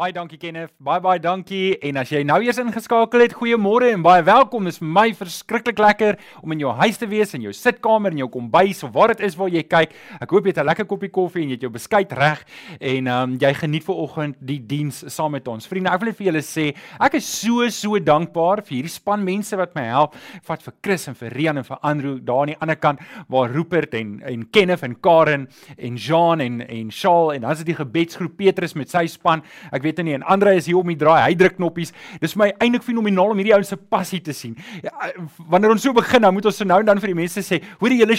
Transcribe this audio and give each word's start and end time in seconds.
Baie 0.00 0.14
dankie 0.16 0.38
Kenneth. 0.40 0.70
Baie 0.80 0.96
baie 1.04 1.20
dankie. 1.20 1.74
En 1.84 1.98
as 2.00 2.08
jy 2.08 2.22
nou 2.24 2.38
eers 2.40 2.56
ingeskakel 2.62 3.20
het, 3.20 3.34
goeiemôre 3.36 3.90
en 3.92 4.00
baie 4.00 4.22
welkom. 4.24 4.64
Dit 4.64 4.72
is 4.72 4.80
vir 4.80 4.88
my 4.88 5.02
verskriklik 5.12 5.82
lekker 5.82 6.16
om 6.40 6.54
in 6.54 6.62
jou 6.62 6.70
huis 6.78 6.96
te 6.96 7.04
wees, 7.10 7.34
in 7.36 7.42
jou 7.44 7.52
sitkamer, 7.52 8.14
in 8.16 8.22
jou 8.22 8.30
kombuis 8.32 8.80
of 8.86 8.94
waar 8.94 9.12
dit 9.12 9.20
is 9.28 9.36
waar 9.36 9.50
jy 9.52 9.60
kyk. 9.68 9.92
Ek 10.24 10.32
hoop 10.32 10.48
jy 10.48 10.54
het 10.54 10.60
'n 10.62 10.66
lekker 10.70 10.86
koppie 10.88 11.10
koffie 11.12 11.42
en 11.42 11.50
jy 11.50 11.58
het 11.58 11.66
jou 11.66 11.72
beskuit 11.74 12.12
reg 12.16 12.40
en 12.80 13.06
ehm 13.06 13.32
um, 13.32 13.36
jy 13.36 13.52
geniet 13.52 13.84
vanoggend 13.84 14.36
die 14.40 14.58
diens 14.58 15.04
saam 15.06 15.32
met 15.32 15.46
ons. 15.48 15.68
Vriende, 15.68 15.90
ek 15.92 16.00
wil 16.00 16.12
vir 16.14 16.26
julle 16.26 16.40
sê, 16.40 16.74
ek 16.98 17.14
is 17.14 17.26
so 17.28 17.68
so 17.68 17.98
dankbaar 17.98 18.64
vir 18.64 18.76
hierdie 18.76 18.88
span 18.88 19.22
mense 19.22 19.54
wat 19.54 19.74
my 19.74 19.84
help. 19.84 20.14
Vat 20.42 20.62
vir 20.62 20.72
Chris 20.80 21.08
en 21.08 21.14
vir 21.14 21.28
Rian 21.28 21.58
en 21.58 21.64
vir 21.64 21.78
Andrew 21.82 22.18
daar 22.24 22.40
aan 22.40 22.54
die 22.54 22.60
ander 22.60 22.76
kant 22.76 23.00
waar 23.28 23.50
Rupert 23.50 23.92
en 23.92 24.22
en 24.22 24.50
Kenneth 24.50 24.82
en 24.82 24.96
Karen 24.98 25.46
en 25.76 25.96
Jean 25.96 26.40
en 26.40 26.62
en 26.66 26.90
Shaal 26.90 27.34
en 27.34 27.40
dan 27.42 27.50
is 27.50 27.58
dit 27.58 27.76
die 27.76 27.84
gebedsgroep 27.84 28.36
Petrus 28.38 28.74
met 28.74 28.88
sy 28.88 29.06
span. 29.06 29.42
Ek 29.70 29.82
weet 29.82 29.89
nie 29.98 30.14
en 30.14 30.22
Andre 30.22 30.54
is 30.54 30.66
hier 30.66 30.78
om 30.78 30.86
die 30.86 30.96
draai. 30.96 31.20
Hy 31.24 31.34
druk 31.34 31.56
knoppies. 31.56 31.92
Dis 32.20 32.36
vir 32.36 32.44
my 32.44 32.50
eintlik 32.58 32.86
fenomenaal 32.86 33.34
om 33.34 33.40
hierdie 33.40 33.54
ouens 33.54 33.68
se 33.68 33.76
passie 33.76 34.20
te 34.20 34.32
sien. 34.32 34.56
Ja, 34.84 35.12
wanneer 35.50 35.70
ons 35.74 35.82
so 35.82 35.92
begin, 35.92 36.22
dan 36.22 36.34
moet 36.34 36.46
ons 36.46 36.56
so 36.56 36.64
nou 36.64 36.80
en 36.80 36.86
dan 36.86 37.00
vir 37.02 37.14
die 37.14 37.20
mense 37.22 37.42
sê, 37.44 37.60
hoor 37.80 37.94
julle 37.94 38.16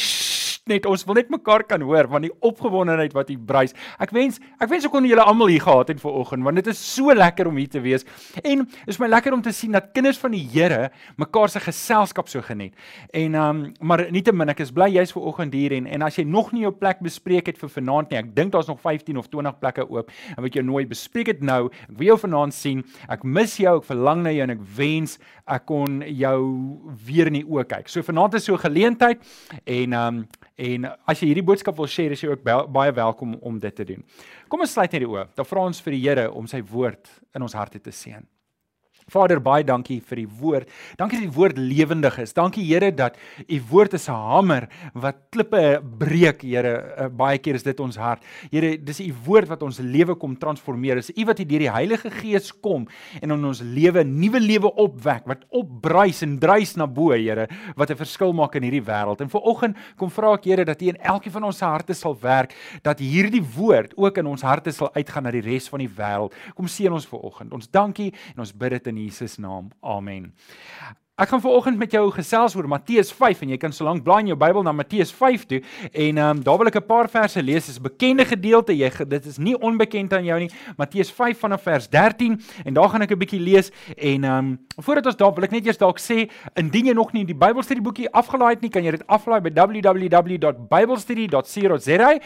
net 0.69 0.85
ons 0.85 1.01
wil 1.09 1.17
net 1.17 1.29
mekaar 1.33 1.63
kan 1.65 1.81
hoor 1.81 2.05
van 2.05 2.21
die 2.21 2.29
opgewondenheid 2.45 3.15
wat 3.17 3.31
hier 3.33 3.39
bruis. 3.41 3.71
Ek 3.97 4.11
wens 4.13 4.37
ek 4.61 4.69
wens 4.69 4.83
ek 4.85 4.91
kon 4.93 5.07
julle 5.09 5.23
almal 5.25 5.49
hier 5.49 5.63
gehad 5.63 5.89
het 5.89 6.01
vanoggend 6.03 6.45
want 6.45 6.59
dit 6.61 6.67
is 6.69 6.77
so 6.77 7.09
lekker 7.17 7.47
om 7.49 7.57
hier 7.57 7.71
te 7.71 7.79
wees. 7.81 8.05
En 8.45 8.67
is 8.85 8.99
my 9.01 9.09
lekker 9.09 9.33
om 9.33 9.41
te 9.41 9.53
sien 9.57 9.73
dat 9.73 9.89
kinders 9.95 10.19
van 10.21 10.35
die 10.35 10.43
Here 10.51 10.91
mekaar 11.17 11.49
se 11.49 11.61
geselskap 11.63 12.29
so 12.29 12.45
geniet. 12.45 12.75
En 13.09 13.37
um 13.41 13.63
maar 13.81 14.03
nietemin 14.13 14.53
ek 14.53 14.61
is 14.61 14.73
bly 14.75 14.91
jy's 14.93 15.15
vanoggend 15.15 15.57
hier 15.57 15.73
en 15.79 15.87
en 15.89 16.05
as 16.05 16.19
jy 16.19 16.27
nog 16.29 16.51
nie 16.53 16.61
jou 16.67 16.73
plek 16.77 17.01
bespreek 17.01 17.49
het 17.49 17.57
vir 17.57 17.73
vanaand 17.79 18.13
nie, 18.13 18.19
ek 18.21 18.29
dink 18.37 18.53
daar's 18.53 18.69
nog 18.69 18.83
15 18.85 19.17
of 19.17 19.31
20 19.33 19.57
plekke 19.63 19.87
oop 19.89 20.13
en 20.35 20.45
wat 20.45 20.59
jy 20.59 20.61
nooi 20.61 20.85
bespreek 20.85 21.31
dit 21.33 21.41
nou. 21.41 21.71
Ek 21.89 21.97
wil 21.97 22.11
jou 22.11 22.19
vanaand 22.27 22.53
sien. 22.53 22.85
Ek 23.09 23.25
mis 23.25 23.57
jou, 23.57 23.79
ek 23.81 23.89
verlang 23.89 24.21
na 24.27 24.35
jou 24.35 24.45
en 24.45 24.53
ek 24.53 24.61
wens 24.77 25.17
ek 25.49 25.65
kon 25.65 26.03
jou 26.05 26.37
weer 27.07 27.33
in 27.33 27.41
die 27.41 27.45
oë 27.49 27.65
kyk. 27.73 27.89
So 27.89 28.05
vanaand 28.05 28.37
is 28.37 28.45
so 28.45 28.53
'n 28.53 28.61
geleentheid 28.69 29.25
en 29.65 29.93
um 29.97 30.23
En 30.61 30.85
as 31.09 31.21
jy 31.21 31.31
hierdie 31.31 31.45
boodskap 31.45 31.77
wil 31.79 31.89
share, 31.89 32.13
is 32.13 32.21
jy 32.21 32.29
ook 32.29 32.43
baie 32.45 32.93
welkom 32.93 33.33
om 33.41 33.57
dit 33.61 33.75
te 33.75 33.85
doen. 33.87 34.03
Kom 34.51 34.61
ons 34.61 34.75
sluit 34.75 34.91
net 34.91 35.01
die 35.01 35.09
oë. 35.09 35.25
Dan 35.37 35.47
vra 35.47 35.65
ons 35.65 35.81
vir 35.81 35.95
die 35.95 36.03
Here 36.03 36.27
om 36.37 36.49
sy 36.49 36.61
woord 36.61 37.09
in 37.35 37.45
ons 37.47 37.57
harte 37.57 37.81
te 37.81 37.93
seën. 37.95 38.21
Vader, 39.11 39.41
baie 39.43 39.63
dankie 39.67 39.99
vir 40.07 40.21
die 40.21 40.29
woord. 40.39 40.69
Dankie 40.99 41.19
dat 41.19 41.27
die 41.27 41.35
woord 41.35 41.57
lewendig 41.59 42.17
is. 42.23 42.31
Dankie 42.33 42.63
Here 42.63 42.91
dat 42.95 43.17
u 43.47 43.59
woord 43.69 43.93
is 43.93 44.07
'n 44.07 44.15
hamer 44.15 44.69
wat 44.93 45.15
klippe 45.29 45.81
breek, 45.99 46.41
Here. 46.41 46.95
Uh, 46.97 47.07
baie 47.09 47.37
keer 47.37 47.55
is 47.55 47.63
dit 47.63 47.79
ons 47.79 47.97
hart. 47.97 48.23
Here, 48.51 48.77
dis 48.77 48.99
u 48.99 49.13
woord 49.25 49.47
wat 49.47 49.63
ons 49.63 49.79
lewe 49.79 50.15
kom 50.15 50.37
transformeer. 50.37 50.95
Dis 50.95 51.11
u 51.15 51.25
wat 51.25 51.37
deur 51.37 51.59
die 51.59 51.71
Heilige 51.71 52.09
Gees 52.09 52.51
kom 52.61 52.87
en 53.21 53.31
in 53.31 53.45
ons 53.45 53.61
lewe 53.61 54.03
nuwe 54.03 54.39
lewe 54.39 54.71
opwek 54.75 55.25
wat 55.25 55.43
opbruis 55.49 56.21
en 56.21 56.39
druis 56.39 56.75
na 56.77 56.87
bo, 56.87 57.11
Here, 57.11 57.47
wat 57.75 57.91
'n 57.91 57.97
verskil 57.97 58.33
maak 58.33 58.55
in 58.55 58.63
hierdie 58.63 58.85
wêreld. 58.85 59.21
En 59.21 59.29
viroggend 59.29 59.75
kom 59.97 60.09
vra 60.09 60.33
ek 60.33 60.45
Here 60.45 60.65
dat 60.65 60.81
u 60.81 60.87
in 60.87 60.97
elkeen 60.97 61.31
van 61.31 61.43
ons 61.43 61.59
harte 61.59 61.93
sal 61.93 62.15
werk, 62.21 62.55
dat 62.81 62.99
hierdie 62.99 63.43
woord 63.43 63.93
ook 63.97 64.17
in 64.17 64.25
ons 64.25 64.41
harte 64.41 64.71
sal 64.71 64.89
uitgaan 64.93 65.23
na 65.23 65.31
die 65.31 65.41
res 65.41 65.67
van 65.67 65.79
die 65.79 65.89
wêreld. 65.89 66.33
Kom 66.55 66.67
seën 66.67 66.91
ons 66.91 67.05
viroggend. 67.05 67.51
Ons 67.51 67.69
dankie 67.69 68.13
en 68.35 68.39
ons 68.39 68.53
bid 68.53 68.69
dit 68.69 68.87
in 68.87 69.00
Jesus 69.01 69.37
naam. 69.37 69.71
Amen. 69.83 70.33
Ek 71.21 71.29
gaan 71.29 71.41
vanoggend 71.41 71.77
met 71.77 71.91
jou 71.93 72.07
gesels 72.09 72.55
oor 72.57 72.65
Matteus 72.65 73.11
5 73.13 73.43
en 73.45 73.51
jy 73.53 73.57
kan 73.61 73.69
solank 73.69 74.01
blaai 74.01 74.23
in 74.23 74.31
jou 74.31 74.37
Bybel 74.41 74.63
na 74.65 74.71
Matteus 74.73 75.11
5 75.13 75.43
toe 75.51 75.59
en 75.91 76.17
ehm 76.17 76.29
um, 76.31 76.39
daar 76.41 76.57
wil 76.57 76.65
ek 76.67 76.81
'n 76.81 76.85
paar 76.85 77.09
verse 77.09 77.41
lees. 77.43 77.69
Is 77.69 77.77
bekende 77.77 78.25
gedeelte. 78.25 78.73
Jy 78.73 78.89
dit 79.05 79.25
is 79.25 79.37
nie 79.37 79.53
onbekend 79.53 80.13
aan 80.13 80.25
jou 80.25 80.39
nie. 80.39 80.49
Matteus 80.77 81.11
5 81.11 81.37
vanaf 81.37 81.61
vers 81.61 81.89
13 81.89 82.41
en 82.65 82.73
daar 82.73 82.89
gaan 82.89 83.01
ek 83.01 83.11
'n 83.11 83.17
bietjie 83.19 83.39
lees 83.39 83.71
en 83.97 84.23
ehm 84.23 84.37
um, 84.37 84.59
voordat 84.81 85.05
ons 85.05 85.15
daar 85.15 85.33
wil 85.33 85.43
ek 85.43 85.51
net 85.51 85.65
eers 85.65 85.77
dalk 85.77 85.99
sê 85.99 86.29
indien 86.55 86.85
jy 86.85 86.93
nog 86.93 87.13
nie 87.13 87.25
die 87.25 87.35
Bybelstudieboekie 87.35 88.11
afgelaai 88.11 88.53
het 88.53 88.61
nie, 88.61 88.69
kan 88.69 88.83
jy 88.83 88.91
dit 88.91 89.07
aflaai 89.07 89.41
by 89.41 89.49
www.biblestudy.co.za 89.53 92.19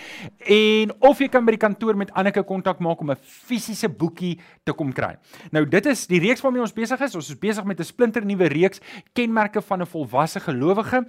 en 0.45 0.91
of 0.99 1.19
jy 1.19 1.27
kan 1.27 1.45
by 1.45 1.51
die 1.51 1.67
kantoor 1.67 1.95
met 1.95 2.11
Anneke 2.13 2.43
kontak 2.43 2.79
maak 2.79 3.01
om 3.01 3.11
'n 3.11 3.17
fisiese 3.19 3.89
boekie 3.89 4.39
te 4.63 4.73
kom 4.73 4.93
kry. 4.93 5.17
Nou 5.51 5.65
dit 5.65 5.85
is 5.85 6.07
die 6.07 6.19
reeks 6.19 6.41
waarmee 6.41 6.61
ons 6.61 6.73
besig 6.73 7.01
is. 7.01 7.15
Ons 7.15 7.29
is 7.29 7.39
besig 7.39 7.65
met 7.65 7.79
'n 7.79 7.83
splinter 7.83 8.25
nuwe 8.25 8.47
reeks 8.47 8.79
kenmerke 9.13 9.61
van 9.61 9.81
'n 9.81 9.85
volwasse 9.85 10.39
gelowige. 10.39 11.07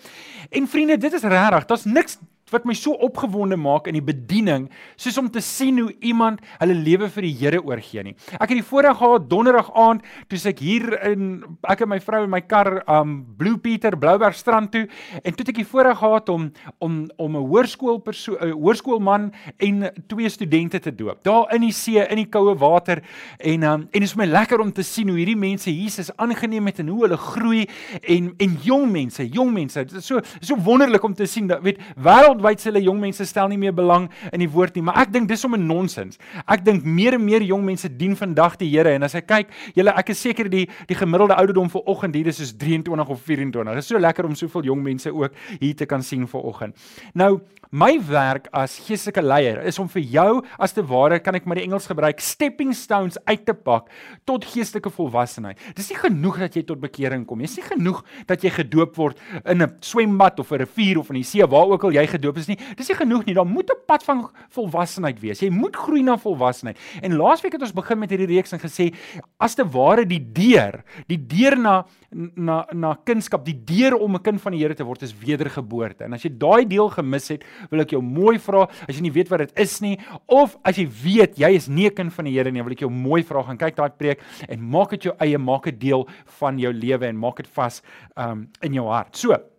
En 0.50 0.68
vriende, 0.68 0.96
dit 0.96 1.12
is 1.12 1.22
regtig, 1.22 1.64
daar's 1.64 1.84
niks 1.84 2.18
wat 2.54 2.66
my 2.68 2.74
so 2.78 2.94
opgewonde 3.02 3.56
maak 3.58 3.88
in 3.90 3.96
die 3.98 4.04
bediening 4.04 4.68
soos 4.94 5.16
om 5.18 5.26
te 5.32 5.40
sien 5.42 5.80
hoe 5.82 5.90
iemand 6.06 6.42
hulle 6.60 6.76
lewe 6.78 7.08
vir 7.10 7.26
die 7.26 7.32
Here 7.36 7.58
oorgee 7.58 8.04
nie. 8.06 8.14
Ek 8.38 8.46
het 8.52 8.60
die 8.60 8.66
voorreg 8.66 9.00
gehad 9.00 9.26
donderdag 9.30 9.72
aand 9.74 10.04
toe 10.30 10.38
ek 10.46 10.60
hier 10.62 10.94
in 11.08 11.42
ek 11.66 11.82
en 11.82 11.90
my 11.90 11.98
vrou 12.04 12.22
in 12.22 12.30
my 12.30 12.40
kar 12.46 12.84
um 12.86 13.16
Blue 13.38 13.58
Peter 13.58 13.96
Blouberg 13.98 14.38
strand 14.38 14.70
toe 14.70 14.84
en 15.22 15.34
toe 15.34 15.46
ek 15.50 15.58
die 15.58 15.66
voorreg 15.66 15.98
gehad 15.98 16.30
om 16.30 16.52
om 16.78 17.00
om 17.18 17.36
'n 17.36 17.48
hoërskool 17.50 17.98
persoon 18.06 18.38
'n 18.38 18.54
hoërskoolman 18.54 19.32
en 19.58 19.90
twee 20.06 20.28
studente 20.28 20.78
te 20.78 20.94
doop. 20.94 21.24
Daar 21.24 21.52
in 21.54 21.62
die 21.62 21.72
see 21.72 21.98
in 21.98 22.16
die 22.16 22.30
koue 22.30 22.54
water 22.54 23.02
en 23.38 23.62
um 23.62 23.88
en 23.90 24.00
dit 24.00 24.02
is 24.02 24.14
vir 24.14 24.26
my 24.26 24.30
lekker 24.30 24.60
om 24.60 24.72
te 24.72 24.82
sien 24.82 25.08
hoe 25.08 25.18
hierdie 25.18 25.36
mense 25.36 25.70
Jesus 25.70 26.16
aangeneem 26.16 26.66
het 26.66 26.78
en 26.78 26.88
hoe 26.88 27.02
hulle 27.02 27.16
groei 27.16 27.66
en 28.02 28.34
en 28.38 28.58
jong 28.62 28.90
mense, 28.92 29.28
jong 29.28 29.52
mense. 29.52 29.84
Dit 29.84 29.98
is 29.98 30.06
so 30.06 30.20
so 30.40 30.54
wonderlik 30.56 31.02
om 31.02 31.14
te 31.14 31.26
sien 31.26 31.46
dat 31.46 31.62
weet 31.62 31.82
wêreld 31.96 32.35
wêreldwyd 32.36 32.60
sê 32.60 32.70
hulle 32.70 32.84
jong 32.84 33.00
mense 33.00 33.24
stel 33.26 33.48
nie 33.48 33.58
meer 33.58 33.74
belang 33.74 34.08
in 34.32 34.42
die 34.42 34.50
woord 34.50 34.76
nie, 34.76 34.84
maar 34.86 35.00
ek 35.02 35.12
dink 35.12 35.28
dis 35.28 35.44
om 35.44 35.54
'n 35.54 35.66
nonsens. 35.66 36.18
Ek 36.46 36.64
dink 36.64 36.84
meer 36.84 37.14
en 37.14 37.24
meer 37.24 37.42
jong 37.42 37.64
mense 37.64 37.88
dien 37.88 38.16
vandag 38.16 38.58
die 38.58 38.68
Here 38.68 38.94
en 38.94 39.02
as 39.02 39.14
ek 39.14 39.26
kyk, 39.26 39.48
julle 39.74 39.92
ek 39.96 40.10
is 40.10 40.20
seker 40.20 40.48
die 40.48 40.68
die 40.88 40.94
gemiddelde 40.94 41.36
ouderdom 41.36 41.70
vir 41.70 41.82
oggend 41.86 42.14
hier 42.14 42.26
is 42.26 42.36
soos 42.36 42.52
23 42.52 43.08
of 43.08 43.20
24. 43.20 43.74
Dit 43.74 43.78
is 43.78 43.86
so 43.86 43.98
lekker 43.98 44.24
om 44.24 44.34
soveel 44.34 44.64
jong 44.64 44.82
mense 44.82 45.10
ook 45.10 45.32
hier 45.60 45.74
te 45.74 45.86
kan 45.86 46.02
sien 46.02 46.26
vir 46.26 46.40
oggend. 46.42 46.76
Nou, 47.14 47.40
my 47.70 47.98
werk 47.98 48.46
as 48.52 48.78
geestelike 48.78 49.22
leier 49.22 49.62
is 49.66 49.78
om 49.78 49.88
vir 49.88 50.02
jou 50.02 50.44
as 50.58 50.72
te 50.72 50.82
ware 50.82 51.18
kan 51.18 51.34
ek 51.34 51.46
maar 51.46 51.56
die 51.56 51.64
Engels 51.64 51.86
gebruik 51.86 52.20
stepping 52.20 52.72
stones 52.74 53.18
uit 53.26 53.44
te 53.46 53.54
pak 53.54 53.88
tot 54.24 54.44
geestelike 54.44 54.90
volwassenheid. 54.90 55.58
Dis 55.74 55.90
nie 55.90 55.98
genoeg 55.98 56.38
dat 56.38 56.56
jy 56.56 56.62
tot 56.62 56.80
bekering 56.80 57.26
kom. 57.26 57.38
Dis 57.38 57.56
nie 57.56 57.66
genoeg 57.66 58.04
dat 58.26 58.42
jy 58.44 58.50
gedoop 58.50 58.96
word 58.96 59.18
in 59.44 59.62
'n 59.62 59.76
swembad 59.80 60.40
of 60.40 60.52
'n 60.52 60.58
rivier 60.58 60.98
of 60.98 61.10
in 61.10 61.16
die 61.16 61.24
see 61.24 61.46
waar 61.46 61.66
ook 61.66 61.84
al 61.84 61.92
jy 61.92 62.06
gedoop 62.06 62.25
gedoop 62.26 62.40
is 62.42 62.50
nie. 62.50 62.58
Dis 62.76 62.90
nie 62.90 62.98
genoeg 62.98 63.26
nie. 63.26 63.34
Daar 63.36 63.46
moet 63.46 63.70
'n 63.70 63.84
pad 63.86 64.02
van 64.04 64.28
volwassenheid 64.50 65.20
wees. 65.20 65.40
Jy 65.40 65.50
moet 65.50 65.76
groei 65.76 66.02
na 66.02 66.16
volwassenheid. 66.16 66.78
En 67.02 67.16
laasweek 67.16 67.52
het 67.52 67.62
ons 67.62 67.72
begin 67.72 67.98
met 67.98 68.10
hierdie 68.10 68.26
reeks 68.26 68.52
en 68.52 68.58
gesê 68.58 68.94
as 69.38 69.54
te 69.54 69.64
ware 69.64 70.04
die 70.06 70.20
deur, 70.32 70.84
die 71.06 71.18
deur 71.18 71.56
na 71.56 71.84
na 72.10 72.66
na 72.72 72.94
kunskap, 73.04 73.44
die 73.44 73.64
deur 73.64 73.94
om 73.94 74.14
'n 74.14 74.22
kind 74.22 74.40
van 74.40 74.52
die 74.52 74.60
Here 74.60 74.74
te 74.74 74.84
word 74.84 75.02
is 75.02 75.12
wedergeboorte. 75.12 76.04
En 76.04 76.12
as 76.12 76.22
jy 76.22 76.30
daai 76.38 76.66
deel 76.66 76.88
gemis 76.88 77.28
het, 77.28 77.44
wil 77.70 77.80
ek 77.80 77.90
jou 77.90 78.02
mooi 78.02 78.38
vra, 78.38 78.68
as 78.88 78.96
jy 78.96 79.02
nie 79.02 79.12
weet 79.12 79.28
wat 79.28 79.38
dit 79.38 79.52
is 79.58 79.80
nie 79.80 79.98
of 80.26 80.56
as 80.64 80.76
jy 80.76 80.88
weet 80.88 81.36
jy 81.36 81.54
is 81.54 81.68
nie 81.68 81.86
'n 81.86 81.94
kind 81.94 82.12
van 82.12 82.24
die 82.24 82.32
Here 82.32 82.50
nie, 82.50 82.62
wil 82.62 82.72
ek 82.72 82.80
jou 82.80 82.90
mooi 82.90 83.22
vra 83.22 83.42
gaan 83.42 83.58
kyk 83.58 83.76
daai 83.76 83.90
preek 83.90 84.20
en 84.48 84.60
maak 84.60 84.90
dit 84.90 85.02
jou 85.04 85.14
eie, 85.20 85.38
maak 85.38 85.64
dit 85.64 85.80
deel 85.80 86.08
van 86.40 86.58
jou 86.58 86.72
lewe 86.72 87.06
en 87.06 87.16
maak 87.16 87.36
dit 87.36 87.48
vas 87.48 87.82
um 88.16 88.48
in 88.62 88.72
jou 88.72 88.86
hart. 88.86 89.16
So, 89.16 89.55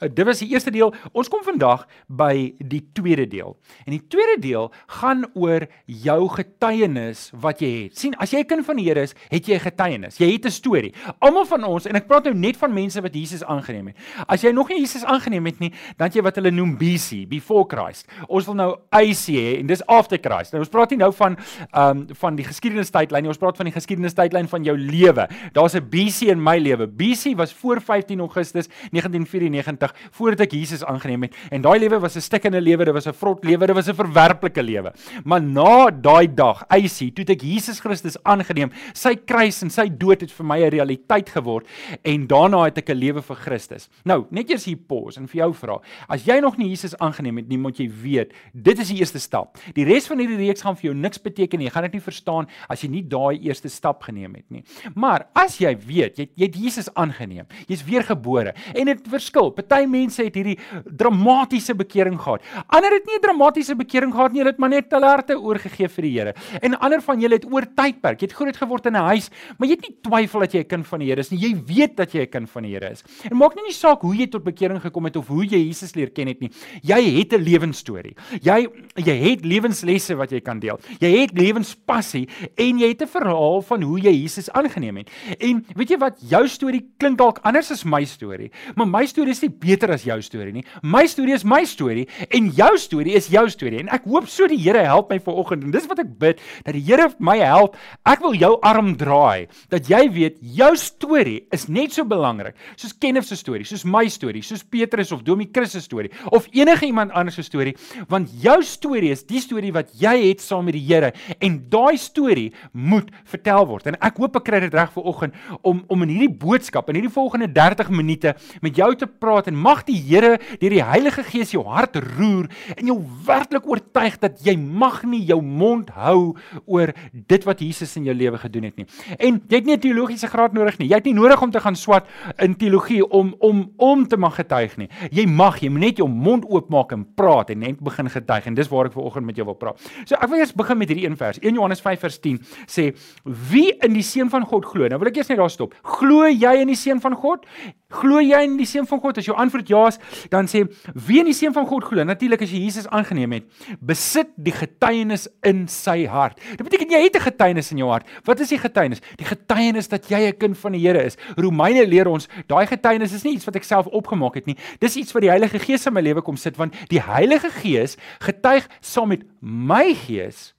dit 0.00 0.24
was 0.24 0.40
die 0.40 0.48
eerste 0.52 0.72
deel. 0.72 0.92
Ons 1.12 1.28
kom 1.32 1.42
vandag 1.44 1.84
by 2.08 2.54
die 2.58 2.82
tweede 2.96 3.26
deel. 3.28 3.54
En 3.84 3.92
die 3.92 4.02
tweede 4.08 4.38
deel 4.40 4.70
gaan 5.00 5.26
oor 5.34 5.66
jou 5.84 6.20
getuienis 6.36 7.28
wat 7.40 7.60
jy 7.60 7.72
het. 7.84 7.98
sien, 7.98 8.14
as 8.18 8.32
jy 8.32 8.40
'n 8.40 8.46
kind 8.46 8.64
van 8.64 8.76
die 8.76 8.84
Here 8.84 9.00
is, 9.00 9.14
het 9.30 9.46
jy 9.46 9.54
'n 9.54 9.60
getuienis. 9.60 10.18
Jy 10.18 10.32
het 10.32 10.46
'n 10.46 10.50
storie. 10.50 10.94
Almal 11.20 11.44
van 11.44 11.64
ons 11.64 11.86
en 11.86 11.96
ek 11.96 12.06
praat 12.06 12.24
nou 12.24 12.34
net 12.34 12.56
van 12.56 12.72
mense 12.72 13.00
wat 13.00 13.14
Jesus 13.14 13.44
aangeneem 13.44 13.86
het. 13.86 13.96
As 14.28 14.42
jy 14.42 14.50
nog 14.52 14.68
nie 14.68 14.80
Jesus 14.80 15.04
aangeneem 15.04 15.44
het 15.46 15.58
nie, 15.60 15.72
dan 15.96 16.10
jy 16.10 16.22
wat 16.22 16.36
hulle 16.36 16.50
noem 16.50 16.76
BC, 16.76 17.26
before 17.28 17.64
Christ. 17.68 18.08
Ons 18.28 18.46
wil 18.46 18.54
nou 18.54 18.76
AC 18.90 19.28
hê 19.28 19.60
en 19.60 19.66
dis 19.66 19.86
after 19.86 20.18
Christ. 20.18 20.52
Nou 20.52 20.60
ons 20.60 20.68
praat 20.68 20.90
nie 20.90 20.98
nou 20.98 21.12
van 21.12 21.36
ehm 21.72 21.90
um, 21.90 22.06
van 22.14 22.36
die 22.36 22.44
geskiedenistydlyn 22.44 23.22
nie. 23.22 23.28
Ons 23.28 23.38
praat 23.38 23.56
van 23.56 23.66
die 23.66 23.74
geskiedenistydlyn 23.74 24.48
van 24.48 24.64
jou 24.64 24.76
lewe. 24.78 25.28
Daar's 25.52 25.74
'n 25.74 25.88
BC 25.88 26.28
in 26.28 26.42
my 26.42 26.58
lewe. 26.58 26.86
BC 26.86 27.36
was 27.36 27.52
voor 27.52 27.80
15 27.80 28.20
Augustus 28.20 28.68
1994 28.90 29.73
90 29.74 29.94
voordat 30.10 30.46
ek 30.46 30.54
Jesus 30.56 30.84
aangeneem 30.84 31.26
het. 31.26 31.36
En 31.50 31.62
daai 31.64 31.78
lewe 31.78 32.00
was 32.00 32.16
'n 32.16 32.20
stikkende 32.20 32.60
lewe, 32.60 32.84
dit 32.84 32.94
was 32.94 33.06
'n 33.06 33.12
vrot 33.12 33.44
lewe, 33.44 33.66
dit 33.66 33.76
was 33.76 33.88
'n 33.88 33.94
verwerplike 33.94 34.62
lewe. 34.62 34.92
Maar 35.24 35.42
na 35.42 35.90
daai 35.90 36.34
dag, 36.34 36.64
eisie, 36.68 37.12
toe 37.12 37.24
ek 37.24 37.42
Jesus 37.42 37.80
Christus 37.80 38.16
aangeneem, 38.22 38.70
sy 38.92 39.14
kruis 39.14 39.62
en 39.62 39.70
sy 39.70 39.88
dood 39.88 40.20
het 40.20 40.30
vir 40.30 40.46
my 40.46 40.58
'n 40.64 40.70
realiteit 40.70 41.28
geword 41.28 41.66
en 42.04 42.26
daarna 42.26 42.64
het 42.64 42.78
ek 42.78 42.90
'n 42.90 42.98
lewe 42.98 43.22
vir 43.22 43.36
Christus. 43.36 43.88
Nou, 44.04 44.26
net 44.30 44.50
eers 44.50 44.64
hier 44.64 44.76
pause 44.76 45.18
en 45.20 45.26
vir 45.26 45.42
jou 45.42 45.52
vra. 45.54 45.80
As 46.08 46.24
jy 46.24 46.40
nog 46.40 46.56
nie 46.56 46.68
Jesus 46.68 46.96
aangeneem 46.98 47.36
het 47.36 47.48
nie, 47.48 47.58
moet 47.58 47.76
jy 47.76 47.88
weet, 47.88 48.32
dit 48.52 48.78
is 48.78 48.88
die 48.88 48.98
eerste 48.98 49.18
stap. 49.18 49.58
Die 49.74 49.84
res 49.84 50.06
van 50.06 50.18
hierdie 50.18 50.36
reeks 50.36 50.62
gaan 50.62 50.76
vir 50.76 50.90
jou 50.90 50.94
niks 50.94 51.18
beteken 51.18 51.58
nie. 51.58 51.66
Jy 51.66 51.72
gaan 51.72 51.82
dit 51.82 51.92
nie 51.92 52.00
verstaan 52.00 52.46
as 52.68 52.82
jy 52.82 52.88
nie 52.88 53.02
daai 53.02 53.40
eerste 53.40 53.68
stap 53.68 54.02
geneem 54.02 54.34
het 54.34 54.50
nie. 54.50 54.64
Maar 54.94 55.26
as 55.34 55.58
jy 55.58 55.76
weet, 55.86 56.18
jy, 56.18 56.28
jy 56.34 56.44
het 56.44 56.56
Jesus 56.56 56.88
aangeneem, 56.94 57.46
jy's 57.68 57.84
weergebore 57.84 58.54
en 58.74 58.86
dit 58.86 59.08
verskil. 59.08 59.50
Party 59.64 59.86
mense 59.90 60.22
het 60.22 60.34
hierdie 60.34 60.58
dramatiese 60.84 61.74
bekering 61.74 62.18
gehad. 62.20 62.42
Ander 62.68 62.92
het 62.92 63.06
nie 63.06 63.16
'n 63.16 63.22
dramatiese 63.22 63.74
bekering 63.76 64.12
gehad 64.12 64.32
nie, 64.32 64.40
hulle 64.40 64.50
het 64.50 64.58
maar 64.58 64.70
net 64.70 64.90
hulle 64.90 65.06
harte 65.06 65.34
oorgegee 65.34 65.88
vir 65.88 66.02
die 66.02 66.12
Here. 66.14 66.34
En 66.62 66.78
ander 66.78 67.00
van 67.00 67.20
julle 67.20 67.34
het 67.34 67.44
oor 67.44 67.66
tydperk, 67.66 68.20
jy 68.20 68.26
het 68.26 68.36
groot 68.36 68.56
geword 68.56 68.86
in 68.86 68.96
'n 68.96 69.08
huis, 69.10 69.30
maar 69.58 69.68
jy 69.68 69.74
het 69.74 69.88
nie 69.88 69.96
twyfel 70.02 70.40
dat 70.40 70.52
jy 70.52 70.60
'n 70.60 70.68
kind 70.68 70.86
van 70.86 70.98
die 71.00 71.08
Here 71.08 71.20
is 71.20 71.30
nie. 71.30 71.40
Jy 71.40 71.54
weet 71.66 71.96
dat 71.96 72.12
jy 72.12 72.22
'n 72.22 72.30
kind 72.30 72.50
van 72.50 72.62
die 72.62 72.72
Here 72.72 72.90
is. 72.90 73.02
En 73.30 73.36
maak 73.36 73.54
nie 73.54 73.64
nie 73.64 73.72
saak 73.72 74.02
hoe 74.02 74.14
jy 74.14 74.26
tot 74.26 74.44
bekering 74.44 74.80
gekom 74.80 75.04
het 75.04 75.16
of 75.16 75.28
hoe 75.28 75.44
jy 75.44 75.58
Jesus 75.66 75.94
leer 75.94 76.10
ken 76.10 76.28
het 76.28 76.40
nie. 76.40 76.50
Jy 76.82 77.18
het 77.18 77.32
'n 77.32 77.42
lewensstorie. 77.42 78.14
Jy 78.42 78.68
jy 78.94 79.16
het 79.30 79.44
lewenslesse 79.44 80.14
wat 80.16 80.30
jy 80.30 80.40
kan 80.40 80.60
deel. 80.60 80.78
Jy 81.00 81.10
het 81.20 81.32
lewenspassie 81.32 82.28
en 82.56 82.78
jy 82.78 82.88
het 82.88 83.02
'n 83.02 83.06
verhaal 83.06 83.62
van 83.62 83.82
hoe 83.82 83.98
jy 84.00 84.12
Jesus 84.12 84.50
aangeneem 84.50 84.96
het. 84.96 85.10
En 85.40 85.64
weet 85.74 85.90
jy 85.90 85.98
wat, 85.98 86.20
jou 86.20 86.46
storie 86.48 86.84
klink 86.98 87.18
dalk 87.18 87.38
anders 87.42 87.70
as 87.70 87.84
my 87.84 88.04
storie, 88.04 88.50
maar 88.76 88.86
my 88.86 89.06
storie 89.06 89.30
is 89.30 89.42
nie 89.42 89.50
beter 89.60 89.92
as 89.94 90.06
jou 90.06 90.18
storie 90.24 90.54
nie. 90.54 90.64
My 90.82 91.04
storie 91.10 91.34
is 91.36 91.44
my 91.44 91.62
storie 91.68 92.06
en 92.30 92.50
jou 92.54 92.72
storie 92.80 93.16
is 93.18 93.30
jou 93.32 93.44
storie. 93.52 93.82
En 93.84 93.92
ek 93.94 94.08
hoop 94.10 94.28
so 94.30 94.48
die 94.50 94.60
Here 94.64 94.84
help 94.86 95.10
my 95.12 95.18
vanoggend 95.20 95.66
en 95.66 95.74
dis 95.74 95.86
wat 95.90 96.00
ek 96.00 96.12
bid 96.20 96.40
dat 96.64 96.74
die 96.76 96.84
Here 96.84 97.10
my 97.18 97.38
help. 97.42 97.78
Ek 98.08 98.22
wil 98.24 98.36
jou 98.38 98.54
arm 98.64 98.94
draai 99.00 99.46
dat 99.72 99.90
jy 99.90 100.06
weet 100.14 100.38
jou 100.56 100.72
storie 100.80 101.42
is 101.54 101.68
net 101.68 101.94
so 101.94 102.06
belangrik 102.08 102.56
soos 102.76 102.94
Kenneth 103.00 103.28
se 103.28 103.38
storie, 103.38 103.66
soos 103.68 103.84
my 103.88 104.04
storie, 104.12 104.42
soos 104.44 104.64
Petrus 104.64 105.12
of 105.14 105.24
Domie 105.26 105.48
Chris 105.52 105.74
se 105.74 105.82
storie 105.84 106.12
of 106.34 106.48
enige 106.52 106.86
iemand 106.88 107.12
anders 107.16 107.38
se 107.38 107.44
storie, 107.46 107.74
want 108.10 108.32
jou 108.42 108.56
storie 108.66 109.12
is 109.14 109.24
die 109.28 109.42
storie 109.42 109.72
wat 109.74 109.92
jy 110.00 110.14
het 110.28 110.42
saam 110.44 110.66
met 110.68 110.76
die 110.78 110.84
Here 110.84 111.12
en 111.40 111.58
daai 111.72 111.96
storie 112.00 112.50
moet 112.72 113.10
vertel 113.30 113.66
word. 113.68 113.88
En 113.90 113.98
ek 114.04 114.18
hoop 114.22 114.38
ek 114.40 114.46
kry 114.48 114.60
dit 114.64 114.74
reg 114.74 114.92
vir 114.94 115.08
oggend 115.10 115.38
om 115.62 115.82
om 115.92 116.04
in 116.06 116.14
hierdie 116.14 116.32
boodskap 116.44 116.88
in 116.90 116.98
hierdie 116.98 117.12
volgende 117.12 117.50
30 117.54 117.90
minute 117.94 118.34
met 118.64 118.76
jou 118.78 118.90
te 118.98 119.08
praat 119.08 119.43
en 119.50 119.56
mag 119.56 119.84
die 119.84 119.98
Here 120.04 120.38
deur 120.60 120.70
die 120.70 120.82
Heilige 120.84 121.24
Gees 121.24 121.52
jou 121.54 121.64
hart 121.66 121.96
roer 121.96 122.48
en 122.76 122.86
jou 122.86 122.98
werklik 123.26 123.66
oortuig 123.68 124.18
dat 124.22 124.40
jy 124.44 124.56
mag 124.56 125.02
nie 125.08 125.22
jou 125.24 125.40
mond 125.42 125.90
hou 125.96 126.34
oor 126.66 126.92
dit 127.12 127.46
wat 127.48 127.60
Jesus 127.60 127.96
in 127.96 128.08
jou 128.08 128.14
lewe 128.16 128.38
gedoen 128.38 128.68
het 128.68 128.76
nie. 128.80 128.86
En 129.18 129.40
jy 129.48 129.56
het 129.56 129.66
nie 129.66 129.76
'n 129.76 129.80
teologiese 129.80 130.28
graad 130.28 130.52
nodig 130.52 130.78
nie. 130.78 130.88
Jy 130.88 130.94
het 130.94 131.04
nie 131.04 131.14
nodig 131.14 131.42
om 131.42 131.50
te 131.50 131.60
gaan 131.60 131.76
swat 131.76 132.06
in 132.38 132.54
teologie 132.56 133.02
om 133.10 133.34
om 133.38 133.72
om 133.76 134.06
te 134.06 134.16
mag 134.16 134.34
getuig 134.34 134.76
nie. 134.76 134.88
Jy 135.10 135.26
mag, 135.26 135.60
jy 135.60 135.68
moet 135.68 135.80
net 135.80 135.96
jou 135.96 136.08
mond 136.08 136.44
oopmaak 136.44 136.92
en 136.92 137.06
praat 137.14 137.50
en 137.50 137.58
net 137.58 137.80
begin 137.80 138.10
getuig 138.10 138.46
en 138.46 138.54
dis 138.54 138.68
waar 138.68 138.86
ek 138.86 138.92
vanoggend 138.92 139.26
met 139.26 139.36
jou 139.36 139.46
wil 139.46 139.54
praat. 139.54 139.80
So 140.04 140.14
ek 140.14 140.28
wil 140.28 140.38
eers 140.38 140.52
begin 140.52 140.78
met 140.78 140.88
hierdie 140.88 141.06
een 141.06 141.16
vers. 141.16 141.38
1 141.42 141.54
Johannes 141.54 141.80
5 141.80 142.00
vers 142.00 142.18
10 142.18 142.40
sê 142.66 142.94
wie 143.24 143.72
in 143.82 143.92
die 143.92 144.02
seun 144.02 144.30
van 144.30 144.46
God 144.46 144.64
glo. 144.64 144.88
Nou 144.88 144.98
wil 144.98 145.08
ek 145.08 145.16
eers 145.16 145.28
net 145.28 145.38
daar 145.38 145.50
stop. 145.50 145.74
Glo 145.82 146.28
jy 146.28 146.54
in 146.60 146.72
die 146.72 146.78
seun 146.78 147.00
van 147.00 147.14
God? 147.14 147.46
Glo 147.94 148.20
jy 148.22 148.40
in 148.46 148.56
die 148.58 148.66
seun 148.68 148.86
van 148.90 149.00
God? 149.02 149.18
As 149.20 149.28
jou 149.28 149.36
antwoord 149.36 149.70
ja 149.70 149.82
is, 149.90 149.98
dan 150.32 150.48
sê 150.50 150.64
wie 151.06 151.20
in 151.22 151.30
die 151.30 151.36
seun 151.36 151.54
van 151.56 151.66
God 151.70 151.86
glo? 151.88 152.04
Natuurlik 152.06 152.42
as 152.46 152.52
jy 152.54 152.64
Jesus 152.66 152.88
aangeneem 152.88 153.36
het, 153.38 153.46
besit 153.80 154.32
die 154.36 154.54
getuienis 154.54 155.28
in 155.46 155.64
sy 155.70 156.04
hart. 156.10 156.40
Dit 156.56 156.64
beteken 156.66 156.96
jy 156.96 157.02
het 157.06 157.16
'n 157.16 157.26
getuienis 157.28 157.70
in 157.72 157.78
jou 157.78 157.90
hart. 157.90 158.06
Wat 158.24 158.40
is 158.40 158.48
die 158.48 158.58
getuienis? 158.58 159.00
Die 159.16 159.26
getuienis 159.26 159.88
dat 159.88 160.08
jy 160.10 160.28
'n 160.28 160.38
kind 160.38 160.58
van 160.58 160.72
die 160.72 160.80
Here 160.84 161.02
is. 161.02 161.16
Romeine 161.36 161.86
leer 161.86 162.08
ons, 162.08 162.28
daai 162.46 162.66
getuienis 162.66 163.12
is 163.12 163.24
nie 163.24 163.34
iets 163.34 163.46
wat 163.46 163.56
ek 163.56 163.64
self 163.64 163.86
opgemaak 163.86 164.34
het 164.34 164.46
nie. 164.46 164.56
Dis 164.80 164.96
iets 164.96 165.12
wat 165.12 165.22
die 165.22 165.30
Heilige 165.30 165.58
Gees 165.58 165.86
in 165.86 165.92
my 165.92 166.00
lewe 166.00 166.22
kom 166.22 166.36
sit 166.36 166.56
want 166.56 166.74
die 166.88 167.00
Heilige 167.00 167.50
Gees 167.50 167.96
getuig 168.20 168.68
saam 168.80 169.08
met 169.08 169.22
my 169.40 169.94
gees 169.94 170.54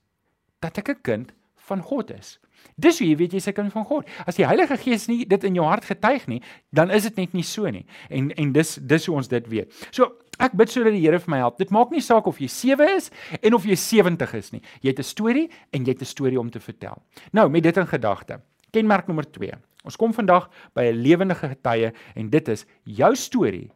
dat 0.60 0.78
ek 0.78 0.88
'n 0.88 1.02
kind 1.02 1.32
van 1.68 1.82
God 1.82 2.10
is. 2.10 2.38
Dis 2.74 2.98
hoe 2.98 3.08
jy 3.08 3.16
weet 3.16 3.32
jy's 3.32 3.48
'n 3.48 3.52
kind 3.52 3.72
van 3.72 3.84
God. 3.84 4.08
As 4.26 4.36
die 4.36 4.46
Heilige 4.46 4.76
Gees 4.76 5.06
nie 5.08 5.24
dit 5.24 5.44
in 5.44 5.54
jou 5.54 5.64
hart 5.64 5.84
getuig 5.84 6.26
nie, 6.26 6.42
dan 6.72 6.90
is 6.90 7.02
dit 7.02 7.16
net 7.16 7.32
nie 7.32 7.42
so 7.42 7.70
nie. 7.70 7.86
En 8.10 8.30
en 8.30 8.52
dis 8.52 8.74
dis 8.74 9.06
hoe 9.06 9.16
ons 9.16 9.28
dit 9.28 9.48
weet. 9.48 9.86
So 9.90 10.16
ek 10.38 10.52
bid 10.52 10.70
sodat 10.70 10.92
die 10.92 11.00
Here 11.00 11.18
vir 11.18 11.30
my 11.30 11.38
help. 11.38 11.58
Dit 11.58 11.70
maak 11.70 11.90
nie 11.90 12.00
saak 12.00 12.26
of 12.26 12.38
jy 12.38 12.48
7 12.48 12.96
is 12.96 13.10
en 13.42 13.54
of 13.54 13.64
jy 13.64 13.76
70 13.76 14.34
is 14.34 14.52
nie. 14.52 14.62
Jy 14.82 14.90
het 14.90 14.98
'n 14.98 15.02
storie 15.02 15.50
en 15.72 15.84
jy 15.84 15.92
het 15.92 16.02
'n 16.02 16.04
storie 16.04 16.40
om 16.40 16.50
te 16.50 16.60
vertel. 16.60 17.02
Nou, 17.32 17.48
met 17.48 17.62
dit 17.62 17.76
in 17.76 17.86
gedagte. 17.86 18.40
Kenmerk 18.72 19.06
nommer 19.06 19.24
2. 19.30 19.52
Ons 19.84 19.96
kom 19.96 20.12
vandag 20.12 20.50
by 20.74 20.82
'n 20.90 21.02
lewendige 21.02 21.48
getuie 21.48 21.92
en 22.14 22.30
dit 22.30 22.48
is 22.48 22.66
jou 22.84 23.14
storie 23.14 23.70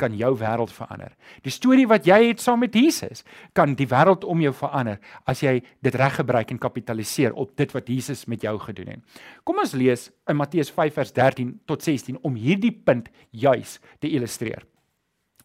kan 0.00 0.12
jou 0.16 0.32
wêreld 0.36 0.72
verander. 0.72 1.14
Die 1.44 1.52
storie 1.52 1.86
wat 1.88 2.06
jy 2.08 2.18
het 2.28 2.42
saam 2.44 2.60
met 2.64 2.76
Jesus 2.76 3.24
kan 3.56 3.74
die 3.78 3.88
wêreld 3.88 4.26
om 4.28 4.42
jou 4.44 4.52
verander 4.56 5.00
as 5.28 5.42
jy 5.44 5.58
dit 5.84 5.96
reg 5.96 6.18
gebruik 6.20 6.52
en 6.52 6.60
kapitaliseer 6.60 7.34
op 7.34 7.54
dit 7.56 7.72
wat 7.72 7.88
Jesus 7.88 8.26
met 8.28 8.44
jou 8.44 8.54
gedoen 8.60 8.94
het. 8.94 9.22
Kom 9.44 9.60
ons 9.62 9.74
lees 9.76 10.10
in 10.28 10.38
Matteus 10.38 10.70
5 10.74 11.00
vers 11.00 11.12
13 11.16 11.54
tot 11.66 11.82
16 11.82 12.20
om 12.22 12.36
hierdie 12.36 12.74
punt 12.74 13.08
juis 13.32 13.78
te 14.00 14.12
illustreer. 14.12 14.66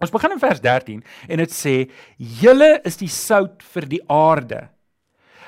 Ons 0.02 0.12
begin 0.12 0.36
in 0.36 0.42
vers 0.42 0.62
13 0.62 1.04
en 1.30 1.38
dit 1.38 1.52
sê: 1.54 1.90
"Julle 2.18 2.82
is 2.84 2.98
die 2.98 3.10
sout 3.10 3.64
vir 3.64 3.86
die 3.88 4.02
aarde." 4.10 4.70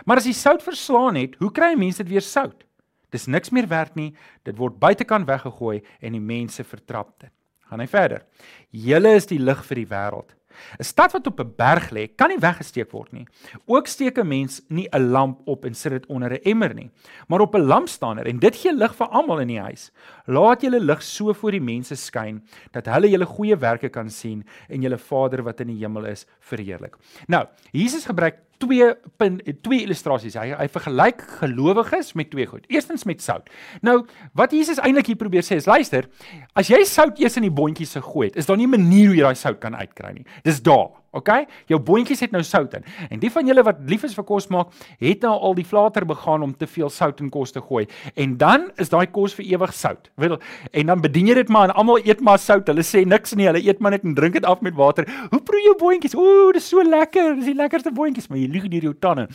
Maar 0.06 0.18
as 0.18 0.30
die 0.30 0.34
sout 0.34 0.62
verslaan 0.62 1.16
het, 1.16 1.36
hoe 1.40 1.52
kry 1.52 1.76
mense 1.76 2.04
dit 2.04 2.12
weer 2.12 2.22
sout? 2.22 2.64
Dis 3.10 3.28
niks 3.28 3.52
meer 3.52 3.68
werd 3.68 3.96
nie, 3.96 4.14
dit 4.44 4.58
word 4.58 4.80
buitekant 4.80 5.28
weggegooi 5.28 5.82
en 6.02 6.12
die 6.12 6.22
mense 6.22 6.64
vertrap 6.64 7.20
dit 7.20 7.32
gaan 7.74 7.84
hy 7.84 7.90
verder. 7.90 8.24
Julle 8.72 9.18
is 9.18 9.30
die 9.30 9.42
lig 9.42 9.66
vir 9.68 9.84
die 9.84 9.90
wêreld. 9.90 10.34
'n 10.80 10.86
Stad 10.86 11.12
wat 11.14 11.28
op 11.28 11.40
'n 11.40 11.54
berg 11.58 11.90
lê, 11.90 12.08
kan 12.16 12.30
nie 12.30 12.38
weggesteek 12.38 12.92
word 12.92 13.12
nie. 13.12 13.26
Ook 13.66 13.88
steek 13.88 14.18
'n 14.18 14.28
mens 14.28 14.62
nie 14.70 14.88
'n 14.92 15.10
lamp 15.12 15.42
op 15.46 15.66
en 15.66 15.74
sit 15.74 15.92
dit 15.92 16.06
onder 16.06 16.30
'n 16.32 16.44
emmer 16.44 16.74
nie, 16.74 16.92
maar 17.28 17.42
op 17.42 17.56
'n 17.56 17.66
lampstander 17.66 18.26
en 18.26 18.40
dit 18.40 18.56
gee 18.56 18.74
lig 18.74 18.96
vir 18.96 19.08
almal 19.08 19.40
in 19.40 19.48
die 19.48 19.60
huis. 19.60 19.92
Laat 20.26 20.62
julle 20.62 20.80
lig 20.80 21.02
so 21.02 21.34
voor 21.34 21.52
die 21.52 21.62
mense 21.62 21.96
skyn 21.96 22.44
dat 22.72 22.86
hulle 22.86 23.10
julle 23.10 23.26
goeie 23.26 23.58
werke 23.58 23.90
kan 23.90 24.10
sien 24.10 24.46
en 24.70 24.82
julle 24.82 24.98
Vader 24.98 25.44
wat 25.44 25.60
in 25.60 25.68
die 25.68 25.80
hemel 25.80 26.06
is 26.06 26.26
verheerlik. 26.40 26.98
Nou, 27.28 27.48
Jesus 27.72 28.06
gebruik 28.06 28.36
twee 28.58 28.94
punt 29.18 29.42
twee 29.62 29.84
illustrasies. 29.84 30.38
Hy 30.40 30.54
hy 30.58 30.68
vergelyk 30.72 31.22
gelowiges 31.42 32.14
met 32.14 32.32
twee 32.32 32.46
goed. 32.50 32.66
Eerstens 32.68 33.04
met 33.04 33.22
sout. 33.22 33.50
Nou, 33.82 34.06
wat 34.34 34.52
Jesus 34.52 34.80
eintlik 34.80 35.12
hier 35.12 35.20
probeer 35.20 35.44
sê 35.44 35.60
is, 35.60 35.70
luister, 35.70 36.10
as 36.56 36.70
jy 36.72 36.84
sout 36.88 37.20
eers 37.20 37.38
in 37.38 37.48
die 37.48 37.54
bondjies 37.54 37.92
se 37.92 38.02
gooi, 38.02 38.30
is 38.34 38.46
daar 38.46 38.58
nie 38.58 38.68
'n 38.68 38.76
manier 38.78 39.08
hoe 39.08 39.18
jy 39.18 39.24
daai 39.24 39.36
sout 39.36 39.60
kan 39.60 39.76
uitkry 39.76 40.14
nie. 40.14 40.26
Dis 40.44 40.62
daar. 40.62 41.03
OK? 41.14 41.30
Jou 41.70 41.80
boontjies 41.80 42.24
het 42.26 42.34
nou 42.34 42.42
sout 42.46 42.74
in. 42.78 42.86
En 43.10 43.22
die 43.22 43.32
van 43.32 43.48
julle 43.48 43.64
wat 43.66 43.82
lief 43.90 44.06
is 44.08 44.16
vir 44.18 44.26
kos 44.28 44.50
maak, 44.54 44.74
het 45.02 45.26
nou 45.26 45.34
al 45.50 45.56
die 45.58 45.66
flater 45.68 46.06
begaan 46.10 46.46
om 46.46 46.54
te 46.58 46.68
veel 46.70 46.90
sout 46.94 47.22
in 47.22 47.30
kos 47.34 47.54
te 47.54 47.62
gooi. 47.62 47.86
En 48.20 48.38
dan 48.42 48.70
is 48.82 48.90
daai 48.90 49.06
kos 49.14 49.36
vir 49.38 49.46
ewig 49.54 49.76
sout. 49.78 50.10
Weet 50.22 50.36
jy? 50.36 50.40
En 50.82 50.94
dan 50.94 51.04
bedien 51.04 51.30
jy 51.30 51.38
dit 51.42 51.52
maar 51.54 51.70
en 51.70 51.76
almal 51.84 52.02
eet 52.04 52.24
maar 52.26 52.42
sout. 52.42 52.68
Hulle 52.72 52.86
sê 52.88 53.04
niks 53.06 53.36
nie. 53.38 53.48
Hulle 53.50 53.62
eet 53.62 53.82
maar 53.84 53.94
net 53.96 54.08
en 54.08 54.16
drink 54.18 54.40
dit 54.40 54.48
af 54.50 54.64
met 54.66 54.78
water. 54.78 55.08
Hoe 55.30 55.42
proe 55.46 55.62
jou 55.68 55.76
boontjies? 55.80 56.18
Ooh, 56.18 56.50
dis 56.56 56.70
so 56.70 56.84
lekker. 56.84 57.36
Dis 57.38 57.52
die 57.52 57.58
lekkerste 57.58 57.94
boontjies, 57.94 58.30
maar 58.32 58.42
jy 58.42 58.50
lieg 58.52 58.70
deur 58.74 58.90
jou 58.90 58.96
tande. 59.00 59.28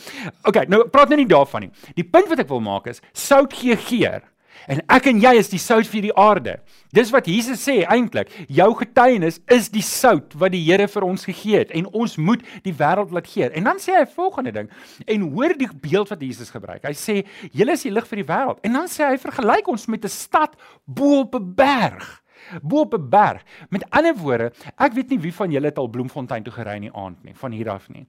OK, 0.48 0.64
nou 0.70 0.82
praat 0.90 1.12
nou 1.12 1.20
nie 1.20 1.28
daarvan 1.30 1.68
nie. 1.68 1.70
Die 1.98 2.06
punt 2.06 2.30
wat 2.32 2.42
ek 2.42 2.50
wil 2.50 2.64
maak 2.64 2.90
is 2.90 3.02
sout 3.12 3.54
gee 3.54 3.76
geur. 3.88 4.26
En 4.68 4.82
ek 4.92 5.08
en 5.08 5.20
jy 5.22 5.32
is 5.40 5.48
die 5.48 5.60
sout 5.62 5.88
vir 5.88 6.04
die 6.08 6.12
aarde. 6.12 6.58
Dis 6.92 7.10
wat 7.14 7.28
Jesus 7.30 7.62
sê 7.64 7.80
eintlik. 7.88 8.30
Jou 8.52 8.68
getuienis 8.82 9.40
is 9.54 9.70
die 9.72 9.84
sout 9.84 10.36
wat 10.36 10.52
die 10.52 10.60
Here 10.66 10.88
vir 10.92 11.06
ons 11.06 11.24
gegee 11.28 11.62
het 11.62 11.72
en 11.76 11.88
ons 11.96 12.18
moet 12.20 12.44
die 12.66 12.74
wêreld 12.76 13.14
laat 13.16 13.30
geur. 13.32 13.54
En 13.56 13.70
dan 13.70 13.80
sê 13.80 13.96
hy 13.96 14.04
volgende 14.12 14.52
ding. 14.52 14.70
En 15.08 15.26
hoor 15.32 15.56
die 15.56 15.70
beeld 15.72 16.12
wat 16.12 16.22
Jesus 16.22 16.52
gebruik. 16.52 16.84
Hy 16.84 16.92
sê 16.92 17.22
julle 17.48 17.76
is 17.78 17.86
die 17.88 17.94
lig 17.94 18.08
vir 18.10 18.22
die 18.22 18.28
wêreld. 18.28 18.60
En 18.68 18.76
dan 18.76 18.92
sê 18.92 19.08
hy 19.08 19.16
vergelyk 19.22 19.68
ons 19.72 19.88
met 19.88 20.04
'n 20.04 20.12
stad 20.12 20.56
bo 20.84 21.20
op 21.24 21.34
'n 21.34 21.54
berg 21.54 22.22
bo 22.62 22.80
op 22.80 22.94
'n 22.94 23.08
berg. 23.08 23.42
Met 23.68 23.90
ander 23.90 24.16
woorde, 24.16 24.52
ek 24.76 24.92
weet 24.92 25.08
nie 25.08 25.20
wie 25.20 25.34
van 25.34 25.50
julle 25.50 25.66
het 25.66 25.78
al 25.78 25.88
Bloemfontein 25.88 26.42
toe 26.42 26.52
gery 26.52 26.76
in 26.76 26.82
die 26.82 26.94
aand 26.94 27.24
nie, 27.24 27.34
van 27.34 27.52
hier 27.52 27.70
af 27.70 27.88
nie. 27.88 28.06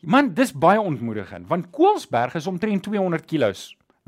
Man, 0.00 0.34
dis 0.34 0.52
baie 0.52 0.80
ontmoedigend 0.80 1.48
want 1.48 1.70
Koelsberg 1.70 2.34
is 2.34 2.46
omtrent 2.46 2.82
200 2.82 3.24
km 3.24 3.54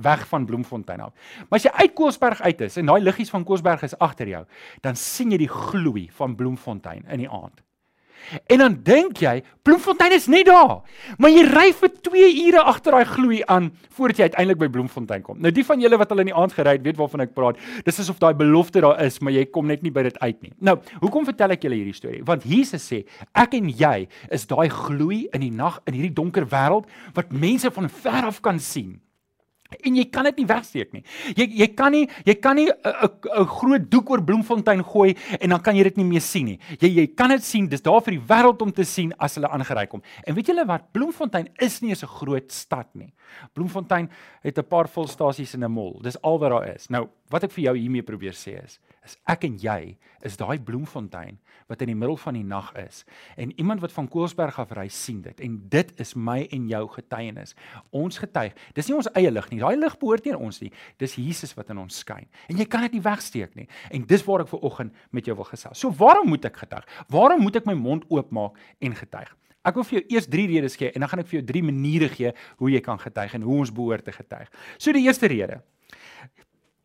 weg 0.02 0.26
van 0.30 0.46
Bloemfontein 0.46 1.00
af. 1.00 1.12
Maar 1.48 1.58
as 1.58 1.68
jy 1.68 1.74
uit 1.74 1.94
Koelsberg 1.98 2.40
uit 2.40 2.66
is 2.68 2.76
en 2.80 2.90
daai 2.90 3.00
liggies 3.02 3.32
van 3.34 3.44
Koelsberg 3.44 3.82
is 3.86 3.96
agter 3.98 4.28
jou, 4.30 4.44
dan 4.84 4.98
sien 4.98 5.32
jy 5.34 5.42
die 5.44 5.52
gloei 5.52 6.08
van 6.14 6.36
Bloemfontein 6.38 7.04
in 7.08 7.26
die 7.26 7.30
aand. 7.30 7.62
En 8.46 8.60
dan 8.60 8.76
dink 8.84 9.20
jy, 9.22 9.40
Bloemfontein 9.64 10.12
is 10.12 10.26
net 10.30 10.48
daar. 10.48 10.82
Maar 11.20 11.32
jy 11.32 11.44
ry 11.48 11.66
vir 11.76 11.92
2 12.08 12.28
ure 12.46 12.64
agter 12.70 12.96
daai 12.96 13.08
gloei 13.08 13.40
aan 13.48 13.70
voordat 13.96 14.20
jy 14.20 14.28
uiteindelik 14.28 14.60
by 14.60 14.68
Bloemfontein 14.74 15.24
kom. 15.24 15.38
Nou 15.42 15.52
die 15.54 15.64
van 15.64 15.80
julle 15.82 15.98
wat 16.00 16.12
al 16.12 16.22
in 16.24 16.30
die 16.32 16.36
aand 16.36 16.54
gery 16.56 16.76
het, 16.76 16.84
weet 16.84 17.00
waarvan 17.00 17.24
ek 17.24 17.34
praat. 17.36 17.60
Dis 17.86 18.00
asof 18.02 18.20
daai 18.22 18.34
belofte 18.38 18.82
daar 18.84 19.00
is, 19.04 19.20
maar 19.24 19.34
jy 19.34 19.46
kom 19.52 19.68
net 19.70 19.84
nie 19.86 19.92
by 19.94 20.04
dit 20.08 20.20
uit 20.20 20.38
nie. 20.44 20.52
Nou, 20.60 20.78
hoekom 21.00 21.28
vertel 21.28 21.56
ek 21.56 21.66
julle 21.66 21.80
hierdie 21.80 21.96
storie? 21.96 22.22
Want 22.26 22.46
Jesus 22.48 22.84
sê, 22.90 23.04
ek 23.38 23.58
en 23.58 23.72
jy 23.72 24.06
is 24.34 24.48
daai 24.50 24.68
gloei 24.72 25.26
in 25.32 25.44
die 25.46 25.54
nag 25.54 25.80
in 25.88 25.96
hierdie 25.98 26.14
donker 26.14 26.48
wêreld 26.48 26.88
wat 27.16 27.32
mense 27.32 27.72
van 27.74 27.88
ver 28.02 28.28
af 28.28 28.42
kan 28.44 28.60
sien 28.62 28.98
en 29.76 29.96
jy 29.98 30.04
kan 30.10 30.24
dit 30.28 30.40
nie 30.40 30.46
wegsteek 30.48 30.94
nie. 30.96 31.02
Jy 31.36 31.46
jy 31.60 31.68
kan 31.76 31.92
nie 31.92 32.06
jy 32.26 32.34
kan 32.40 32.56
nie 32.56 32.68
'n 32.68 33.44
groot 33.44 33.90
doek 33.90 34.10
oor 34.10 34.22
Bloemfontein 34.22 34.82
gooi 34.82 35.14
en 35.40 35.50
dan 35.50 35.60
kan 35.60 35.76
jy 35.76 35.82
dit 35.84 35.96
nie 35.98 36.04
meer 36.04 36.20
sien 36.20 36.46
nie. 36.46 36.58
Jy 36.80 36.88
jy 36.88 37.06
kan 37.14 37.28
dit 37.30 37.44
sien, 37.44 37.68
dis 37.68 37.82
daar 37.82 38.00
vir 38.00 38.18
die 38.18 38.26
wêreld 38.26 38.62
om 38.62 38.72
te 38.72 38.84
sien 38.84 39.12
as 39.18 39.34
hulle 39.34 39.48
aangery 39.48 39.86
kom. 39.86 40.02
En 40.26 40.34
weet 40.34 40.46
julle 40.46 40.64
wat? 40.66 40.92
Bloemfontein 40.92 41.48
is 41.60 41.82
nie 41.82 41.92
'n 41.92 42.06
groot 42.06 42.50
stad 42.52 42.88
nie. 42.94 43.12
Bloemfontein 43.52 44.10
het 44.42 44.58
'n 44.58 44.68
paar 44.68 44.88
volstasies 44.88 45.54
in 45.54 45.64
'n 45.64 45.72
mall. 45.72 45.98
Dis 46.02 46.20
al 46.22 46.38
wat 46.38 46.50
daar 46.50 46.74
is. 46.74 46.88
Nou, 46.88 47.08
wat 47.28 47.44
ek 47.44 47.50
vir 47.50 47.64
jou 47.64 47.76
hiermee 47.76 48.02
probeer 48.02 48.32
sê 48.32 48.62
is, 48.64 48.78
is 49.04 49.16
ek 49.26 49.44
en 49.44 49.58
jy 49.58 49.96
is 50.24 50.36
daai 50.36 50.58
Bloemfontein 50.58 51.38
wat 51.68 51.82
in 51.84 51.92
die 51.92 51.96
middel 51.96 52.16
van 52.16 52.34
die 52.34 52.44
nag 52.44 52.72
is. 52.80 53.04
En 53.36 53.52
iemand 53.60 53.80
wat 53.80 53.92
van 53.92 54.08
Koelsberg 54.08 54.58
af 54.58 54.72
ry 54.76 54.88
sien 54.88 55.20
dit 55.22 55.40
en 55.44 55.58
dit 55.68 55.92
is 56.00 56.14
my 56.14 56.46
en 56.50 56.68
jou 56.68 56.82
getuienis. 56.88 57.54
Ons 57.90 58.18
getuig. 58.18 58.56
Dis 58.74 58.88
nie 58.88 58.96
ons 58.96 59.10
eie 59.12 59.30
lig 59.30 59.50
nie. 59.50 59.60
Daai 59.60 59.76
lig 59.76 59.98
behoort 60.00 60.24
nie 60.24 60.34
aan 60.34 60.46
ons 60.48 60.60
nie. 60.64 60.72
Dis 60.96 61.18
Jesus 61.20 61.54
wat 61.58 61.70
in 61.70 61.78
ons 61.78 62.00
skyn. 62.04 62.26
En 62.48 62.56
jy 62.56 62.64
kan 62.64 62.86
dit 62.86 62.96
nie 62.96 63.04
wegsteek 63.04 63.54
nie. 63.58 63.68
En 63.92 64.06
dis 64.08 64.24
waar 64.24 64.46
ek 64.46 64.48
ver 64.48 64.64
oggend 64.64 64.96
met 65.12 65.28
jou 65.28 65.36
wil 65.36 65.48
gesels. 65.48 65.78
So 65.78 65.92
waarom 65.92 66.28
moet 66.32 66.48
ek 66.48 66.56
getuig? 66.64 66.88
Waarom 67.12 67.44
moet 67.44 67.60
ek 67.60 67.68
my 67.68 67.76
mond 67.76 68.08
oopmaak 68.08 68.56
en 68.80 68.96
getuig? 68.96 69.36
Ek 69.68 69.76
wil 69.76 69.86
vir 69.88 69.98
jou 69.98 70.04
eers 70.16 70.28
3 70.30 70.46
redes 70.54 70.78
gee 70.80 70.92
en 70.94 71.04
dan 71.04 71.10
gaan 71.12 71.24
ek 71.24 71.30
vir 71.30 71.40
jou 71.40 71.46
3 71.52 71.64
maniere 71.68 72.08
gee 72.12 72.32
hoe 72.60 72.70
jy 72.72 72.80
kan 72.84 73.00
getuig 73.00 73.34
en 73.36 73.44
hoe 73.44 73.58
ons 73.64 73.74
behoort 73.74 74.06
te 74.06 74.14
getuig. 74.14 74.48
So 74.78 74.94
die 74.96 75.04
eerste 75.06 75.28
rede. 75.30 75.60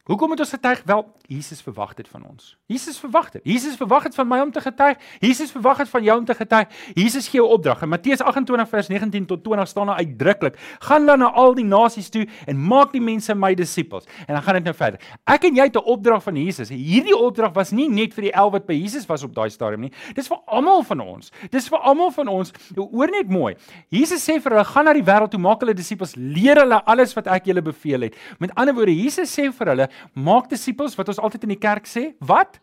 Hoekom 0.04 0.34
moet 0.34 0.42
ons 0.44 0.50
getuig? 0.50 0.82
Wel, 0.84 1.06
Jesus 1.32 1.62
verwag 1.64 1.94
dit 1.96 2.08
van 2.12 2.26
ons. 2.28 2.58
Jesus 2.68 2.98
verwag 3.00 3.30
dit. 3.32 3.42
Jesus 3.48 3.78
verwag 3.80 4.04
dit 4.04 4.16
van 4.18 4.28
my 4.28 4.40
om 4.44 4.50
te 4.52 4.60
getuig. 4.60 4.98
Jesus 5.24 5.52
verwag 5.56 5.78
dit 5.80 5.90
van 5.90 6.04
jou 6.04 6.18
om 6.20 6.26
te 6.28 6.36
getuig. 6.36 6.74
Jesus 6.94 7.30
gee 7.32 7.40
'n 7.40 7.48
opdrag. 7.56 7.82
In 7.82 7.90
Matteus 7.90 8.20
28 8.20 8.70
vers 8.70 8.88
19 8.88 9.26
tot 9.26 9.44
20 9.44 9.68
staan 9.68 9.88
daar 9.88 9.96
uitdruklik: 9.96 10.58
"Gaan 10.80 11.06
dan 11.06 11.20
na 11.20 11.32
al 11.32 11.56
die 11.56 11.64
nasies 11.64 12.10
toe 12.10 12.28
en 12.46 12.68
maak 12.68 12.92
die 12.92 13.02
mense 13.02 13.36
my 13.36 13.56
disippels." 13.56 14.06
En 14.28 14.34
dan 14.34 14.44
gaan 14.44 14.54
dit 14.54 14.64
nou 14.64 14.76
verder. 14.76 15.00
Ek 15.24 15.44
en 15.44 15.56
jy 15.56 15.64
het 15.64 15.76
'n 15.76 15.86
opdrag 15.86 16.24
van 16.24 16.36
Jesus. 16.36 16.70
Hierdie 16.70 17.18
opdrag 17.18 17.54
was 17.54 17.72
nie 17.72 17.90
net 17.90 18.14
vir 18.14 18.22
die 18.22 18.32
11 18.32 18.52
wat 18.52 18.66
by 18.66 18.74
Jesus 18.74 19.06
was 19.06 19.24
op 19.24 19.34
daai 19.34 19.50
stadium 19.50 19.82
nie. 19.82 19.92
Dis 20.14 20.28
vir 20.28 20.38
almal 20.46 20.84
van 20.84 21.00
ons. 21.00 21.32
Dis 21.50 21.68
vir 21.70 21.80
almal 21.80 22.12
van 22.12 22.28
ons. 22.28 22.52
Hoor 22.76 23.08
net 23.08 23.30
mooi. 23.30 23.56
Jesus 23.90 24.30
sê 24.30 24.42
vir 24.42 24.52
hulle: 24.52 24.66
"Gaan 24.66 24.86
na 24.86 24.94
die 24.94 25.04
wêreld 25.04 25.32
toe, 25.32 25.40
maak 25.40 25.60
hulle 25.60 25.74
disippels, 25.74 26.16
leer 26.16 26.56
hulle 26.56 26.84
alles 26.86 27.14
wat 27.14 27.28
ek 27.28 27.46
julle 27.46 27.62
beveel 27.62 28.02
het." 28.02 28.16
Met 28.40 28.56
ander 28.56 28.74
woorde, 28.74 28.92
Jesus 28.96 29.40
sê 29.40 29.54
vir 29.54 29.68
hulle: 29.68 29.93
maak 30.14 30.50
disippels 30.52 30.98
wat 31.00 31.12
ons 31.14 31.20
altyd 31.20 31.48
in 31.48 31.56
die 31.56 31.62
kerk 31.62 31.90
sê. 31.90 32.14
Wat? 32.20 32.60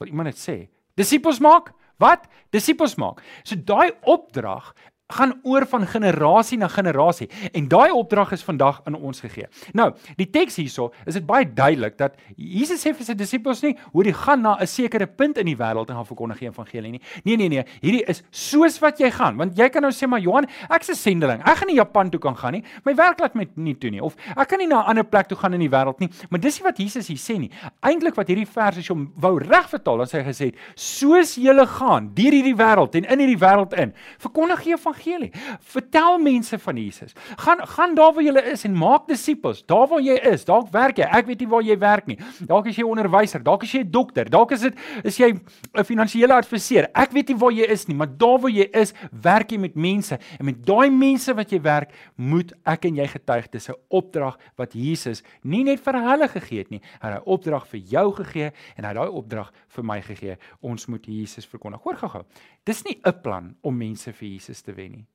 Wat 0.00 0.08
iemand 0.08 0.32
net 0.32 0.40
sê. 0.40 0.56
Disippels 0.98 1.40
maak? 1.42 1.72
Wat? 2.02 2.26
Disippels 2.54 2.96
maak. 3.00 3.22
So 3.44 3.56
daai 3.56 3.92
opdrag 4.08 4.72
gaan 5.12 5.34
oor 5.44 5.66
van 5.66 5.86
generasie 5.86 6.58
na 6.58 6.68
generasie 6.68 7.28
en 7.52 7.68
daai 7.68 7.90
opdrag 7.90 8.32
is 8.36 8.44
vandag 8.44 8.80
aan 8.84 8.96
ons 8.96 9.20
gegee. 9.24 9.48
Nou, 9.76 9.92
die 10.16 10.28
teks 10.30 10.56
hierso 10.60 10.90
is 11.06 11.14
dit 11.18 11.26
baie 11.26 11.46
duidelik 11.46 11.98
dat 11.98 12.16
Jesus 12.36 12.82
sê 12.84 12.94
vir 12.96 13.06
sy 13.06 13.16
disippels 13.18 13.62
nie 13.62 13.74
hoe 13.92 14.04
die 14.04 14.14
gaan 14.16 14.42
na 14.42 14.56
'n 14.60 14.66
sekere 14.66 15.06
punt 15.06 15.38
in 15.38 15.46
die 15.46 15.56
wêreld 15.56 15.90
en 15.90 15.96
gaan 15.96 16.06
verkondig 16.06 16.38
die 16.38 16.48
evangelie 16.48 16.92
nie. 16.92 17.00
Nee 17.24 17.36
nee 17.36 17.48
nee, 17.48 17.64
hierdie 17.80 18.04
is 18.08 18.22
soos 18.30 18.78
wat 18.80 18.98
jy 19.00 19.10
gaan, 19.10 19.36
want 19.36 19.56
jy 19.58 19.68
kan 19.68 19.82
nou 19.82 19.92
sê 19.92 20.08
maar 20.08 20.20
Johan, 20.20 20.46
ek's 20.70 20.90
'n 20.90 20.94
sendeling. 20.94 21.40
Ek 21.40 21.56
gaan 21.56 21.68
nie 21.68 21.76
Japan 21.76 22.10
toe 22.10 22.20
kan 22.20 22.36
gaan 22.36 22.52
nie. 22.52 22.64
My 22.84 22.94
werk 22.94 23.20
laat 23.20 23.34
my 23.34 23.46
nie 23.56 23.74
toe 23.74 23.90
nie 23.90 24.00
of 24.00 24.16
ek 24.36 24.48
kan 24.48 24.58
nie 24.58 24.66
na 24.66 24.82
'n 24.82 24.88
ander 24.90 25.04
plek 25.04 25.28
toe 25.28 25.38
gaan 25.38 25.54
in 25.54 25.60
die 25.60 25.70
wêreld 25.70 26.00
nie. 26.00 26.10
Maar 26.30 26.40
dis 26.40 26.58
nie 26.58 26.64
wat 26.64 26.78
Jesus 26.78 27.08
hier 27.08 27.16
sê 27.16 27.38
nie. 27.38 27.50
Eintlik 27.82 28.14
wat 28.16 28.28
hierdie 28.28 28.46
vers 28.46 28.78
as 28.78 28.86
jy 28.88 28.94
hom 28.94 29.12
wou 29.16 29.38
reg 29.38 29.68
vertaal, 29.68 29.98
dan 29.98 30.06
sê 30.06 30.22
hy 30.22 30.32
gesê, 30.32 30.54
soos 30.74 31.36
julle 31.36 31.66
gaan 31.66 32.10
deur 32.14 32.32
hierdie 32.32 32.56
wêreld 32.56 32.94
en 32.94 33.04
in 33.04 33.18
hierdie 33.18 33.38
wêreld 33.38 33.72
in, 33.74 33.92
verkondig 34.18 34.62
die 34.64 34.72
evangelie 34.72 35.01
evangelie. 35.02 35.30
Vertel 35.60 36.18
mense 36.18 36.58
van 36.58 36.76
Jesus. 36.76 37.12
Gaan 37.36 37.66
gaan 37.66 37.94
daar 37.94 38.12
waar 38.14 38.22
jy 38.22 38.32
is 38.52 38.64
en 38.64 38.74
maak 38.76 39.06
disippels. 39.08 39.62
Daar 39.66 39.88
waar 39.88 40.00
jy 40.00 40.14
is, 40.30 40.44
dalk 40.44 40.70
werk 40.72 40.98
jy. 40.98 41.04
Ek 41.04 41.26
weet 41.26 41.40
nie 41.40 41.48
waar 41.48 41.62
jy 41.62 41.78
werk 41.78 42.06
nie. 42.06 42.18
Dalk 42.46 42.66
is 42.70 42.76
jy 42.76 42.86
onderwyser, 42.86 43.42
dalk 43.42 43.62
is 43.62 43.72
jy 43.72 43.82
'n 43.82 43.90
dokter, 43.90 44.30
dalk 44.30 44.52
is 44.52 44.60
dit 44.60 44.74
is 45.04 45.16
jy 45.18 45.32
'n 45.32 45.84
finansiële 45.84 46.34
adviseur. 46.34 46.88
Ek 46.94 47.12
weet 47.12 47.28
nie 47.28 47.36
waar 47.36 47.52
jy 47.52 47.66
is 47.68 47.86
nie, 47.88 47.96
maar 47.96 48.08
daar 48.08 48.38
waar 48.38 48.50
jy 48.50 48.68
is, 48.72 48.94
werk 49.10 49.50
jy 49.50 49.58
met 49.58 49.74
mense 49.74 50.18
en 50.38 50.44
met 50.44 50.64
daai 50.66 50.90
mense 50.90 51.34
wat 51.34 51.50
jy 51.50 51.60
werk, 51.60 51.92
moet 52.16 52.52
ek 52.64 52.84
en 52.84 52.96
jy 52.96 53.06
getuig. 53.06 53.50
Dis 53.50 53.68
'n 53.68 53.74
opdrag 53.90 54.38
wat 54.56 54.72
Jesus 54.74 55.22
nie 55.42 55.64
net 55.64 55.80
vir 55.80 55.94
hulle 55.94 56.28
gegee 56.28 56.58
het 56.58 56.70
nie, 56.70 56.80
hy 57.00 57.08
het 57.08 57.22
'n 57.22 57.30
opdrag 57.30 57.66
vir 57.66 57.80
jou 57.80 58.12
gegee 58.12 58.52
en 58.76 58.84
hy 58.84 58.94
daai 58.94 59.08
opdrag 59.08 59.52
vir 59.68 59.84
my 59.84 60.00
gegee. 60.00 60.36
Ons 60.60 60.86
moet 60.86 61.04
Jesus 61.06 61.46
verkondig. 61.46 61.82
Hoor 61.82 61.96
gou-gou. 61.96 62.24
Dis 62.64 62.84
nie 62.84 63.00
'n 63.04 63.20
plan 63.22 63.56
om 63.62 63.76
mense 63.76 64.12
vir 64.12 64.28
Jesus 64.28 64.62
te 64.62 64.72
wen 64.72 64.91
nie. 64.92 65.06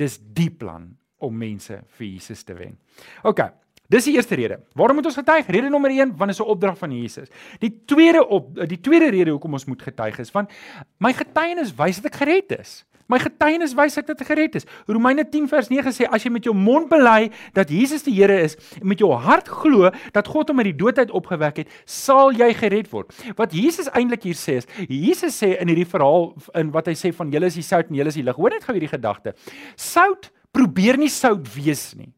Dis 0.00 0.18
die 0.36 0.50
plan 0.50 0.90
om 1.22 1.36
mense 1.36 1.78
vir 1.96 2.06
Jesus 2.06 2.44
te 2.44 2.56
wen. 2.56 2.76
OK. 3.24 3.44
Dis 3.92 4.08
die 4.08 4.16
eerste 4.18 4.34
rede. 4.34 4.58
Waarom 4.74 4.98
moet 4.98 5.06
ons 5.06 5.18
getuig? 5.18 5.46
Rede 5.46 5.70
nommer 5.70 5.92
1, 5.94 6.16
want 6.18 6.32
dit 6.32 6.38
is 6.38 6.42
'n 6.42 6.50
opdrag 6.50 6.78
van 6.78 6.92
Jesus. 6.92 7.28
Die 7.60 7.82
tweede 7.86 8.26
op 8.26 8.54
die 8.68 8.80
tweede 8.80 9.10
rede 9.10 9.30
hoekom 9.30 9.52
ons 9.52 9.64
moet 9.64 9.82
getuig 9.82 10.18
is 10.18 10.32
want 10.32 10.50
my 10.98 11.12
getuienis 11.12 11.74
wys 11.74 12.00
dat 12.00 12.12
ek 12.12 12.18
gered 12.20 12.58
is. 12.58 12.84
My 13.12 13.18
getuienis 13.22 13.74
wys 13.78 13.98
ek 14.00 14.08
dat 14.08 14.22
ek 14.24 14.30
gered 14.32 14.56
is. 14.58 14.66
Romeine 14.90 15.24
10 15.24 15.46
vers 15.50 15.70
9 15.70 15.92
sê 15.94 16.08
as 16.10 16.24
jy 16.26 16.32
met 16.34 16.46
jou 16.46 16.54
mond 16.56 16.88
bely 16.90 17.30
dat 17.54 17.70
Jesus 17.70 18.02
die 18.06 18.14
Here 18.16 18.38
is 18.42 18.56
en 18.80 18.88
met 18.90 19.02
jou 19.02 19.12
hart 19.12 19.48
glo 19.48 19.92
dat 20.14 20.30
God 20.30 20.50
hom 20.50 20.62
uit 20.62 20.70
die 20.72 20.78
dood 20.80 20.98
uit 20.98 21.14
opgewek 21.14 21.62
het, 21.62 21.76
sal 21.84 22.34
jy 22.34 22.50
gered 22.58 22.90
word. 22.90 23.14
Wat 23.38 23.54
Jesus 23.54 23.90
eintlik 23.94 24.26
hier 24.26 24.38
sê 24.38 24.58
is, 24.62 24.70
Jesus 24.88 25.38
sê 25.38 25.54
in 25.60 25.70
hierdie 25.70 25.88
verhaal 25.88 26.32
in 26.58 26.72
wat 26.74 26.90
hy 26.90 26.96
sê 26.98 27.12
van 27.14 27.30
julle 27.30 27.50
is 27.50 27.58
die 27.58 27.66
sout 27.66 27.92
en 27.92 28.00
julle 28.00 28.10
is 28.10 28.18
die 28.18 28.26
lig. 28.26 28.38
Hoor 28.40 28.56
net 28.56 28.66
gou 28.66 28.74
hierdie 28.74 28.90
gedagte. 28.90 29.36
Sout 29.78 30.30
probeer 30.56 30.98
nie 30.98 31.12
sout 31.12 31.46
wees 31.54 31.92
nie. 31.94 32.10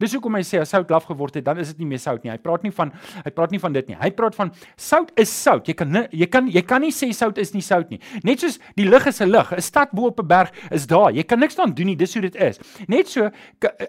Dis 0.00 0.12
hoekom 0.12 0.34
hy 0.34 0.42
sê 0.46 0.60
as 0.60 0.70
sout 0.74 0.90
laf 0.90 1.06
geword 1.08 1.34
het, 1.34 1.44
dan 1.44 1.58
is 1.58 1.68
dit 1.72 1.78
nie 1.78 1.86
meer 1.86 2.00
sout 2.02 2.22
nie. 2.24 2.30
Hy 2.30 2.38
praat 2.38 2.62
nie 2.66 2.72
van 2.74 2.92
hy 3.24 3.30
praat 3.30 3.50
nie 3.54 3.60
van 3.62 3.72
dit 3.72 3.88
nie. 3.88 3.96
Hy 4.00 4.10
praat 4.16 4.34
van 4.34 4.52
sout 4.76 5.12
is 5.16 5.32
sout. 5.32 5.66
Jy 5.68 5.74
kan 5.74 6.00
jy 6.12 6.26
kan 6.26 6.48
jy 6.48 6.62
kan 6.62 6.84
nie 6.84 6.92
sê 6.92 7.12
sout 7.16 7.38
is 7.38 7.54
nie 7.54 7.64
sout 7.64 7.90
nie. 7.90 8.00
Net 8.24 8.40
soos 8.44 8.58
die 8.76 8.88
lig 8.88 9.06
is 9.06 9.20
'n 9.20 9.30
lig. 9.30 9.52
'n 9.52 9.60
Stad 9.60 9.92
bo 9.92 10.06
op 10.06 10.20
'n 10.20 10.26
berg 10.26 10.52
is 10.70 10.86
daar. 10.86 11.12
Jy 11.12 11.22
kan 11.22 11.38
niks 11.38 11.58
aan 11.58 11.74
doen 11.74 11.86
nie. 11.86 11.96
Dis 11.96 12.12
hoe 12.14 12.22
dit 12.22 12.36
is. 12.36 12.58
Net 12.88 13.08
so 13.08 13.30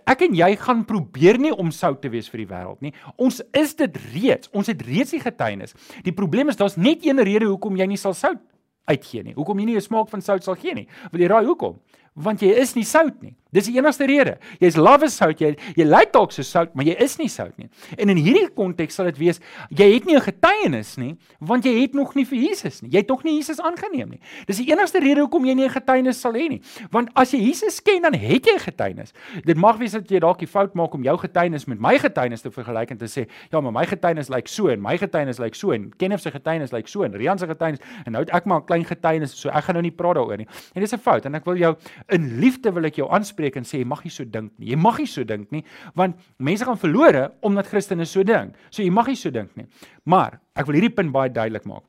ek 0.06 0.22
en 0.22 0.34
jy 0.34 0.56
gaan 0.56 0.86
probeer 0.86 1.38
nie 1.38 1.52
om 1.52 1.72
sout 1.72 2.02
te 2.02 2.10
wees 2.10 2.30
vir 2.30 2.46
die 2.46 2.48
wêreld 2.48 2.82
nie. 2.82 2.94
Ons 3.18 3.42
is 3.54 3.76
dit 3.76 3.98
reeds. 4.14 4.50
Ons 4.54 4.68
het 4.68 4.82
reeds 4.82 5.12
die 5.12 5.20
getuienis. 5.20 5.74
Die 6.04 6.14
probleem 6.14 6.50
is 6.50 6.56
daar's 6.56 6.78
net 6.78 7.06
een 7.06 7.20
rede 7.20 7.46
hoekom 7.46 7.76
jy 7.76 7.86
nie 7.86 7.98
sal 7.98 8.14
sout 8.14 8.40
uitgee 8.88 9.24
nie. 9.24 9.34
Hoekom 9.34 9.60
jy 9.60 9.66
nie 9.66 9.76
'n 9.76 9.82
smaak 9.82 10.10
van 10.10 10.22
sout 10.22 10.44
sal 10.44 10.56
gee 10.56 10.74
nie. 10.74 10.88
Wil 11.12 11.22
jy 11.22 11.28
raai 11.28 11.46
hoekom? 11.46 11.80
Want 12.16 12.40
jy 12.42 12.50
is 12.50 12.76
nie 12.76 12.84
sout 12.84 13.22
nie. 13.22 13.36
Dis 13.52 13.66
die 13.70 13.78
enigste 13.78 14.06
rede. 14.06 14.38
Jy's 14.60 14.76
lawwe 14.76 15.10
sout, 15.10 15.40
jy 15.40 15.56
jy 15.76 15.86
lyk 15.88 16.12
dalk 16.12 16.32
so 16.32 16.44
sout, 16.44 16.74
maar 16.76 16.86
jy 16.86 16.96
is 17.00 17.18
nie 17.18 17.30
sout 17.32 17.56
nie. 17.58 17.70
En 17.98 18.10
in 18.10 18.18
hierdie 18.18 18.50
konteks 18.56 18.96
sal 18.96 19.06
dit 19.06 19.18
wees 19.18 19.40
jy 19.70 19.94
het 19.94 20.06
nie 20.06 20.16
'n 20.16 20.22
getuienis 20.22 20.98
nie, 20.98 21.16
want 21.40 21.64
jy 21.64 21.82
het 21.82 21.94
nog 21.94 22.16
nie 22.16 22.26
vir 22.26 22.38
Jesus 22.38 22.82
nie. 22.82 22.92
Jy 22.92 22.98
het 22.98 23.08
nog 23.08 23.24
nie 23.24 23.36
Jesus 23.38 23.60
aangeneem 23.60 24.10
nie. 24.10 24.20
Dis 24.48 24.58
die 24.58 24.72
enigste 24.72 25.00
rede 25.00 25.22
hoekom 25.22 25.46
jy 25.46 25.54
nie 25.54 25.66
'n 25.66 25.70
getuienis 25.70 26.20
sal 26.20 26.34
hê 26.34 26.50
nie. 26.50 26.62
Want 26.92 27.10
as 27.16 27.32
jy 27.32 27.40
Jesus 27.40 27.80
ken, 27.82 28.02
dan 28.02 28.14
het 28.14 28.46
jy 28.46 28.54
'n 28.54 28.60
getuienis. 28.60 29.14
Dit 29.46 29.58
mag 29.58 29.78
wees 29.78 29.92
dat 29.92 30.10
jy 30.10 30.20
dalk 30.20 30.40
die 30.40 30.48
fout 30.48 30.74
maak 30.76 30.94
om 30.94 31.04
jou 31.04 31.18
getuienis 31.18 31.66
met 31.68 31.80
my 31.80 31.98
getuienis 31.98 32.42
te 32.42 32.52
vergelyk 32.52 32.92
en 32.92 32.98
te 32.98 33.06
sê, 33.06 33.28
ja, 33.52 33.62
maar 33.62 33.72
my 33.72 33.86
getuienis 33.86 34.30
lyk 34.30 34.48
so 34.48 34.68
en 34.68 34.82
my 34.82 34.98
getuienis 34.98 35.40
lyk 35.40 35.56
so 35.56 35.72
en 35.72 35.92
Kenneth 35.98 36.22
se 36.22 36.32
getuienis 36.32 36.72
lyk 36.72 36.88
so 36.88 37.04
en 37.04 37.14
Rian 37.14 37.38
se 37.38 37.48
getuienis 37.48 37.80
en 38.06 38.12
nou 38.12 38.24
het 38.24 38.30
ek 38.34 38.46
maar 38.46 38.60
'n 38.60 38.66
klein 38.66 38.86
getuienis, 38.86 39.32
so 39.34 39.50
ek 39.50 39.64
gaan 39.64 39.76
nou 39.76 39.82
nie 39.82 39.92
praat 39.92 40.16
daaroor 40.16 40.38
nie. 40.38 40.48
En 40.76 40.82
dis 40.82 40.94
'n 40.94 41.00
fout 41.00 41.26
en 41.26 41.36
ek 41.36 41.46
wil 41.46 41.56
jou 41.56 41.76
in 42.10 42.40
liefde 42.40 42.72
wil 42.72 42.86
ek 42.86 42.96
jou 42.96 43.10
aanspreek 43.10 43.37
en 43.40 43.64
sê 43.68 43.80
jy 43.80 43.86
mag 43.86 44.04
nie 44.04 44.12
so 44.12 44.26
dink 44.26 44.52
nie. 44.58 44.72
Jy 44.72 44.78
mag 44.78 44.98
nie 45.00 45.08
so 45.08 45.24
dink 45.24 45.52
nie 45.52 45.64
want 45.96 46.18
mense 46.40 46.66
gaan 46.66 46.78
verlore 46.78 47.32
omdat 47.42 47.68
Christene 47.68 48.06
so 48.06 48.24
dink. 48.24 48.56
So 48.70 48.82
jy 48.82 48.90
mag 48.92 49.08
nie 49.08 49.16
so 49.16 49.30
dink 49.30 49.56
nie. 49.56 49.68
Maar 50.06 50.40
ek 50.56 50.66
wil 50.68 50.76
hierdie 50.80 50.96
punt 50.96 51.12
baie 51.12 51.30
duidelik 51.30 51.66
maak. 51.66 51.84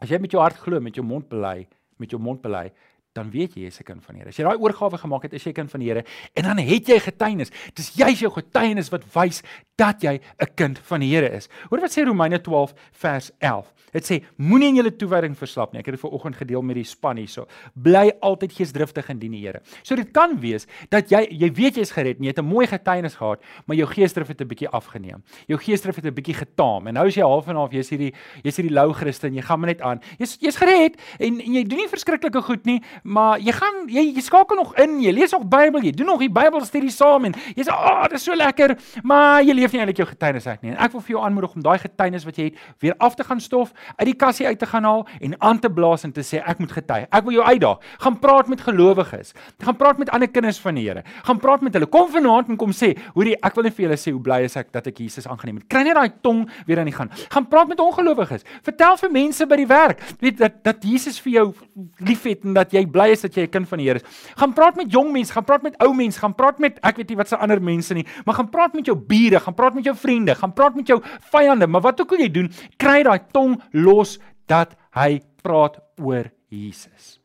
As 0.00 0.10
jy 0.10 0.18
met 0.18 0.32
jou 0.32 0.42
hart 0.42 0.58
glo, 0.58 0.80
met 0.80 0.96
jou 0.96 1.04
mond 1.04 1.28
bely, 1.30 1.66
met 1.98 2.10
jou 2.10 2.18
mond 2.20 2.42
bely, 2.42 2.72
dan 3.12 3.30
weet 3.30 3.56
jy 3.56 3.66
jy's 3.66 3.80
'n 3.80 3.84
kind 3.84 4.04
van 4.04 4.14
die 4.14 4.20
Here. 4.22 4.28
As 4.28 4.36
jy 4.36 4.44
daai 4.44 4.58
oorgawe 4.58 4.98
gemaak 4.98 5.22
het, 5.22 5.32
is 5.34 5.44
jy 5.44 5.50
'n 5.50 5.54
kind 5.54 5.70
van 5.70 5.80
die 5.80 5.88
Here 5.88 6.04
en 6.34 6.42
dan 6.42 6.58
het 6.58 6.86
jy 6.86 6.98
getuienis. 6.98 7.50
Dis 7.74 7.92
jy's 7.94 8.20
jou 8.20 8.30
getuienis 8.30 8.90
wat 8.90 9.04
wys 9.14 9.42
dat 9.76 10.02
jy 10.02 10.20
'n 10.40 10.54
kind 10.54 10.78
van 10.78 11.00
die 11.00 11.14
Here 11.14 11.28
is. 11.28 11.48
Hoor 11.70 11.80
wat 11.80 11.90
sê 11.90 12.04
Romeine 12.04 12.40
12 12.40 12.74
vers 12.92 13.30
11. 13.38 13.72
Dit 13.92 14.04
sê 14.04 14.22
moenie 14.38 14.68
in 14.68 14.76
julle 14.76 14.96
toewyding 14.96 15.36
verslap 15.36 15.72
nie. 15.72 15.80
Ek 15.80 15.86
het 15.86 15.94
dit 15.94 16.00
ver 16.00 16.10
oggend 16.10 16.36
gedeel 16.36 16.62
met 16.62 16.76
die 16.76 16.84
span 16.84 17.16
hierso. 17.16 17.46
Bly 17.74 18.12
altyd 18.20 18.52
geesdriftig 18.52 19.10
in 19.10 19.18
die 19.18 19.28
Here. 19.42 19.60
So 19.82 19.96
dit 19.96 20.10
kan 20.12 20.38
wees 20.40 20.66
dat 20.88 21.10
jy 21.10 21.26
jy 21.30 21.50
weet 21.52 21.76
jy's 21.76 21.90
gered, 21.90 22.18
jy 22.18 22.26
het 22.28 22.38
'n 22.38 22.44
mooi 22.44 22.66
getuienis 22.66 23.16
gehad, 23.16 23.40
maar 23.66 23.76
jou 23.76 23.86
geesdrift 23.86 24.28
het 24.28 24.40
'n 24.40 24.48
bietjie 24.48 24.68
afgeneem. 24.68 25.22
Jou 25.46 25.58
geesdrift 25.58 25.96
het 25.96 26.06
'n 26.06 26.14
bietjie 26.14 26.34
getaam 26.34 26.86
en 26.86 26.94
nou 26.94 27.06
is 27.06 27.14
jy 27.14 27.22
half 27.22 27.48
en 27.48 27.56
half, 27.56 27.72
jy's 27.72 27.90
hierdie 27.90 28.12
jy's 28.42 28.56
hierdie 28.56 28.74
lou 28.74 28.92
Christen, 28.92 29.34
jy 29.34 29.42
gaan 29.42 29.60
maar 29.60 29.68
net 29.68 29.80
aan. 29.80 30.00
Jy's 30.18 30.38
jy's 30.40 30.56
gered 30.56 30.96
en, 31.18 31.40
en 31.40 31.52
jy 31.52 31.64
doen 31.64 31.78
nie 31.78 31.88
verskriklike 31.88 32.42
goed 32.42 32.64
nie, 32.64 32.80
maar 33.02 33.40
jy 33.40 33.52
gaan 33.52 33.88
jy, 33.90 34.04
jy 34.14 34.22
skakel 34.24 34.56
nog 34.56 34.74
in, 34.80 35.00
jy 35.02 35.12
lees 35.12 35.32
nog 35.34 35.44
Bybel, 35.48 35.82
jy 35.82 35.92
doen 35.96 36.06
nog 36.06 36.20
die 36.22 36.30
Bybelstudie 36.32 36.90
saam 36.90 37.24
en 37.24 37.34
jy 37.56 37.64
sê, 37.64 37.70
"Ag, 37.70 37.90
oh, 37.90 38.02
dit 38.02 38.18
is 38.18 38.24
so 38.24 38.34
lekker," 38.34 38.76
maar 39.02 39.42
jy 39.42 39.54
leef 39.54 39.72
nie 39.72 39.80
eintlik 39.80 39.96
jou 39.96 40.08
getuienis 40.08 40.46
uit 40.46 40.62
nie. 40.62 40.70
En 40.72 40.78
ek 40.78 40.92
wil 40.92 41.00
vir 41.00 41.16
jou 41.16 41.24
aanmoedig 41.24 41.54
om 41.54 41.62
daai 41.62 41.78
getuienis 41.78 42.24
wat 42.24 42.36
jy 42.36 42.44
het 42.44 42.54
weer 42.80 42.94
af 42.98 43.14
te 43.14 43.24
gaan 43.24 43.40
stof, 43.40 43.72
uit 43.96 44.06
die 44.06 44.14
kassie 44.14 44.46
uit 44.46 44.58
te 44.58 44.66
gaan 44.66 44.84
haal 44.84 45.06
en 45.20 45.34
aan 45.40 45.58
te 45.58 45.70
blaas 45.70 46.04
en 46.04 46.12
te 46.12 46.20
sê, 46.20 46.42
"Ek 46.46 46.58
moet 46.58 46.72
getuig. 46.72 47.06
Ek 47.10 47.24
wil 47.24 47.32
jou 47.32 47.44
uitdaag. 47.44 47.78
Gaan 47.98 48.18
praat 48.18 48.48
met 48.48 48.60
gelowiges. 48.60 49.32
Gaan 49.58 49.76
praat 49.76 49.98
met 49.98 50.10
ander 50.10 50.28
kinders 50.28 50.58
van 50.58 50.74
die 50.74 50.88
Here. 50.88 51.02
Gaan 51.22 51.38
praat 51.38 51.60
met 51.60 51.72
hulle. 51.72 51.86
Kom 51.86 52.08
vanaand 52.08 52.48
en 52.48 52.56
kom 52.56 52.70
sê, 52.70 52.96
"Hoorie, 53.14 53.36
ek 53.42 53.54
wil 53.54 53.64
net 53.64 53.74
vir 53.74 53.88
julle 53.88 53.96
sê 53.96 54.12
hoe 54.12 54.20
bly 54.20 54.42
is 54.44 54.56
ek 54.56 54.72
dat 54.72 54.86
ek 54.86 54.98
Jesus 54.98 55.26
aangeneem 55.26 55.56
het." 55.56 55.68
Kry 55.68 55.82
net 55.82 55.94
daai 55.94 56.12
tong 56.22 56.48
weer 56.66 56.78
aan 56.78 56.84
die 56.84 56.94
gang. 56.94 57.10
Gaan 57.28 57.48
praat 57.48 57.68
met 57.68 57.80
ongelowiges. 57.80 58.42
Vertel 58.62 58.96
vir 58.96 59.10
mense 59.10 59.46
by 59.46 59.56
die 59.56 59.66
werk, 59.66 60.00
weet 60.20 60.38
dat 60.38 60.64
dat 60.64 60.82
Jesus 60.82 61.20
vir 61.20 61.32
jou 61.32 61.54
liefhet 61.98 62.44
en 62.44 62.54
dat 62.54 62.72
jy 62.72 62.86
bly 62.92 63.08
is 63.14 63.24
dat 63.24 63.34
jy 63.34 63.46
'n 63.46 63.50
kind 63.50 63.68
van 63.68 63.78
die 63.78 63.88
Here 63.88 64.00
is. 64.00 64.34
Gaan 64.36 64.52
praat 64.52 64.76
met 64.76 64.92
jong 64.92 65.12
mense, 65.12 65.32
gaan 65.32 65.44
praat 65.44 65.62
met 65.62 65.76
ou 65.82 65.94
mense, 65.94 66.18
gaan 66.18 66.34
praat 66.34 66.58
met 66.58 66.78
ek 66.82 66.96
weet 66.96 67.08
nie 67.08 67.16
wat 67.16 67.28
se 67.28 67.36
ander 67.36 67.60
mense 67.62 67.94
nie, 67.94 68.06
maar 68.24 68.34
gaan 68.34 68.50
praat 68.50 68.74
met 68.74 68.86
jou 68.86 68.96
bure, 68.96 69.40
gaan 69.40 69.54
praat 69.54 69.74
met 69.74 69.84
jou 69.84 69.96
vriende, 69.96 70.34
gaan 70.34 70.52
praat 70.52 70.74
met 70.74 70.86
jou 70.86 71.00
vyande, 71.32 71.66
maar 71.66 71.80
wat 71.80 72.00
ook 72.00 72.12
al 72.12 72.18
jy 72.18 72.30
doen, 72.30 72.50
kry 72.76 73.02
daai 73.02 73.20
tong 73.32 73.60
los 73.72 74.18
dat 74.46 74.76
hy 74.94 75.20
praat 75.42 75.80
oor 75.98 76.30
Jesus. 76.48 77.20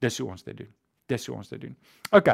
Dis 0.00 0.18
hoe 0.18 0.30
ons 0.30 0.42
dit 0.42 0.56
doen. 0.56 0.72
Dis 1.06 1.26
hoe 1.26 1.36
ons 1.36 1.48
dit 1.48 1.60
doen. 1.60 1.76
OK. 2.10 2.28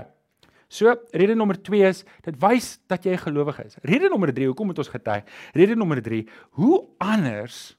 So, 0.69 0.95
rede 1.13 1.35
nommer 1.35 1.57
2 1.57 1.89
is 1.89 2.05
dit 2.25 2.37
wys 2.41 2.79
dat 2.87 3.05
jy 3.05 3.17
gelowig 3.17 3.59
is. 3.65 3.77
Rede 3.83 4.09
nommer 4.09 4.33
3, 4.33 4.47
hoekom 4.47 4.67
moet 4.67 4.79
ons 4.79 4.89
getuig? 4.89 5.25
Rede 5.55 5.77
nommer 5.77 6.03
3, 6.03 6.27
hoe 6.61 6.87
anders 6.99 7.79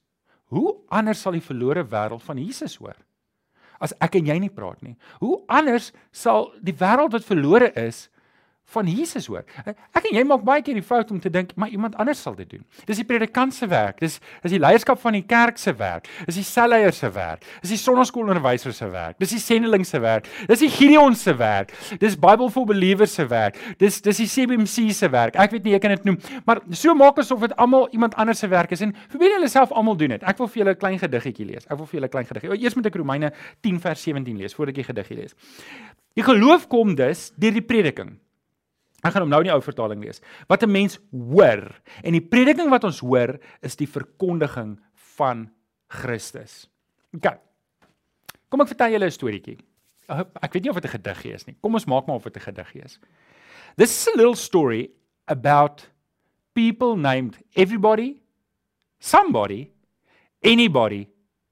hoe 0.49 0.73
anders 0.89 1.21
sal 1.21 1.35
die 1.37 1.45
verlore 1.45 1.83
wêreld 1.85 2.23
van 2.25 2.39
Jesus 2.41 2.79
hoor? 2.81 2.97
As 3.79 3.93
ek 4.03 4.19
en 4.19 4.29
jy 4.29 4.37
nie 4.43 4.53
praat 4.53 4.81
nie. 4.85 4.95
Hoe 5.23 5.39
anders 5.47 5.91
sal 6.11 6.51
die 6.61 6.75
wêreld 6.75 7.15
wat 7.15 7.27
verlore 7.27 7.71
is 7.79 8.07
van 8.73 8.87
Jesus 8.87 9.27
hoor. 9.27 9.45
Ek 9.65 10.05
en 10.09 10.17
jy 10.17 10.23
maak 10.27 10.43
baie 10.45 10.63
keer 10.65 10.77
die 10.77 10.85
fout 10.85 11.11
om 11.11 11.19
te 11.21 11.29
dink 11.33 11.55
maar 11.59 11.71
iemand 11.73 11.95
anders 12.01 12.21
sal 12.21 12.35
dit 12.37 12.49
doen. 12.49 12.63
Dis 12.85 13.01
die 13.01 13.05
predikant 13.07 13.53
se 13.55 13.67
werk. 13.69 13.99
Dis 13.99 14.19
is 14.43 14.53
die 14.53 14.59
leierskap 14.61 14.99
van 15.01 15.17
die 15.17 15.23
kerk 15.25 15.57
se 15.57 15.73
werk. 15.77 16.09
Dis 16.27 16.39
die 16.39 16.45
selleier 16.47 16.93
se 16.95 17.09
werk. 17.15 17.45
Dis 17.63 17.73
die 17.73 17.81
sonnaskoolonderwyser 17.81 18.73
se 18.75 18.89
werk. 18.93 19.17
Dis 19.21 19.33
die 19.35 19.41
sendeling 19.41 19.85
se 19.87 20.01
werk. 20.03 20.29
Dis 20.49 20.63
die 20.63 20.71
Gideon 20.73 21.17
se 21.17 21.35
werk. 21.39 21.73
Dis 22.01 22.17
Bible 22.19 22.49
for 22.53 22.69
Believers 22.69 23.15
se 23.17 23.25
werk. 23.29 23.57
Dis 23.81 24.01
dis 24.05 24.21
die 24.23 24.29
CBC 24.29 24.93
se 24.95 25.09
werk. 25.11 25.37
Ek 25.39 25.51
weet 25.55 25.65
nie 25.65 25.75
ek 25.77 25.85
kan 25.85 25.95
dit 25.95 26.07
noem, 26.07 26.19
maar 26.45 26.61
so 26.75 26.93
maak 26.97 27.19
asof 27.21 27.47
dit 27.47 27.55
almal 27.57 27.87
iemand 27.95 28.15
anders 28.19 28.39
se 28.43 28.49
werk 28.51 28.71
is 28.75 28.83
en 28.85 28.93
probeer 29.09 29.37
julle 29.37 29.49
self 29.51 29.73
almal 29.75 29.97
doen 29.99 30.15
dit. 30.15 30.23
Ek 30.23 30.37
wil 30.37 30.47
vir 30.47 30.63
julle 30.63 30.75
'n 30.75 30.79
klein 30.79 30.99
gediggetjie 30.99 31.45
lees. 31.45 31.65
Ek 31.65 31.77
wil 31.77 31.85
vir 31.85 31.99
julle 31.99 32.07
'n 32.07 32.15
klein 32.15 32.25
gediggie. 32.25 32.63
Eers 32.63 32.75
moet 32.75 32.85
ek 32.85 32.95
Romeine 32.95 33.31
10 33.61 33.79
vers 33.79 34.01
17 34.01 34.37
lees 34.37 34.53
voordat 34.53 34.77
ek 34.77 34.85
die 34.85 34.89
gediggie 34.93 35.17
lees. 35.17 35.35
Die 36.15 36.23
geloof 36.23 36.67
kom 36.67 36.95
dus 36.95 37.31
deur 37.37 37.51
die 37.51 37.61
prediking. 37.61 38.19
Ek 39.03 39.13
gaan 39.13 39.23
hom 39.23 39.31
nou 39.31 39.39
in 39.39 39.47
die 39.47 39.53
ou 39.53 39.61
vertaling 39.63 40.01
lees. 40.03 40.21
Wat 40.47 40.63
'n 40.63 40.71
mens 40.71 40.99
hoor 41.11 41.81
en 42.03 42.13
die 42.13 42.21
prediking 42.21 42.69
wat 42.69 42.83
ons 42.83 42.99
hoor 42.99 43.39
is 43.61 43.75
die 43.75 43.87
verkondiging 43.87 44.79
van 45.17 45.49
Christus. 45.87 46.67
OK. 47.15 47.39
Kom 48.49 48.61
ek 48.61 48.67
vertel 48.67 48.91
julle 48.91 49.05
'n 49.05 49.11
storieetjie. 49.11 49.57
Ek 50.41 50.53
weet 50.53 50.63
nie 50.63 50.69
of 50.69 50.79
dit 50.81 50.85
'n 50.85 50.97
gediggie 50.97 51.33
is 51.33 51.45
nie. 51.45 51.55
Kom 51.61 51.73
ons 51.73 51.85
maak 51.85 52.07
maar 52.07 52.15
of 52.15 52.23
dit 52.23 52.35
'n 52.35 52.53
gediggie 52.53 52.83
is. 52.83 52.99
This 53.77 53.91
is 53.91 54.07
a 54.13 54.17
little 54.17 54.35
story 54.35 54.89
about 55.27 55.87
people 56.53 56.97
named 56.97 57.37
everybody, 57.55 58.21
somebody, 58.99 59.71
anybody 60.43 61.07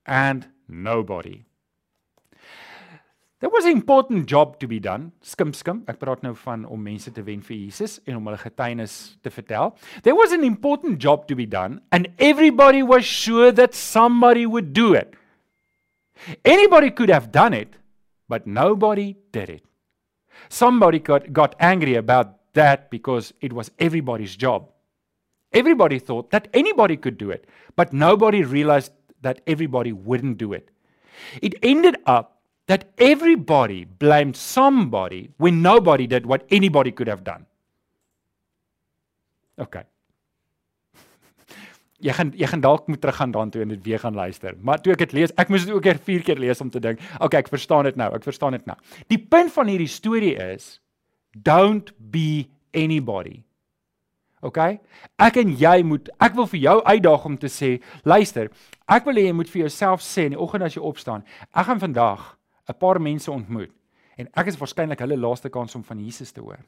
and 0.05 0.47
nobody. 0.67 1.46
There 3.39 3.51
was 3.51 3.65
an 3.65 3.71
important 3.71 4.25
job 4.25 4.59
to 4.59 4.67
be 4.67 4.79
done. 4.79 5.11
Skim 5.21 5.51
skim. 5.53 5.83
Ek 5.85 5.99
praat 6.01 6.23
nou 6.25 6.33
van 6.41 6.63
om 6.65 6.79
mense 6.81 7.11
te 7.13 7.21
wen 7.21 7.43
vir 7.45 7.53
Jesus 7.59 7.99
en 8.09 8.15
om 8.17 8.29
hulle 8.29 8.39
getuienis 8.41 8.95
te 9.21 9.29
vertel. 9.29 9.75
There 10.01 10.17
was 10.17 10.31
an 10.33 10.43
important 10.43 10.97
job 10.97 11.27
to 11.29 11.35
be 11.37 11.45
done 11.45 11.81
and 11.91 12.09
everybody 12.17 12.81
was 12.81 13.05
sure 13.05 13.51
that 13.51 13.77
somebody 13.77 14.47
would 14.47 14.73
do 14.73 14.95
it. 14.97 15.13
Anybody 16.43 16.89
could 16.89 17.13
have 17.13 17.31
done 17.31 17.53
it, 17.53 17.75
but 18.27 18.47
nobody 18.47 19.13
did 19.31 19.51
it. 19.53 19.63
Somebody 20.49 20.97
got 20.97 21.31
got 21.31 21.53
angry 21.59 21.93
about 21.93 22.33
that 22.53 22.89
because 22.89 23.33
it 23.39 23.53
was 23.53 23.69
everybody's 23.77 24.35
job. 24.35 24.71
Everybody 25.53 25.99
thought 25.99 26.31
that 26.31 26.47
anybody 26.53 26.97
could 26.97 27.19
do 27.19 27.29
it, 27.29 27.45
but 27.75 27.93
nobody 27.93 28.41
realized 28.43 28.91
that 29.21 29.41
everybody 29.45 29.93
wouldn't 29.93 30.39
do 30.39 30.53
it. 30.53 30.71
It 31.41 31.53
ended 31.61 31.97
up 32.07 32.36
that 32.67 32.85
everybody 32.97 33.85
blamed 33.85 34.35
somebody 34.35 35.31
when 35.37 35.61
nobody 35.61 36.07
did 36.07 36.25
what 36.25 36.45
anybody 36.51 36.91
could 36.91 37.07
have 37.07 37.23
done. 37.23 37.45
Okay. 39.57 39.83
Jy 42.05 42.13
gaan 42.13 42.33
jy 42.37 42.45
gaan 42.51 42.61
dalk 42.61 42.85
moet 42.91 43.01
teruggaan 43.01 43.31
daartoe 43.33 43.63
en 43.63 43.71
dit 43.73 43.87
weer 43.87 43.99
gaan 44.03 44.13
luister. 44.13 44.53
Maar 44.61 44.83
toe 44.83 44.93
ek 44.93 45.07
dit 45.07 45.15
lees, 45.17 45.33
ek 45.39 45.49
moes 45.49 45.65
dit 45.65 45.73
ook 45.73 45.81
keer 45.81 45.97
4 45.97 46.27
keer 46.27 46.43
lees 46.43 46.61
om 46.61 46.69
te 46.69 46.83
dink, 46.83 47.01
okay, 47.17 47.41
ek 47.41 47.49
verstaan 47.49 47.89
dit 47.89 47.97
nou. 47.97 48.11
Ek 48.13 48.27
verstaan 48.27 48.53
dit 48.53 48.67
nou. 48.69 48.77
Die 49.09 49.17
punt 49.17 49.49
van 49.55 49.71
hierdie 49.71 49.89
storie 49.89 50.35
is 50.53 50.75
don't 51.33 51.89
be 51.97 52.45
anybody. 52.77 53.41
Okay? 54.45 54.77
Ek 55.17 55.39
en 55.41 55.55
jy 55.57 55.79
moet 55.87 56.11
ek 56.21 56.37
wil 56.37 56.45
vir 56.51 56.61
jou 56.67 56.77
uitdaag 56.85 57.25
om 57.25 57.37
te 57.41 57.49
sê, 57.49 57.77
luister, 58.05 58.51
ek 58.85 59.07
wil 59.09 59.17
hê 59.17 59.31
jy 59.31 59.35
moet 59.39 59.49
vir 59.49 59.63
jouself 59.65 60.05
sê 60.05 60.27
in 60.29 60.35
die 60.35 60.41
oggend 60.41 60.67
as 60.67 60.77
jy 60.77 60.83
opstaan, 60.85 61.25
ek 61.49 61.71
gaan 61.71 61.81
vandag 61.81 62.36
'n 62.67 62.77
paar 62.77 63.01
mense 63.01 63.31
ontmoet 63.31 63.71
en 64.17 64.27
ek 64.33 64.47
is 64.47 64.57
waarskynlik 64.57 64.99
hulle 64.99 65.17
laaste 65.17 65.49
kans 65.49 65.75
om 65.75 65.83
van 65.83 65.99
Jesus 66.03 66.31
te 66.31 66.41
hoor. 66.41 66.59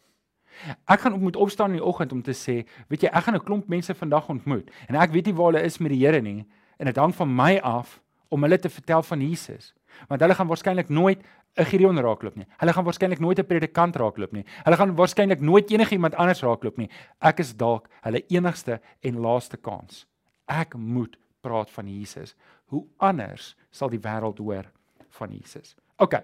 Ek 0.87 0.99
gaan 0.99 1.13
op 1.13 1.21
moet 1.21 1.35
opstaan 1.35 1.71
in 1.71 1.79
die 1.79 1.85
oggend 1.85 2.11
om 2.11 2.21
te 2.21 2.35
sê, 2.35 2.67
weet 2.87 3.01
jy, 3.01 3.09
ek 3.09 3.23
gaan 3.23 3.35
'n 3.35 3.43
klomp 3.43 3.67
mense 3.67 3.93
vandag 3.93 4.29
ontmoet 4.29 4.71
en 4.87 4.95
ek 4.95 5.11
weet 5.11 5.25
nie 5.25 5.33
waar 5.33 5.53
hulle 5.53 5.65
is 5.65 5.77
met 5.77 5.91
die 5.91 6.05
Here 6.05 6.21
nie 6.21 6.45
en 6.77 6.85
dit 6.85 6.95
hang 6.95 7.15
van 7.15 7.35
my 7.35 7.57
af 7.57 8.01
om 8.29 8.43
hulle 8.43 8.57
te 8.59 8.69
vertel 8.69 9.03
van 9.03 9.21
Jesus. 9.21 9.73
Want 10.07 10.21
hulle 10.21 10.35
gaan 10.35 10.47
waarskynlik 10.47 10.89
nooit 10.89 11.23
'n 11.57 11.65
Gideon 11.65 11.97
raakloop 11.97 12.35
nie. 12.35 12.45
Hulle 12.57 12.73
gaan 12.73 12.85
waarskynlik 12.85 13.19
nooit 13.19 13.39
'n 13.39 13.45
predikant 13.45 13.95
raakloop 13.95 14.31
nie. 14.31 14.45
Hulle 14.63 14.75
gaan 14.75 14.95
waarskynlik 14.95 15.41
nooit 15.41 15.71
enigiemand 15.71 16.15
anders 16.15 16.41
raakloop 16.41 16.77
nie. 16.77 16.89
Ek 17.19 17.39
is 17.39 17.55
dalk 17.55 17.89
hulle 18.01 18.23
enigste 18.27 18.81
en 19.01 19.19
laaste 19.19 19.57
kans. 19.57 20.05
Ek 20.47 20.75
moet 20.75 21.17
praat 21.41 21.69
van 21.69 21.87
Jesus. 21.87 22.35
Hoe 22.65 22.85
anders 22.97 23.55
sal 23.71 23.89
die 23.89 23.99
wêreld 23.99 24.37
hoor 24.37 24.71
van 25.09 25.31
Jesus? 25.31 25.75
OK. 25.99 26.19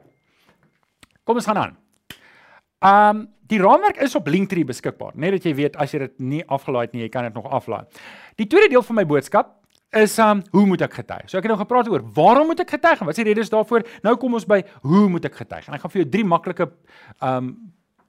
Kom 1.26 1.40
ons 1.40 1.48
gaan 1.50 1.62
aan. 1.64 1.74
Um 2.86 3.26
die 3.46 3.60
raamwerk 3.62 4.00
is 4.02 4.16
op 4.18 4.26
Linktree 4.28 4.66
beskikbaar. 4.66 5.14
Net 5.22 5.36
dat 5.36 5.44
jy 5.46 5.52
weet 5.54 5.76
as 5.78 5.92
jy 5.94 6.00
dit 6.02 6.14
nie 6.18 6.42
afgelaai 6.50 6.88
het 6.88 6.96
nie, 6.96 7.04
jy 7.04 7.12
kan 7.14 7.28
dit 7.28 7.36
nog 7.38 7.46
aflaai. 7.54 7.84
Die 8.42 8.48
tweede 8.50 8.72
deel 8.74 8.82
van 8.88 8.98
my 8.98 9.06
boodskap 9.06 9.52
is 9.96 10.16
um 10.20 10.42
hoe 10.56 10.66
moet 10.66 10.82
ek 10.88 10.98
getuig? 10.98 11.28
So 11.30 11.38
ek 11.38 11.46
het 11.46 11.54
nou 11.54 11.60
gepraat 11.62 11.92
oor 11.92 12.04
waarom 12.16 12.50
moet 12.52 12.64
ek 12.66 12.74
getuig 12.78 13.04
en 13.04 13.10
wat 13.10 13.18
is 13.18 13.22
die 13.22 13.28
redes 13.30 13.54
daarvoor? 13.54 13.86
Nou 14.04 14.16
kom 14.22 14.34
ons 14.40 14.48
by 14.50 14.64
hoe 14.88 15.06
moet 15.14 15.30
ek 15.30 15.38
getuig? 15.44 15.68
En 15.68 15.78
ek 15.78 15.86
gaan 15.86 15.94
vir 15.94 16.04
jou 16.04 16.10
drie 16.18 16.26
maklike 16.26 16.72
um 17.22 17.54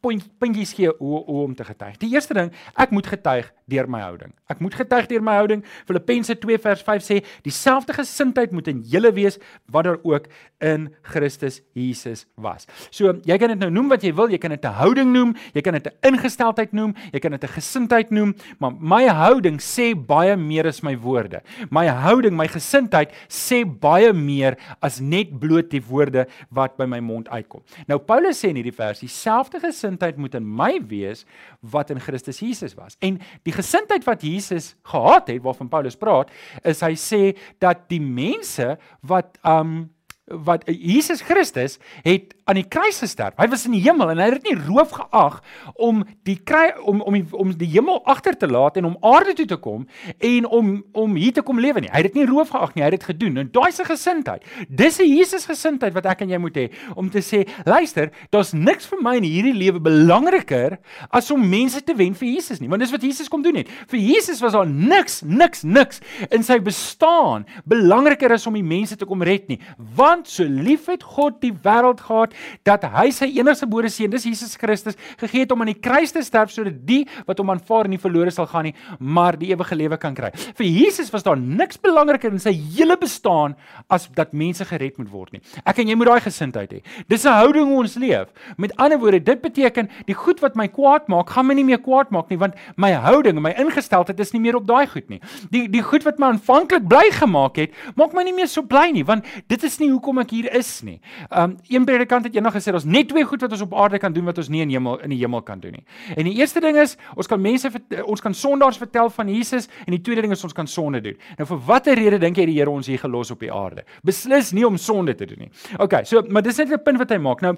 puntjies 0.07 0.73
gee 0.77 0.93
hoe, 1.01 1.21
hoe 1.27 1.43
om 1.43 1.55
te 1.59 1.65
getuig. 1.67 1.97
Die 1.99 2.13
eerste 2.15 2.35
ding, 2.37 2.53
ek 2.79 2.93
moet 2.95 3.09
getuig 3.11 3.49
deur 3.67 3.89
my 3.91 4.01
houding. 4.05 4.31
Ek 4.47 4.61
moet 4.63 4.75
getuig 4.79 5.09
deur 5.11 5.23
my 5.27 5.35
houding. 5.41 5.63
Filippense 5.89 6.35
2 6.39 6.59
vers 6.63 6.83
5 6.87 7.03
sê 7.03 7.17
dieselfde 7.43 7.97
gesindheid 7.97 8.53
moet 8.55 8.69
in 8.71 8.83
julle 8.87 9.11
wees 9.17 9.41
wat 9.75 9.89
daar 9.89 9.99
ook 10.07 10.29
in 10.63 10.89
Christus 11.03 11.61
Jesus 11.75 12.25
was. 12.39 12.69
So, 12.95 13.17
jy 13.27 13.39
kan 13.43 13.51
dit 13.53 13.61
nou 13.61 13.71
noem 13.75 13.91
wat 13.91 14.07
jy 14.07 14.13
wil, 14.17 14.31
jy 14.31 14.39
kan 14.39 14.55
dit 14.55 14.65
'n 14.65 14.79
houding 14.79 15.11
noem, 15.13 15.35
jy 15.53 15.63
kan 15.63 15.75
dit 15.75 15.87
'n 15.87 16.15
ingesteldheid 16.15 16.73
noem, 16.73 16.95
jy 17.13 17.19
kan 17.19 17.33
dit 17.33 17.43
'n 17.43 17.55
gesindheid 17.59 18.11
noem, 18.11 18.35
maar 18.59 18.73
my 18.73 19.09
houding 19.09 19.59
sê 19.59 19.95
baie 19.95 20.37
meer 20.37 20.67
as 20.67 20.83
my 20.83 20.97
woorde. 20.97 21.43
My 21.71 21.89
houding, 21.89 22.37
my 22.37 22.47
gesindheid 22.47 23.11
sê 23.29 23.65
baie 23.65 24.13
meer 24.13 24.57
as 24.81 25.01
net 25.01 25.39
bloot 25.39 25.71
die 25.71 25.83
woorde 25.83 26.27
wat 26.51 26.77
by 26.77 26.87
my 26.87 27.01
mond 27.01 27.29
uitkom. 27.29 27.63
Nou 27.89 27.99
Paulus 27.99 28.39
sê 28.39 28.49
in 28.49 28.57
hierdie 28.57 28.73
vers 28.73 29.01
dieselfde 29.01 29.61
gesindheid 29.61 30.17
moet 30.17 30.35
in 30.35 30.47
my 30.47 30.81
wees 30.87 31.25
wat 31.61 31.91
in 31.91 32.01
Christus 32.01 32.41
Jesus 32.41 32.75
was. 32.77 32.97
En 33.01 33.19
die 33.43 33.56
gesindheid 33.57 34.05
wat 34.07 34.25
Jesus 34.25 34.75
gehad 34.87 35.33
het 35.33 35.43
waarvan 35.45 35.73
Paulus 35.73 35.99
praat, 35.99 36.33
is 36.65 36.83
hy 36.85 36.95
sê 37.01 37.23
dat 37.63 37.87
die 37.91 38.03
mense 38.03 38.77
wat 39.07 39.39
um 39.47 39.87
wat 40.27 40.65
Jesus 40.67 41.21
Christus 41.23 41.77
het 42.03 42.36
aan 42.47 42.61
die 42.61 42.67
kruis 42.71 43.01
gesterf. 43.03 43.35
Hy 43.41 43.49
was 43.51 43.65
in 43.67 43.75
die 43.75 43.83
hemel 43.83 44.13
en 44.13 44.21
hy 44.23 44.29
het 44.31 44.37
dit 44.39 44.53
nie 44.53 44.67
roof 44.69 44.93
geag 44.95 45.41
om 45.83 46.05
die 46.29 46.37
kry 46.47 46.69
om 46.87 47.01
om 47.03 47.17
die, 47.17 47.25
om 47.35 47.51
die 47.59 47.69
hemel 47.73 47.99
agter 48.07 48.37
te 48.39 48.47
laat 48.47 48.77
en 48.79 48.87
om 48.93 48.95
aarde 49.03 49.35
toe 49.35 49.49
te 49.51 49.59
kom 49.59 49.83
en 50.23 50.47
om 50.47 50.69
om 50.95 51.17
hier 51.19 51.35
te 51.35 51.43
kom 51.43 51.59
lewe 51.63 51.83
nie. 51.83 51.91
Hy 51.91 52.05
het 52.05 52.13
dit 52.13 52.21
nie 52.21 52.29
roof 52.31 52.53
geag 52.55 52.77
nie, 52.77 52.85
hy 52.85 52.91
het 52.93 52.99
dit 53.01 53.09
gedoen. 53.11 53.41
En 53.43 53.51
daai 53.51 53.73
se 53.75 53.87
gesindheid. 53.89 54.47
Dis 54.69 55.01
'n 55.03 55.09
Jesus 55.11 55.47
gesindheid 55.51 55.95
wat 55.95 56.07
ek 56.07 56.23
en 56.23 56.31
jy 56.31 56.39
moet 56.39 56.57
hê 56.57 56.71
om 56.95 57.11
te 57.11 57.19
sê, 57.19 57.43
luister, 57.65 58.11
daar's 58.31 58.53
niks 58.53 58.87
vir 58.87 59.03
my 59.03 59.17
in 59.17 59.27
hierdie 59.27 59.55
lewe 59.55 59.81
belangriker 59.81 60.79
as 61.11 61.31
om 61.31 61.43
mense 61.43 61.83
te 61.83 61.95
wen 61.95 62.15
vir 62.15 62.29
Jesus 62.29 62.61
nie. 62.61 62.69
Want 62.69 62.81
dis 62.81 62.93
wat 62.93 63.03
Jesus 63.03 63.29
kom 63.29 63.43
doen 63.43 63.57
het. 63.57 63.69
Vir 63.89 63.99
Jesus 63.99 64.41
was 64.41 64.53
daar 64.53 64.67
niks, 64.67 65.23
niks, 65.23 65.65
niks 65.65 66.01
in 66.31 66.43
sy 66.43 66.61
bestaan 66.61 67.45
belangriker 67.65 68.33
as 68.33 68.47
om 68.47 68.55
die 68.55 68.63
mense 68.63 68.97
te 68.97 69.05
kom 69.05 69.23
red 69.23 69.49
nie. 69.49 69.59
Want 69.97 70.29
so 70.29 70.45
lief 70.45 70.87
het 70.87 71.03
God 71.03 71.41
die 71.41 71.53
wêreld 71.53 72.01
gehad 72.01 72.36
dat 72.67 72.85
hy 72.97 73.11
sy 73.11 73.29
enigste 73.39 73.67
gebore 73.67 73.91
seun, 73.93 74.11
dis 74.11 74.27
Jesus 74.29 74.57
Christus, 74.57 74.97
gegee 75.21 75.45
het 75.45 75.53
om 75.53 75.61
aan 75.65 75.73
die 75.73 75.81
kruis 75.81 76.15
te 76.15 76.23
sterf 76.25 76.53
sodat 76.55 76.79
die 76.87 77.05
wat 77.27 77.39
hom 77.43 77.51
aanvaar 77.51 77.89
nie 77.91 78.01
verlore 78.01 78.31
sal 78.35 78.49
gaan 78.51 78.69
nie, 78.71 78.75
maar 78.99 79.37
die 79.39 79.51
ewige 79.53 79.77
lewe 79.77 79.99
kan 80.01 80.15
kry. 80.15 80.31
Vir 80.57 80.67
Jesus 80.67 81.11
was 81.13 81.27
daar 81.27 81.39
niks 81.39 81.81
belangriker 81.83 82.33
in 82.33 82.43
sy 82.43 82.55
hele 82.77 82.97
bestaan 83.01 83.57
as 83.93 84.09
dat 84.17 84.33
mense 84.33 84.65
gered 84.65 84.99
moet 84.99 85.11
word 85.13 85.37
nie. 85.37 85.43
Ek 85.67 85.81
en 85.83 85.91
jy 85.91 85.97
moet 85.99 86.11
daai 86.11 86.25
gesindheid 86.27 86.73
hê. 86.73 86.81
Dis 87.09 87.25
'n 87.25 87.33
houding 87.33 87.67
hoe 87.67 87.79
ons 87.83 87.97
leef. 87.97 88.29
Met 88.57 88.77
ander 88.77 88.99
woorde, 88.99 89.21
dit 89.21 89.41
beteken 89.41 89.89
die 90.07 90.15
goed 90.15 90.41
wat 90.41 90.57
my 90.57 90.69
kwaad 90.69 91.09
maak, 91.09 91.31
gaan 91.31 91.47
my 91.47 91.55
nie 91.55 91.65
meer 91.65 91.79
kwaad 91.79 92.11
maak 92.11 92.31
nie, 92.31 92.39
want 92.39 92.55
my 92.77 92.93
houding 92.93 93.37
en 93.37 93.43
my 93.43 93.53
ingesteldheid 93.53 94.21
is 94.21 94.33
nie 94.33 94.41
meer 94.41 94.57
op 94.57 94.67
daai 94.67 94.87
goed 94.87 95.09
nie. 95.09 95.21
Die 95.51 95.69
die 95.69 95.83
goed 95.83 96.05
wat 96.05 96.19
my 96.19 96.27
aanvanklik 96.27 96.87
bly 96.89 97.11
gemaak 97.11 97.57
het, 97.57 97.73
maak 97.97 98.13
my 98.13 98.23
nie 98.23 98.35
meer 98.35 98.49
so 98.49 98.63
bly 98.63 98.91
nie, 98.91 99.05
want 99.05 99.25
dit 99.49 99.63
is 99.63 99.79
nie 99.79 99.91
hoekom 99.91 100.19
ek 100.19 100.31
hier 100.31 100.51
is 100.55 100.83
nie. 100.83 101.01
Um 101.31 101.57
een 101.69 101.85
predikant 101.85 102.26
het 102.27 102.37
eendag 102.37 102.57
gesê, 102.57 102.73
ons 102.75 102.85
net 102.85 103.09
twee 103.09 103.25
goed 103.25 103.43
wat 103.45 103.55
ons 103.57 103.65
op 103.65 103.75
aarde 103.75 104.01
kan 104.03 104.13
doen 104.13 104.27
wat 104.29 104.39
ons 104.43 104.51
nie 104.53 104.63
in 104.65 104.73
hemel 104.75 104.99
in 105.07 105.15
die 105.15 105.19
hemel 105.21 105.43
kan 105.47 105.61
doen 105.63 105.77
nie. 105.79 105.85
En 106.17 106.29
die 106.29 106.35
eerste 106.39 106.61
ding 106.65 106.79
is, 106.81 106.97
ons 107.17 107.31
kan 107.31 107.41
mense 107.41 107.71
ons 108.05 108.25
kan 108.25 108.35
sondaars 108.35 108.81
vertel 108.83 109.11
van 109.15 109.31
Jesus 109.33 109.69
en 109.87 109.95
die 109.95 110.03
tweede 110.03 110.27
ding 110.27 110.35
is 110.37 110.45
ons 110.47 110.57
kan 110.57 110.69
sonde 110.71 111.01
doen. 111.05 111.17
Nou 111.39 111.49
vir 111.53 111.63
watter 111.69 111.99
rede 111.99 112.21
dink 112.23 112.39
jy 112.41 112.49
die 112.51 112.57
Here 112.57 112.73
ons 112.73 112.89
hier 112.89 113.01
gelos 113.03 113.31
op 113.35 113.43
die 113.45 113.53
aarde? 113.53 113.85
Beslis 114.07 114.53
nie 114.57 114.67
om 114.67 114.79
sonde 114.81 115.15
te 115.15 115.29
doen 115.29 115.47
nie. 115.47 115.51
OK, 115.79 116.03
so 116.05 116.23
maar 116.31 116.43
dis 116.43 116.59
net 116.59 116.73
'n 116.73 116.83
punt 116.83 116.99
wat 116.99 117.11
hy 117.11 117.19
maak. 117.19 117.43
Nou 117.43 117.57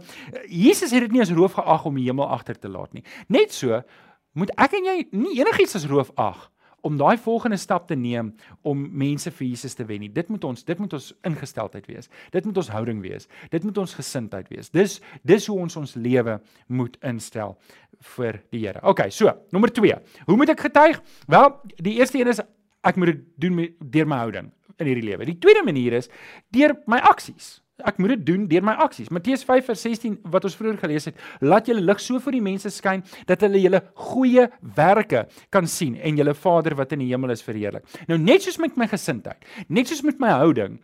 Jesus 0.49 0.91
het 0.91 1.01
dit 1.01 1.13
nie 1.13 1.23
as 1.23 1.31
roof 1.31 1.55
geag 1.55 1.85
om 1.85 1.95
die 1.95 2.05
hemel 2.05 2.27
agter 2.27 2.59
te 2.59 2.69
laat 2.69 2.93
nie. 2.93 3.05
Net 3.29 3.53
so 3.53 3.83
moet 4.35 4.51
ek 4.57 4.73
en 4.73 4.85
jy 4.85 5.09
nie 5.13 5.41
enigiets 5.41 5.77
as 5.77 5.87
roof 5.87 6.11
ag 6.17 6.51
om 6.89 6.97
daai 7.01 7.19
volgende 7.21 7.59
stap 7.61 7.87
te 7.89 7.97
neem 7.99 8.33
om 8.67 8.85
mense 8.97 9.31
vir 9.31 9.47
Jesus 9.51 9.77
te 9.77 9.85
wen 9.89 10.01
nie. 10.07 10.11
Dit 10.13 10.31
moet 10.33 10.45
ons 10.49 10.65
dit 10.65 10.81
moet 10.81 10.97
ons 10.97 11.09
ingesteldheid 11.29 11.89
wees. 11.91 12.09
Dit 12.35 12.49
moet 12.49 12.61
ons 12.63 12.71
houding 12.73 13.03
wees. 13.05 13.29
Dit 13.53 13.67
moet 13.69 13.79
ons 13.85 13.97
gesindheid 13.99 14.49
wees. 14.53 14.73
Dis 14.73 14.99
dis 15.29 15.49
hoe 15.51 15.59
ons 15.67 15.77
ons 15.83 15.97
lewe 16.01 16.39
moet 16.67 16.97
instel 17.05 17.59
vir 18.17 18.41
die 18.55 18.65
Here. 18.65 18.81
OK, 18.87 19.07
so, 19.15 19.31
nommer 19.55 19.73
2. 19.75 19.99
Hoe 20.27 20.37
moet 20.39 20.55
ek 20.55 20.67
getuig? 20.69 21.01
Wel, 21.31 21.51
die 21.77 21.99
eerste 22.01 22.21
een 22.21 22.33
is 22.33 22.43
ek 22.87 22.99
moet 22.99 23.13
dit 23.13 23.25
doen 23.45 23.57
met 23.59 23.79
deur 23.95 24.09
my 24.09 24.23
houding 24.23 24.53
in 24.79 24.91
hierdie 24.91 25.09
lewe. 25.11 25.27
Die 25.29 25.39
tweede 25.43 25.65
manier 25.67 25.99
is 25.99 26.11
deur 26.55 26.77
my 26.91 27.01
aksies. 27.11 27.59
Ek 27.87 27.99
moet 28.03 28.17
dit 28.17 28.25
doen 28.27 28.47
deur 28.51 28.65
my 28.67 28.75
aksies. 28.83 29.11
Matteus 29.15 29.45
5:16 29.47 30.17
wat 30.33 30.45
ons 30.45 30.57
vroeër 30.59 30.81
gelees 30.83 31.05
het, 31.07 31.19
laat 31.41 31.69
julle 31.71 31.85
lig 31.85 32.01
so 32.03 32.19
vir 32.19 32.33
die 32.33 32.43
mense 32.43 32.71
skyn 32.75 33.05
dat 33.27 33.41
hulle 33.47 33.61
julle 33.63 33.83
goeie 33.95 34.49
werke 34.75 35.27
kan 35.51 35.67
sien 35.67 35.95
en 35.97 36.17
julle 36.19 36.35
Vader 36.35 36.75
wat 36.75 36.93
in 36.93 37.05
die 37.05 37.13
hemel 37.13 37.31
is 37.31 37.43
verheerlik. 37.43 37.85
Nou 38.09 38.19
net 38.19 38.43
soos 38.43 38.59
met 38.59 38.77
my 38.77 38.89
gesindheid, 38.91 39.45
net 39.69 39.87
soos 39.89 40.03
met 40.03 40.19
my 40.19 40.29
houding, 40.29 40.81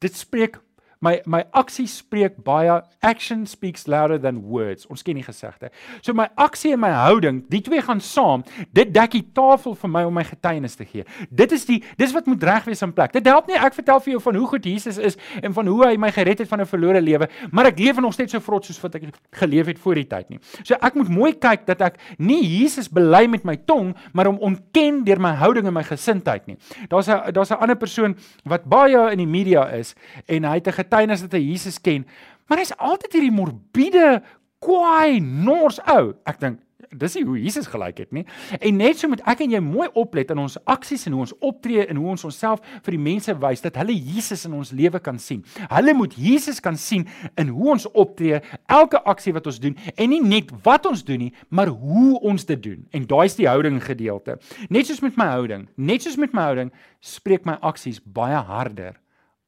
dit 0.00 0.14
spreek 0.14 0.60
my 1.02 1.18
my 1.26 1.42
aksie 1.58 1.88
spreek 1.90 2.38
baie 2.46 2.80
action 3.02 3.44
speaks 3.46 3.86
louder 3.90 4.18
than 4.22 4.40
words. 4.46 4.86
Ons 4.86 5.02
ken 5.02 5.18
die 5.18 5.26
gesegde. 5.26 5.70
So 6.00 6.14
my 6.14 6.28
aksie 6.40 6.72
en 6.76 6.80
my 6.82 6.92
houding, 6.94 7.42
die 7.50 7.60
twee 7.64 7.82
gaan 7.82 8.00
saam. 8.00 8.44
Dit 8.74 8.92
dek 8.94 9.16
die 9.16 9.24
tafel 9.34 9.74
vir 9.78 9.90
my 9.90 10.04
om 10.06 10.14
my 10.14 10.24
getuienis 10.26 10.78
te 10.78 10.86
gee. 10.86 11.04
Dit 11.30 11.52
is 11.52 11.66
die 11.68 11.80
dis 11.98 12.14
wat 12.14 12.30
moet 12.30 12.46
reg 12.46 12.68
wees 12.70 12.82
in 12.86 12.94
plek. 12.94 13.14
Dit 13.16 13.26
help 13.30 13.50
nie 13.50 13.58
ek 13.58 13.74
vertel 13.74 14.02
vir 14.04 14.14
jou 14.14 14.22
van 14.28 14.38
hoe 14.38 14.46
goed 14.54 14.68
Jesus 14.70 15.00
is 15.02 15.18
en 15.42 15.54
van 15.56 15.70
hoe 15.70 15.80
hy 15.88 15.96
my 16.00 16.12
gered 16.14 16.44
het 16.44 16.50
van 16.50 16.60
'n 16.62 16.70
verlore 16.70 17.00
lewe, 17.02 17.28
maar 17.50 17.66
ek 17.66 17.78
leef 17.78 17.98
nog 18.00 18.14
steeds 18.14 18.32
so 18.32 18.40
vrot 18.40 18.64
soos 18.64 18.80
wat 18.82 18.94
ek 18.94 19.10
geleef 19.32 19.66
het 19.66 19.78
voor 19.78 19.94
die 19.94 20.06
tyd 20.06 20.30
nie. 20.30 20.38
So 20.62 20.74
ek 20.74 20.94
moet 20.94 21.08
mooi 21.08 21.32
kyk 21.32 21.66
dat 21.66 21.80
ek 21.80 21.98
nie 22.18 22.42
Jesus 22.42 22.88
bely 22.88 23.26
met 23.26 23.44
my 23.44 23.56
tong, 23.56 23.94
maar 24.12 24.26
hom 24.26 24.38
ontken 24.38 25.04
deur 25.04 25.20
my 25.20 25.34
houding 25.34 25.66
en 25.66 25.74
my 25.74 25.82
gesindheid 25.82 26.46
nie. 26.46 26.56
Daar's 26.88 27.08
'n 27.08 27.32
daar's 27.32 27.50
'n 27.50 27.60
ander 27.60 27.76
persoon 27.76 28.16
wat 28.44 28.64
baie 28.64 29.10
in 29.12 29.18
die 29.18 29.26
media 29.26 29.64
is 29.72 29.94
en 30.28 30.44
hy 30.44 30.54
het 30.54 30.68
'n 30.68 30.72
getuienis 30.92 31.24
dat 31.24 31.38
hy 31.38 31.46
Jesus 31.46 31.80
ken, 31.80 32.04
maar 32.48 32.60
hy's 32.60 32.74
altyd 32.76 33.16
hierdie 33.16 33.34
morbiede, 33.34 34.20
kwaai, 34.62 35.20
nors 35.20 35.80
ou. 35.90 36.12
Ek 36.28 36.38
dink 36.42 36.60
dis 36.92 37.14
nie 37.16 37.22
hoe 37.24 37.38
Jesus 37.40 37.68
gelyk 37.72 38.02
het 38.02 38.10
nie. 38.12 38.24
En 38.60 38.76
net 38.76 38.98
so 39.00 39.08
moet 39.08 39.22
ek 39.30 39.40
en 39.44 39.54
jy 39.54 39.60
mooi 39.64 39.86
oplet 39.96 40.28
in 40.34 40.42
ons 40.42 40.58
aksies 40.68 41.06
en 41.08 41.14
hoe 41.16 41.22
ons 41.24 41.34
optree 41.40 41.86
en 41.88 41.96
hoe 41.96 42.10
ons 42.12 42.26
onsself 42.28 42.60
vir 42.84 42.96
die 42.96 43.00
mense 43.00 43.32
wys 43.40 43.64
dat 43.64 43.78
hulle 43.80 43.94
Jesus 43.96 44.44
in 44.48 44.56
ons 44.58 44.74
lewe 44.76 45.00
kan 45.00 45.16
sien. 45.22 45.40
Hulle 45.72 45.94
moet 45.96 46.16
Jesus 46.20 46.60
kan 46.60 46.76
sien 46.76 47.06
in 47.40 47.52
hoe 47.54 47.70
ons 47.76 47.88
optree, 47.88 48.42
elke 48.68 49.00
aksie 49.08 49.32
wat 49.32 49.48
ons 49.48 49.60
doen 49.62 49.78
en 49.96 50.12
nie 50.12 50.20
net 50.20 50.52
wat 50.66 50.84
ons 50.90 51.04
doen 51.06 51.28
nie, 51.28 51.32
maar 51.48 51.72
hoe 51.72 52.20
ons 52.20 52.44
dit 52.48 52.60
doen. 52.60 52.82
En 52.92 53.08
daai 53.08 53.24
is 53.30 53.38
die 53.40 53.48
houding 53.48 53.80
gedeelte. 53.82 54.36
Net 54.68 54.90
soos 54.90 55.00
met 55.00 55.16
my 55.16 55.30
houding, 55.32 55.70
net 55.80 56.04
soos 56.04 56.20
met 56.20 56.36
my 56.36 56.50
houding, 56.50 56.74
spreek 57.00 57.48
my 57.48 57.56
aksies 57.64 58.02
baie 58.04 58.36
harder 58.36 58.98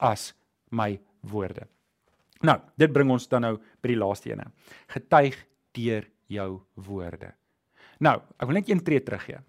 as 0.01 0.33
my 0.73 0.95
woorde. 1.31 1.67
Nou, 2.45 2.59
dit 2.77 2.93
bring 2.93 3.11
ons 3.15 3.29
dan 3.31 3.47
nou 3.47 3.55
by 3.83 3.93
die 3.93 3.99
laaste 3.99 4.33
ene. 4.33 4.47
Getuig 4.93 5.39
deur 5.77 6.07
jou 6.31 6.51
woorde. 6.87 7.33
Nou, 8.05 8.19
ek 8.39 8.49
wil 8.49 8.59
net 8.59 8.71
een 8.71 8.83
tree 8.85 9.03
teruggee. 9.05 9.41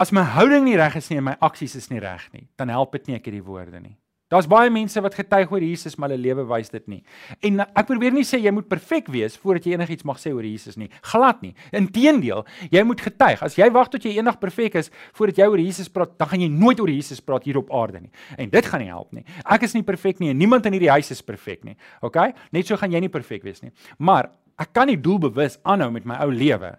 As 0.00 0.12
my 0.16 0.24
houding 0.34 0.64
nie 0.64 0.78
reg 0.80 0.96
is 0.96 1.10
nie 1.10 1.20
en 1.20 1.28
my 1.28 1.36
aksies 1.44 1.76
is 1.76 1.90
nie 1.92 2.00
reg 2.00 2.24
nie, 2.32 2.46
dan 2.56 2.72
help 2.72 2.94
dit 2.96 3.10
nie 3.10 3.18
ek 3.18 3.28
hierdie 3.28 3.44
woorde 3.44 3.80
nie. 3.82 3.96
Daar's 4.30 4.46
baie 4.46 4.70
mense 4.70 5.00
wat 5.02 5.16
getuig 5.18 5.50
oor 5.50 5.64
Jesus, 5.64 5.96
maar 5.98 6.12
hulle 6.12 6.22
lewe 6.22 6.44
wys 6.46 6.68
dit 6.70 6.84
nie. 6.90 7.00
En 7.46 7.64
ek 7.64 7.88
probeer 7.88 8.14
nie 8.14 8.22
sê 8.26 8.38
jy 8.38 8.52
moet 8.54 8.68
perfek 8.70 9.08
wees 9.10 9.34
voordat 9.40 9.66
jy 9.66 9.74
enigiets 9.74 10.06
mag 10.06 10.20
sê 10.22 10.30
oor 10.30 10.46
Jesus 10.46 10.78
nie. 10.78 10.86
Glad 11.10 11.40
nie. 11.42 11.50
Inteendeel, 11.74 12.44
jy 12.70 12.84
moet 12.86 13.02
getuig. 13.02 13.42
As 13.42 13.58
jy 13.58 13.66
wag 13.74 13.90
tot 13.90 14.06
jy 14.06 14.12
eendag 14.14 14.38
perfek 14.42 14.78
is 14.78 14.92
voordat 15.18 15.40
jy 15.42 15.48
oor 15.50 15.62
Jesus 15.62 15.90
praat, 15.90 16.14
dan 16.20 16.30
gaan 16.30 16.44
jy 16.44 16.50
nooit 16.52 16.78
oor 16.82 16.92
Jesus 16.92 17.22
praat 17.24 17.48
hier 17.48 17.58
op 17.58 17.72
aarde 17.74 18.04
nie. 18.04 18.12
En 18.38 18.52
dit 18.52 18.70
gaan 18.70 18.84
nie 18.84 18.92
help 18.92 19.10
nie. 19.18 19.24
Ek 19.42 19.66
is 19.66 19.74
nie 19.74 19.82
perfek 19.86 20.22
nie 20.22 20.30
en 20.30 20.38
niemand 20.38 20.68
in 20.70 20.78
hierdie 20.78 20.92
huis 20.94 21.10
is 21.10 21.24
perfek 21.26 21.66
nie. 21.66 21.74
OK? 22.06 22.20
Net 22.54 22.70
so 22.70 22.78
gaan 22.78 22.94
jy 22.94 23.02
nie 23.02 23.10
perfek 23.10 23.42
wees 23.46 23.64
nie. 23.64 23.74
Maar 23.98 24.30
ek 24.60 24.70
kan 24.76 24.86
nie 24.86 24.98
doelbewus 25.00 25.58
aanhou 25.66 25.90
met 25.90 26.06
my 26.06 26.20
ou 26.22 26.30
lewe 26.30 26.76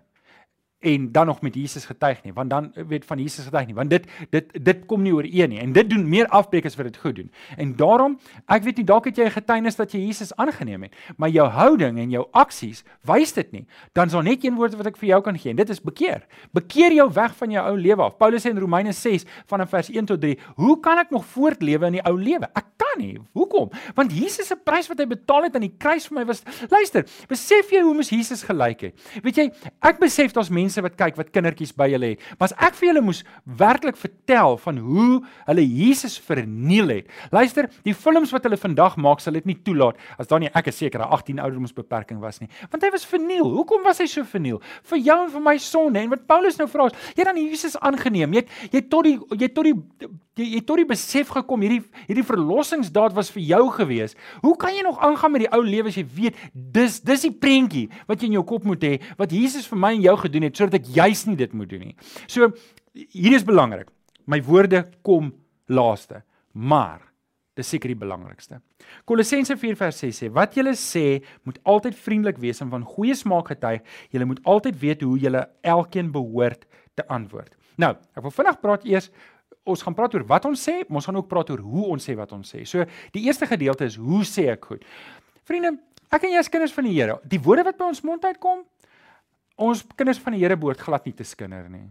en 0.81 1.11
dan 1.11 1.25
nog 1.25 1.41
met 1.41 1.55
Jesus 1.55 1.85
getuig 1.85 2.23
nie 2.23 2.33
want 2.33 2.49
dan 2.49 2.71
weet 2.87 3.05
van 3.05 3.19
Jesus 3.21 3.45
getuig 3.45 3.67
nie 3.69 3.75
want 3.77 3.89
dit 3.89 4.05
dit 4.29 4.49
dit 4.65 4.85
kom 4.89 5.01
nie 5.01 5.13
ooreen 5.13 5.49
nie. 5.49 5.59
En 5.61 5.73
dit 5.73 5.89
doen 5.89 6.07
meer 6.09 6.27
afbreek 6.27 6.65
as 6.65 6.75
wat 6.75 6.89
dit 6.89 6.97
goed 6.97 7.15
doen. 7.15 7.31
En 7.57 7.75
daarom 7.77 8.17
ek 8.49 8.65
weet 8.65 8.81
nie 8.81 8.85
dalk 8.85 9.05
het 9.05 9.17
jy 9.17 9.25
'n 9.25 9.37
getuienis 9.37 9.75
dat 9.75 9.91
jy 9.91 9.99
Jesus 9.99 10.35
aangeneem 10.35 10.83
het 10.83 10.95
maar 11.17 11.29
jou 11.29 11.47
houding 11.47 11.99
en 11.99 12.09
jou 12.09 12.27
aksies 12.31 12.83
wys 13.05 13.33
dit 13.33 13.51
nie. 13.51 13.65
Dan 13.93 14.05
is 14.05 14.11
daar 14.11 14.23
net 14.23 14.43
een 14.43 14.55
woord 14.55 14.75
wat 14.75 14.87
ek 14.87 14.97
vir 14.97 15.09
jou 15.09 15.21
kan 15.21 15.37
gee 15.37 15.51
en 15.51 15.55
dit 15.55 15.69
is 15.69 15.81
bekeer. 15.81 16.25
Bekeer 16.51 16.91
jou 16.93 17.11
weg 17.13 17.35
van 17.35 17.51
jou 17.51 17.65
ou 17.65 17.77
lewe 17.77 18.01
af. 18.01 18.17
Paulus 18.17 18.45
sê 18.45 18.49
in 18.49 18.57
Romeine 18.57 18.91
6 18.91 19.25
vanaf 19.45 19.69
vers 19.69 19.89
1 19.89 20.05
tot 20.05 20.21
3 20.21 20.37
hoe 20.55 20.79
kan 20.79 20.97
ek 20.97 21.09
nog 21.11 21.25
voortlewe 21.25 21.85
in 21.85 21.93
die 21.93 22.05
ou 22.05 22.17
lewe? 22.17 22.49
Ek 22.55 22.65
kan 22.77 22.97
nie. 22.97 23.19
Hoekom? 23.33 23.69
Want 23.95 24.11
Jesus 24.11 24.47
se 24.47 24.55
prys 24.55 24.87
wat 24.87 24.99
hy 24.99 25.05
betaal 25.05 25.43
het 25.43 25.55
aan 25.55 25.61
die 25.61 25.75
kruis 25.77 26.07
vir 26.07 26.19
my 26.19 26.25
was 26.25 26.43
luister 26.69 27.05
besef 27.27 27.69
jy 27.71 27.81
hoe 27.81 27.93
mos 27.93 28.09
Jesus 28.09 28.43
gelyk 28.43 28.81
het? 28.81 28.93
Weet 29.23 29.37
jy 29.37 29.51
ek 29.81 29.99
besef 29.99 30.33
daar's 30.33 30.49
mense 30.49 30.70
mense 30.71 30.83
wat 30.85 30.95
kyk 30.99 31.17
wat 31.19 31.31
kindertjies 31.35 31.73
by 31.75 31.89
hulle 31.91 32.13
het. 32.13 32.23
Maar 32.39 32.51
as 32.51 32.55
ek 32.67 32.77
vir 32.79 32.87
julle 32.91 33.03
moes 33.03 33.21
werklik 33.59 33.97
vertel 33.99 34.57
van 34.63 34.79
hoe 34.79 35.19
hulle 35.49 35.65
Jesus 35.65 36.17
verniel 36.23 36.93
het. 36.95 37.11
Luister, 37.31 37.67
die 37.83 37.95
films 37.97 38.31
wat 38.31 38.47
hulle 38.47 38.59
vandag 38.59 38.97
maak 39.01 39.21
sal 39.23 39.35
dit 39.35 39.49
nie 39.49 39.57
toelaat 39.65 39.99
as 40.17 40.29
daar 40.31 40.39
nie 40.39 40.51
ek 40.53 40.71
is 40.71 40.79
seker 40.79 41.01
'n 41.01 41.11
18 41.11 41.39
ouderdomsbeperking 41.39 42.19
was 42.19 42.39
nie. 42.39 42.49
Want 42.71 42.83
hy 42.83 42.91
was 42.91 43.05
verniel. 43.05 43.51
Hoekom 43.51 43.83
was 43.83 43.99
hy 43.99 44.05
so 44.07 44.23
verniel? 44.23 44.61
Vir 44.83 44.99
jou 44.99 45.23
en 45.25 45.31
vir 45.31 45.41
my 45.41 45.57
sonde. 45.57 45.99
En 45.99 46.09
wat 46.09 46.27
Paulus 46.27 46.57
nou 46.57 46.67
vra 46.67 46.85
is, 46.85 46.93
jy 47.15 47.23
dan 47.23 47.35
Jesus 47.35 47.77
aangeneem. 47.79 48.33
Jy 48.33 48.45
jy 48.71 48.81
tot 48.87 49.03
die 49.03 49.19
jy 49.37 49.47
tot 49.47 49.65
die 49.65 49.75
jy 50.39 50.47
jy 50.55 50.61
tot 50.63 50.79
die 50.79 50.87
besef 50.87 51.31
gekom 51.35 51.63
hierdie 51.65 51.81
hierdie 52.07 52.23
verlossingsdaad 52.23 53.15
was 53.15 53.31
vir 53.35 53.43
jou 53.43 53.63
gewees. 53.75 54.15
Hoe 54.41 54.55
kan 54.57 54.73
jy 54.75 54.83
nog 54.85 54.99
aangaan 55.03 55.31
met 55.31 55.43
die 55.45 55.51
ou 55.51 55.61
lewe 55.65 55.91
as 55.91 55.97
jy 55.99 56.05
weet 56.05 56.35
dis 56.53 56.99
dis 57.03 57.25
die 57.27 57.33
prentjie 57.35 57.89
wat 58.07 58.21
jy 58.21 58.31
in 58.31 58.37
jou 58.39 58.45
kop 58.47 58.63
moet 58.67 58.83
hê 58.85 58.93
wat 59.19 59.33
Jesus 59.35 59.67
vir 59.67 59.81
my 59.83 59.91
en 59.97 60.05
jou 60.05 60.15
gedoen 60.23 60.47
het 60.47 60.60
sodat 60.61 60.79
ek 60.81 60.91
juis 60.95 61.25
nie 61.29 61.37
dit 61.39 61.53
moet 61.57 61.69
doen 61.71 61.87
nie. 61.89 61.95
So 62.31 62.51
hier 62.93 63.37
is 63.37 63.47
belangrik. 63.47 63.89
My 64.29 64.41
woorde 64.45 64.85
kom 65.05 65.31
laaste, 65.71 66.21
maar 66.53 67.01
dis 67.57 67.71
seker 67.73 67.91
die 67.91 67.99
belangrikste. 67.99 68.61
Kolossense 69.09 69.57
4:6 69.59 70.21
sê 70.21 70.29
wat 70.33 70.55
julle 70.55 70.73
sê 70.79 71.21
moet 71.43 71.59
altyd 71.63 71.97
vriendelik 71.97 72.39
wees 72.39 72.61
en 72.61 72.71
van 72.71 72.85
goeie 72.85 73.15
smaak 73.15 73.51
getuig. 73.51 73.81
Julle 74.11 74.29
moet 74.29 74.39
altyd 74.43 74.79
weet 74.79 75.01
hoe 75.01 75.17
julle 75.19 75.43
elkeen 75.61 76.11
behoort 76.11 76.65
te 76.95 77.07
antwoord. 77.07 77.53
Nou, 77.77 77.95
ek 78.15 78.23
wil 78.23 78.31
vinnig 78.31 78.59
praat 78.61 78.85
eers 78.85 79.11
ons 79.63 79.83
gaan 79.85 79.95
praat 79.97 80.15
oor 80.15 80.25
wat 80.29 80.45
ons 80.49 80.61
sê, 80.61 80.81
maar 80.87 81.01
ons 81.01 81.07
gaan 81.09 81.19
ook 81.19 81.29
praat 81.29 81.51
oor 81.53 81.61
hoe 81.61 81.85
ons 81.93 82.09
sê 82.09 82.15
wat 82.17 82.31
ons 82.33 82.53
sê. 82.53 82.63
So 82.65 82.85
die 83.13 83.25
eerste 83.27 83.47
gedeelte 83.49 83.85
is 83.85 83.97
hoe 84.01 84.23
sê 84.25 84.47
ek 84.53 84.65
goed. 84.71 84.85
Vriende, 85.47 85.75
ek 86.09 86.25
en 86.25 86.35
jy 86.35 86.41
is 86.41 86.49
kinders 86.51 86.73
van 86.73 86.87
die 86.87 86.95
Here. 86.95 87.19
Die 87.29 87.39
woorde 87.41 87.65
wat 87.67 87.77
by 87.77 87.89
ons 87.91 88.01
mond 88.07 88.25
uitkom, 88.25 88.63
ons 89.61 89.83
kinders 89.95 90.19
van 90.23 90.35
die 90.35 90.41
Here 90.43 90.57
behoort 90.59 90.81
glad 90.81 91.05
nie 91.05 91.15
te 91.17 91.27
skinder 91.27 91.69
nie. 91.69 91.87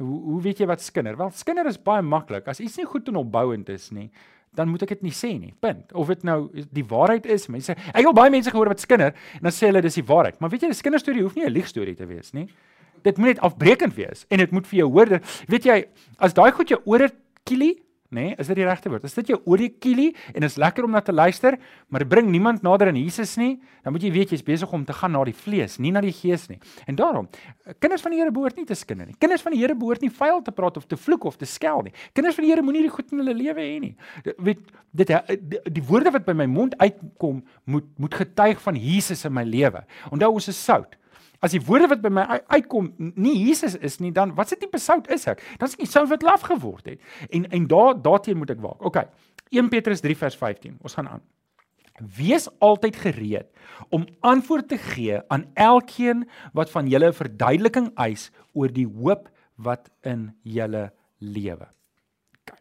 Hoe 0.00 0.18
hoe 0.30 0.40
weet 0.44 0.62
jy 0.62 0.68
wat 0.70 0.82
skinder? 0.82 1.16
Wel, 1.18 1.32
skinder 1.36 1.68
is 1.68 1.78
baie 1.78 2.02
maklik. 2.02 2.46
As 2.48 2.60
iets 2.62 2.78
nie 2.80 2.86
goed 2.88 3.08
en 3.12 3.20
opbouend 3.20 3.68
is 3.68 3.90
nie, 3.92 4.08
dan 4.56 4.70
moet 4.70 4.82
ek 4.86 4.94
dit 4.96 5.04
nie 5.06 5.14
sê 5.14 5.34
nie. 5.38 5.52
Punt. 5.62 5.92
Of 5.92 6.08
dit 6.10 6.24
nou 6.26 6.38
die 6.72 6.84
waarheid 6.88 7.28
is, 7.30 7.46
mense. 7.52 7.76
Ek 7.92 8.00
het 8.00 8.16
baie 8.16 8.32
mense 8.32 8.50
gehoor 8.50 8.72
wat 8.72 8.82
skinder 8.82 9.12
en 9.12 9.46
dan 9.46 9.54
sê 9.54 9.68
hulle 9.68 9.82
dis 9.84 10.00
die 10.00 10.06
waarheid. 10.06 10.40
Maar 10.40 10.54
weet 10.54 10.66
jy, 10.66 10.70
'n 10.70 10.82
kinderstorie 10.88 11.22
hoef 11.22 11.36
nie 11.36 11.44
'n 11.44 11.52
liegstorie 11.52 11.94
te 11.94 12.06
wees 12.06 12.32
nie. 12.32 12.48
Dit 13.02 13.18
moet 13.18 13.36
net 13.36 13.40
afbreekend 13.40 13.94
wees 13.94 14.26
en 14.30 14.38
dit 14.38 14.50
moet 14.50 14.66
vir 14.66 14.78
jou 14.78 14.90
hoor. 14.90 15.20
Weet 15.48 15.64
jy, 15.64 15.84
as 16.18 16.34
daai 16.34 16.52
goed 16.52 16.68
jou 16.68 16.80
ore 16.84 17.10
kielie, 17.44 17.82
nê? 18.10 18.20
Nee, 18.20 18.34
is 18.42 18.48
dit 18.50 18.58
die 18.58 18.66
regte 18.66 18.90
woord? 18.90 19.04
Is 19.06 19.14
dit 19.14 19.30
jou 19.32 19.38
oliekielie 19.46 20.10
en 20.34 20.46
is 20.46 20.56
lekker 20.60 20.84
om 20.86 20.94
na 20.94 21.00
te 21.04 21.12
luister, 21.14 21.56
maar 21.88 22.02
dit 22.02 22.10
bring 22.10 22.28
niemand 22.30 22.64
nader 22.66 22.90
aan 22.90 22.98
Jesus 22.98 23.36
nie? 23.38 23.60
Dan 23.84 23.94
moet 23.94 24.04
jy 24.04 24.10
weet 24.14 24.34
jy's 24.34 24.44
besig 24.44 24.72
om 24.74 24.84
te 24.84 24.96
gaan 24.96 25.14
na 25.14 25.22
die 25.28 25.34
vlees, 25.36 25.78
nie 25.78 25.92
na 25.94 26.02
die 26.04 26.12
gees 26.14 26.48
nie. 26.50 26.58
En 26.90 26.98
daarom, 26.98 27.28
kinders 27.78 28.02
van 28.02 28.14
die 28.14 28.20
Here 28.20 28.34
behoort 28.34 28.58
nie 28.58 28.66
te 28.68 28.76
skinder 28.76 29.08
nie. 29.08 29.16
Kinders 29.22 29.44
van 29.46 29.54
die 29.54 29.62
Here 29.62 29.76
behoort 29.78 30.02
nie 30.04 30.10
vuil 30.12 30.42
te 30.44 30.52
praat 30.52 30.76
of 30.76 30.88
te 30.90 30.98
vloek 30.98 31.24
of 31.30 31.38
te 31.40 31.48
skel 31.48 31.86
nie. 31.86 31.94
Kinders 32.12 32.36
van 32.36 32.46
die 32.46 32.52
Here 32.52 32.66
moenie 32.66 32.84
die 32.88 32.92
goed 32.92 33.14
in 33.14 33.22
hulle 33.22 33.36
lewe 33.38 33.64
hê 33.64 33.78
nie. 33.86 33.94
Weet 34.36 34.64
dit 34.90 35.12
die, 35.14 35.62
die 35.78 35.84
woorde 35.86 36.12
wat 36.12 36.26
by 36.26 36.34
my 36.36 36.48
mond 36.50 36.74
uitkom 36.82 37.44
moet 37.70 37.86
moet 38.00 38.14
getuig 38.14 38.60
van 38.62 38.76
Jesus 38.76 39.24
in 39.24 39.34
my 39.36 39.46
lewe. 39.46 39.84
Onthou 40.10 40.34
ons 40.34 40.50
is 40.50 40.58
sout. 40.58 40.98
As 41.40 41.54
die 41.56 41.62
woorde 41.64 41.88
wat 41.88 42.02
by 42.04 42.10
my 42.12 42.24
uitkom 42.52 42.90
nie 43.16 43.32
Jesus 43.46 43.74
is 43.80 43.98
nie, 44.04 44.12
dan 44.12 44.34
wat 44.36 44.52
se 44.52 44.58
tipe 44.60 44.78
sout 44.78 45.08
is 45.12 45.24
ek? 45.30 45.40
Dan 45.58 45.70
is 45.72 45.76
ek 45.78 45.88
sout 45.88 46.10
wat 46.12 46.24
laf 46.26 46.44
geword 46.44 46.92
het. 46.92 47.00
En 47.32 47.48
en 47.48 47.66
daar 47.66 47.96
daarteen 47.96 48.36
moet 48.36 48.52
ek 48.52 48.60
waak. 48.60 48.84
OK. 48.84 49.06
1 49.50 49.70
Petrus 49.72 50.04
3 50.04 50.16
vers 50.20 50.36
15. 50.36 50.76
Ons 50.84 50.94
gaan 50.98 51.08
aan. 51.16 51.24
Wees 52.00 52.46
altyd 52.60 52.96
gereed 52.96 53.48
om 53.92 54.06
antwoord 54.24 54.68
te 54.68 54.78
gee 54.80 55.18
aan 55.32 55.48
elkeen 55.54 56.28
wat 56.56 56.70
van 56.70 56.88
julle 56.88 57.08
'n 57.08 57.16
verduideliking 57.16 57.90
eis 57.96 58.30
oor 58.52 58.68
die 58.68 58.86
hoop 58.86 59.28
wat 59.56 59.90
in 60.04 60.36
julle 60.42 60.92
lewe. 61.18 61.68
OK. 62.40 62.56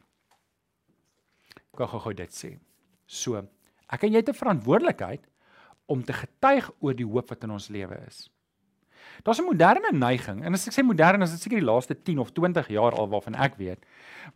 Ek 1.80 1.90
gaan 1.90 2.04
gou 2.08 2.14
dit 2.14 2.32
sê. 2.32 2.58
So, 3.06 3.48
ek 3.90 4.04
en 4.04 4.12
jy 4.12 4.20
het 4.24 4.30
'n 4.30 4.44
verantwoordelikheid 4.44 5.28
om 5.88 6.04
te 6.04 6.14
getuig 6.14 6.72
oor 6.80 6.94
die 6.94 7.08
hoop 7.08 7.30
wat 7.30 7.44
in 7.44 7.52
ons 7.52 7.70
lewe 7.70 7.96
is. 8.08 8.30
Daar's 9.24 9.40
'n 9.40 9.46
moderne 9.46 9.92
neiging 9.92 10.44
en 10.46 10.54
as 10.54 10.68
ek 10.68 10.74
sê 10.74 10.84
modern 10.84 11.22
is 11.22 11.32
dit 11.32 11.42
seker 11.42 11.60
die 11.60 11.66
laaste 11.66 11.96
10 11.96 12.20
of 12.20 12.32
20 12.32 12.68
jaar 12.68 12.94
al 12.94 13.10
waarvan 13.10 13.36
ek 13.36 13.58
weet 13.58 13.84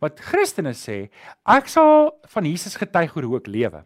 wat 0.00 0.20
Christene 0.20 0.74
sê 0.74 1.10
ek 1.46 1.68
sal 1.68 2.12
van 2.34 2.44
Jesus 2.44 2.76
getuig 2.76 3.16
oor 3.16 3.22
hoe 3.22 3.38
ek 3.38 3.46
lewe. 3.46 3.84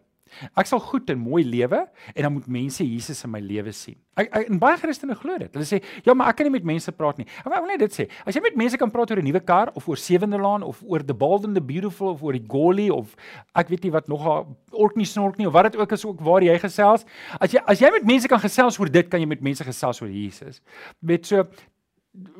Ek 0.57 0.69
sal 0.69 0.79
goed 0.79 1.09
en 1.09 1.19
mooi 1.19 1.43
lewe 1.43 1.81
en 2.15 2.21
dan 2.21 2.33
moet 2.33 2.47
mense 2.47 2.83
Jesus 2.85 3.23
in 3.23 3.31
my 3.31 3.41
lewe 3.43 3.71
sien. 3.75 3.97
Ek, 4.19 4.29
ek 4.35 4.49
en 4.51 4.59
baie 4.59 4.77
Christene 4.81 5.15
glo 5.15 5.37
dit. 5.39 5.53
Hulle 5.53 5.65
sê, 5.65 5.81
"Ja, 6.05 6.13
maar 6.13 6.29
ek 6.29 6.37
kan 6.37 6.45
nie 6.45 6.51
met 6.51 6.63
mense 6.63 6.91
praat 6.91 7.17
nie." 7.17 7.25
Ek 7.45 7.45
wil 7.45 7.67
net 7.67 7.79
dit 7.79 7.91
sê. 7.91 8.09
As 8.25 8.35
jy 8.35 8.41
met 8.41 8.55
mense 8.55 8.77
kan 8.77 8.91
praat 8.91 9.11
oor 9.11 9.17
'n 9.17 9.25
nuwe 9.25 9.39
kar 9.39 9.71
of 9.75 9.87
oor 9.87 9.97
Sewende 9.97 10.37
Laan 10.37 10.63
of 10.63 10.83
oor 10.85 10.99
The 10.99 11.13
Bold 11.13 11.45
and 11.45 11.55
the 11.55 11.61
Beautiful 11.61 12.09
of 12.09 12.23
oor 12.23 12.33
die 12.33 12.45
Goli 12.47 12.89
of 12.89 13.15
ek 13.55 13.69
weet 13.69 13.83
nie 13.83 13.91
wat 13.91 14.07
nog 14.07 14.23
haar 14.23 14.45
Orkney 14.71 15.05
Snork 15.05 15.37
nie 15.37 15.47
of 15.47 15.53
wat 15.53 15.71
dit 15.71 15.81
ook 15.81 15.91
is 15.91 16.05
ook 16.05 16.19
waar 16.21 16.41
jy 16.41 16.57
gesels. 16.59 17.05
As 17.39 17.51
jy 17.51 17.59
as 17.65 17.79
jy 17.79 17.91
met 17.91 18.05
mense 18.05 18.27
kan 18.27 18.39
gesels 18.39 18.79
oor 18.79 18.89
dit, 18.89 19.07
kan 19.09 19.19
jy 19.19 19.27
met 19.27 19.41
mense 19.41 19.63
gesels 19.63 20.01
oor 20.01 20.09
Jesus. 20.09 20.61
Met 21.01 21.25
so 21.25 21.45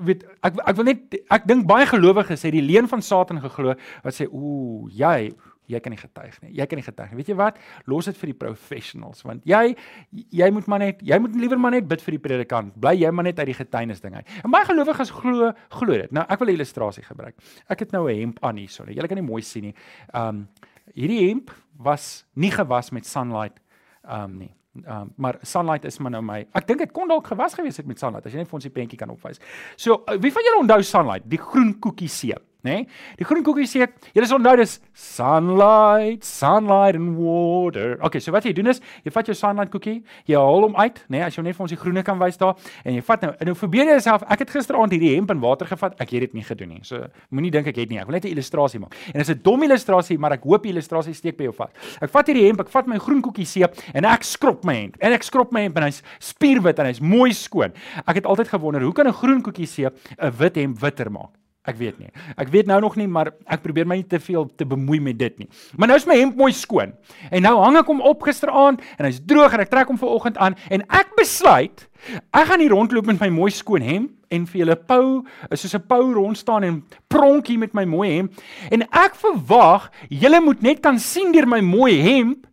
weet 0.05 0.23
ek 0.43 0.57
ek 0.65 0.75
wil 0.79 0.87
net 0.87 1.17
ek 1.29 1.45
dink 1.49 1.67
baie 1.69 1.85
gelowiges 1.89 2.43
het 2.45 2.55
die 2.55 2.65
leuen 2.65 2.89
van 2.89 3.03
Satan 3.05 3.41
geglo 3.43 3.75
wat 4.03 4.15
sê 4.15 4.25
ooh 4.25 4.89
jy 4.89 5.29
jy 5.69 5.79
kan 5.83 5.93
nie 5.93 6.01
getuig 6.01 6.37
nie. 6.43 6.51
Jy 6.57 6.67
kan 6.69 6.81
nie 6.81 6.85
getuig 6.85 7.11
nie. 7.11 7.19
Weet 7.21 7.31
jy 7.31 7.37
wat? 7.39 7.59
Los 7.89 8.09
dit 8.09 8.17
vir 8.19 8.31
die 8.33 8.37
professionals 8.41 9.23
want 9.27 9.45
jy 9.49 9.75
jy 10.11 10.49
moet 10.55 10.69
maar 10.71 10.83
net 10.83 11.03
jy 11.05 11.19
moet 11.21 11.37
liewer 11.39 11.61
maar 11.61 11.75
net 11.77 11.87
bid 11.89 12.03
vir 12.05 12.17
die 12.17 12.21
predikant. 12.27 12.75
Bly 12.81 12.95
jy 12.97 13.13
maar 13.13 13.29
net 13.29 13.39
uit 13.39 13.51
die 13.51 13.57
getuienis 13.59 14.03
ding 14.03 14.17
uit. 14.17 14.35
En 14.43 14.53
baie 14.53 14.67
gelowiges 14.67 15.13
glo 15.15 15.53
glo 15.79 15.93
dit. 15.93 16.11
Nou 16.15 16.25
ek 16.27 16.39
wil 16.39 16.49
'n 16.49 16.59
illustrasie 16.59 17.03
gebruik. 17.03 17.35
Ek 17.69 17.79
het 17.79 17.91
nou 17.91 18.09
'n 18.09 18.19
hemp 18.19 18.39
aan 18.43 18.57
hier 18.57 18.69
sonne. 18.69 18.93
Julle 18.93 19.07
kan 19.07 19.17
nie 19.17 19.29
mooi 19.29 19.41
sien 19.41 19.63
nie. 19.63 19.75
Um 20.13 20.47
hierdie 20.95 21.27
hemp 21.29 21.51
was 21.77 22.25
nie 22.35 22.51
gewas 22.51 22.91
met 22.91 23.05
sunlight 23.05 23.59
um 24.03 24.37
nie. 24.37 24.55
Um, 24.87 25.13
maar 25.15 25.37
sunlight 25.41 25.85
is 25.85 25.97
maar 25.97 26.11
nou 26.11 26.21
my. 26.23 26.43
Ek 26.53 26.67
dink 26.67 26.79
dit 26.79 26.91
kon 26.93 27.09
dalk 27.09 27.27
gewas 27.27 27.53
gewees 27.57 27.77
het 27.77 27.87
met 27.89 27.99
sunlight 27.99 28.25
as 28.25 28.35
jy 28.35 28.43
net 28.43 28.49
vir 28.51 28.59
ons 28.59 28.67
die 28.67 28.73
prentjie 28.73 28.99
kan 28.99 29.09
opwys. 29.09 29.41
So, 29.75 30.03
wie 30.21 30.31
van 30.31 30.45
julle 30.45 30.61
onthou 30.61 30.81
sunlight, 30.85 31.25
die 31.29 31.41
groen 31.41 31.73
koekie 31.81 32.07
seep? 32.07 32.43
Nê? 32.63 32.71
Nee? 32.71 32.87
Die 33.19 33.25
groen 33.27 33.43
koekie 33.43 33.67
sê 33.69 33.83
ek, 33.85 33.95
julle 34.13 34.27
is 34.27 34.33
onthou 34.35 34.55
dis 34.59 34.79
sunlight, 34.93 36.25
sunlight 36.27 36.97
and 36.99 37.15
water. 37.17 37.97
Okay, 38.05 38.19
so 38.19 38.33
wat 38.35 38.43
jy 38.47 38.53
doen 38.57 38.67
is, 38.73 38.81
jy 39.05 39.13
vat 39.15 39.29
jou 39.29 39.35
sunlight 39.37 39.71
koekie, 39.71 39.99
jy 40.27 40.35
haal 40.35 40.67
hom 40.67 40.75
uit, 40.75 40.99
nê, 41.07 41.17
nee, 41.17 41.23
as 41.23 41.37
jy 41.37 41.43
net 41.45 41.55
vir 41.55 41.65
ons 41.65 41.73
die 41.73 41.79
groene 41.79 42.03
kan 42.03 42.19
wys 42.19 42.39
daar 42.41 42.57
en 42.83 42.97
jy 42.97 43.03
vat 43.07 43.23
nou 43.23 43.31
en 43.31 43.49
nou 43.51 43.55
probeer 43.57 43.93
jouself, 43.93 44.25
ek 44.35 44.43
het 44.43 44.53
gisteraand 44.57 44.91
hierdie 44.95 45.13
hemp 45.15 45.31
in 45.31 45.41
water 45.43 45.69
gevat, 45.69 45.95
ek 46.03 46.13
het 46.15 46.27
dit 46.27 46.37
nie 46.39 46.43
gedoen 46.43 46.73
nie. 46.75 46.81
So 46.87 47.07
moenie 47.31 47.51
dink 47.53 47.69
ek 47.71 47.79
het 47.79 47.93
nie. 47.93 47.99
Ek 48.01 48.09
wil 48.09 48.17
net 48.17 48.25
'n 48.25 48.33
illustrasie 48.35 48.79
maak. 48.79 48.95
En 49.13 49.19
dit 49.19 49.27
is 49.27 49.35
'n 49.35 49.41
dom 49.43 49.63
illustrasie, 49.63 50.17
maar 50.17 50.33
ek 50.33 50.43
hoop 50.43 50.63
die 50.63 50.71
illustrasie 50.71 51.13
steek 51.13 51.37
by 51.37 51.43
jou 51.43 51.53
vas. 51.53 51.71
Ek 52.01 52.09
vat 52.09 52.27
hierdie 52.27 52.47
hemp, 52.47 52.59
ek 52.59 52.69
vat 52.69 52.87
my 52.87 52.97
groen 52.97 53.21
koekie 53.21 53.45
seep 53.45 53.73
en 53.93 54.05
ek 54.05 54.23
skrob 54.23 54.63
my 54.63 54.75
hemp. 54.75 54.97
En 54.99 55.13
ek 55.13 55.23
skrob 55.23 55.51
my 55.51 55.61
hemp 55.61 55.77
en 55.77 55.83
hy's 55.83 56.03
spierwit 56.19 56.79
en 56.79 56.85
hy's 56.85 56.99
mooi 56.99 57.31
skoon. 57.31 57.71
Ek 58.07 58.15
het 58.15 58.25
altyd 58.25 58.47
gewonder, 58.47 58.81
hoe 58.81 58.93
kan 58.93 59.07
'n 59.07 59.13
groen 59.13 59.41
koekie 59.41 59.67
seep 59.67 59.95
'n 60.17 60.31
wit 60.37 60.55
hemp 60.55 60.79
witter 60.79 61.11
maak? 61.11 61.39
Ek 61.67 61.75
weet 61.75 61.97
nie. 61.99 62.07
Ek 62.39 62.47
weet 62.53 62.69
nou 62.69 62.79
nog 62.81 62.95
nie, 62.95 63.07
maar 63.07 63.33
ek 63.43 63.61
probeer 63.61 63.87
my 63.87 63.99
nie 63.99 64.07
te 64.07 64.19
veel 64.23 64.47
te 64.57 64.65
bemoei 64.65 65.01
met 65.03 65.17
dit 65.19 65.41
nie. 65.41 65.49
Maar 65.75 65.91
nou 65.91 65.97
is 65.99 66.07
my 66.07 66.15
hemp 66.15 66.37
mooi 66.39 66.53
skoon. 66.55 66.93
En 67.29 67.43
nou 67.43 67.55
hang 67.59 67.77
ek 67.81 67.91
hom 67.91 67.99
op 68.07 68.23
gisteraand 68.23 68.81
en 68.95 69.07
hy's 69.07 69.19
droog 69.27 69.57
en 69.57 69.65
ek 69.65 69.71
trek 69.73 69.91
hom 69.91 69.99
vanoggend 69.99 70.39
aan 70.39 70.55
en 70.71 70.85
ek 70.87 71.11
besluit 71.19 71.85
ek 72.31 72.47
gaan 72.47 72.63
hier 72.63 72.71
rondloop 72.71 73.09
met 73.11 73.19
my 73.25 73.27
mooi 73.33 73.49
skoon 73.51 73.83
hemp 73.83 74.15
en 74.31 74.45
vir 74.47 74.61
julle 74.61 74.77
pou, 74.87 75.25
soos 75.51 75.75
'n 75.75 75.83
pou 75.89 76.13
rond 76.15 76.37
staan 76.37 76.63
en 76.63 76.83
pronk 77.09 77.47
hier 77.47 77.59
met 77.59 77.73
my 77.73 77.83
mooi 77.83 78.09
hemp 78.15 78.39
en 78.71 78.87
ek 78.93 79.19
verwag 79.19 79.91
julle 80.07 80.39
moet 80.39 80.61
net 80.61 80.79
kan 80.79 80.99
sien 80.99 81.33
deur 81.33 81.45
my 81.45 81.59
mooi 81.59 81.99
hemp 81.99 82.47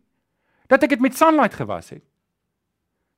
dat 0.69 0.83
ek 0.83 0.91
dit 0.91 1.01
met 1.01 1.15
sunlight 1.15 1.55
gewas 1.55 1.91
het. 1.91 2.03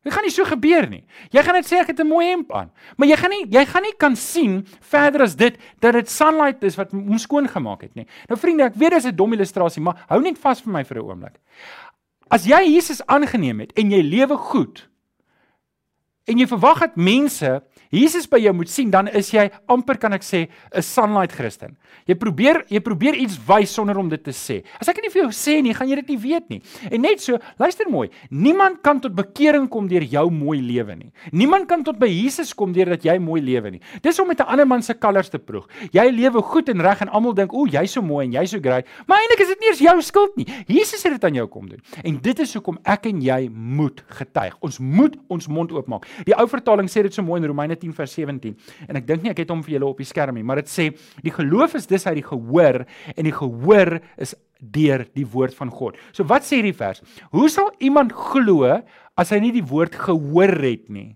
Dit 0.07 0.13
gaan 0.15 0.23
nie 0.23 0.33
so 0.33 0.45
gebeur 0.47 0.87
nie. 0.89 1.03
Jy 1.35 1.43
gaan 1.43 1.57
net 1.59 1.67
sê 1.67 1.81
ek 1.81 1.91
het 1.91 2.01
'n 2.01 2.07
mooi 2.07 2.27
hemp 2.27 2.53
aan, 2.53 2.71
maar 2.97 3.09
jy 3.09 3.17
gaan 3.17 3.31
nie 3.31 3.47
jy 3.51 3.65
gaan 3.67 3.83
nie 3.83 3.97
kan 3.99 4.17
sien 4.17 4.67
verder 4.81 5.23
as 5.23 5.35
dit 5.37 5.59
dat 5.81 5.93
dit 5.93 6.09
sunlight 6.09 6.63
is 6.63 6.77
wat 6.77 6.93
hom 6.93 7.19
skoon 7.19 7.49
gemaak 7.49 7.83
het 7.83 7.95
nie. 7.95 8.07
Nou 8.29 8.39
vriende, 8.39 8.65
ek 8.65 8.75
weet 8.75 8.91
dis 8.91 9.07
'n 9.07 9.17
dom 9.17 9.33
illustrasie, 9.33 9.83
maar 9.83 10.05
hou 10.09 10.21
net 10.21 10.39
vas 10.39 10.61
vir 10.61 10.73
my 10.73 10.85
vir 10.85 10.99
'n 10.99 11.05
oomblik. 11.05 11.39
As 12.31 12.45
jy 12.45 12.75
Jesus 12.75 13.03
aangeneem 13.07 13.61
het 13.61 13.73
en 13.73 13.91
jy 13.91 14.03
lewe 14.03 14.37
goed 14.37 14.89
en 16.27 16.39
jy 16.39 16.47
verwag 16.47 16.81
dat 16.81 16.97
mense 16.97 17.63
Jesus 17.91 18.27
by 18.29 18.39
jou 18.43 18.53
moet 18.53 18.69
sien, 18.69 18.91
dan 18.91 19.09
is 19.09 19.31
jy 19.33 19.49
amper 19.73 19.97
kan 19.99 20.13
ek 20.13 20.23
sê 20.23 20.49
'n 20.75 20.83
sunlight 20.83 21.33
Christen. 21.33 21.77
Jy 22.07 22.15
probeer 22.15 22.65
jy 22.69 22.81
probeer 22.81 23.15
iets 23.15 23.39
wys 23.49 23.71
sonder 23.71 23.97
om 23.99 24.09
dit 24.09 24.23
te 24.23 24.31
sê. 24.31 24.63
As 24.81 24.89
ek 24.89 24.97
dit 24.97 25.05
nie 25.05 25.11
vir 25.11 25.23
jou 25.23 25.33
sê 25.33 25.63
nie, 25.63 25.75
gaan 25.75 25.89
jy 25.89 25.97
dit 25.97 26.09
nie 26.09 26.17
weet 26.17 26.49
nie. 26.51 26.63
En 26.91 27.01
net 27.01 27.21
so, 27.21 27.39
luister 27.59 27.89
mooi, 27.89 28.11
niemand 28.31 28.83
kan 28.83 29.01
tot 29.01 29.15
bekering 29.15 29.69
kom 29.69 29.89
deur 29.89 30.03
jou 30.03 30.31
mooi 30.31 30.61
lewe 30.61 30.97
nie. 30.97 31.13
Niemand 31.33 31.69
kan 31.69 31.83
tot 31.83 31.99
by 31.99 32.07
Jesus 32.07 32.53
kom 32.55 32.73
deurdat 32.73 33.05
jy 33.05 33.19
mooi 33.19 33.41
lewe 33.41 33.71
nie. 33.71 33.81
Dis 34.03 34.19
om 34.19 34.29
met 34.29 34.41
'n 34.41 34.49
ander 34.49 34.67
man 34.67 34.83
se 34.83 34.95
kalvers 34.95 35.31
te 35.31 35.39
proeg. 35.39 35.67
Jy 35.93 36.11
lewe 36.11 36.43
goed 36.43 36.69
en 36.69 36.81
reg 36.81 37.01
en 37.01 37.09
almal 37.09 37.35
dink, 37.35 37.53
"O, 37.53 37.67
jy's 37.67 37.93
so 37.93 38.03
mooi 38.03 38.27
en 38.27 38.33
jy's 38.33 38.51
so 38.51 38.61
great." 38.61 38.85
Maar 39.07 39.19
eintlik 39.19 39.41
is 39.41 39.49
dit 39.49 39.61
nie 39.61 39.69
eens 39.69 39.79
jou 39.79 40.03
skuld 40.03 40.37
nie. 40.37 40.47
Jesus 40.67 41.03
het 41.03 41.13
dit 41.13 41.25
aan 41.25 41.35
jou 41.35 41.47
kom 41.47 41.69
doen. 41.69 41.81
En 42.05 42.19
dit 42.19 42.39
is 42.39 42.55
hoekom 42.55 42.79
ek 42.85 43.07
en 43.07 43.21
jy 43.21 43.49
moet 43.53 44.03
getuig. 44.09 44.55
Ons 44.61 44.79
moet 44.79 45.17
ons 45.29 45.49
mond 45.49 45.73
oopmaak. 45.73 46.07
Die 46.25 46.35
ou 46.35 46.47
vertaling 46.47 46.89
sê 46.89 47.03
dit 47.03 47.15
so 47.15 47.23
mooi 47.23 47.41
in 47.41 47.47
Romeine 47.47 47.78
10 47.81 47.95
vers 47.97 48.17
17. 48.19 48.57
En 48.89 49.01
ek 49.01 49.07
dink 49.09 49.25
nie 49.25 49.33
ek 49.33 49.45
het 49.45 49.53
hom 49.53 49.63
vir 49.67 49.77
julle 49.77 49.91
op 49.91 50.03
die 50.03 50.09
skerm 50.09 50.39
nie, 50.39 50.47
maar 50.47 50.63
dit 50.63 50.71
sê 50.71 50.91
die 51.25 51.35
geloof 51.35 51.77
is 51.79 51.89
dis 51.91 52.07
uit 52.09 52.19
die 52.21 52.27
gehoor 52.27 52.85
en 53.15 53.29
die 53.29 53.35
gehoor 53.35 53.99
is 54.19 54.35
deur 54.59 55.07
die 55.15 55.27
woord 55.29 55.55
van 55.55 55.71
God. 55.71 55.99
So 56.13 56.27
wat 56.29 56.47
sê 56.47 56.59
hierdie 56.59 56.77
vers? 56.77 57.03
Hoe 57.35 57.49
sal 57.53 57.71
iemand 57.85 58.13
glo 58.13 58.67
as 59.19 59.31
hy 59.35 59.41
nie 59.43 59.55
die 59.55 59.67
woord 59.67 59.95
gehoor 59.99 60.55
het 60.65 60.89
nie? 60.91 61.13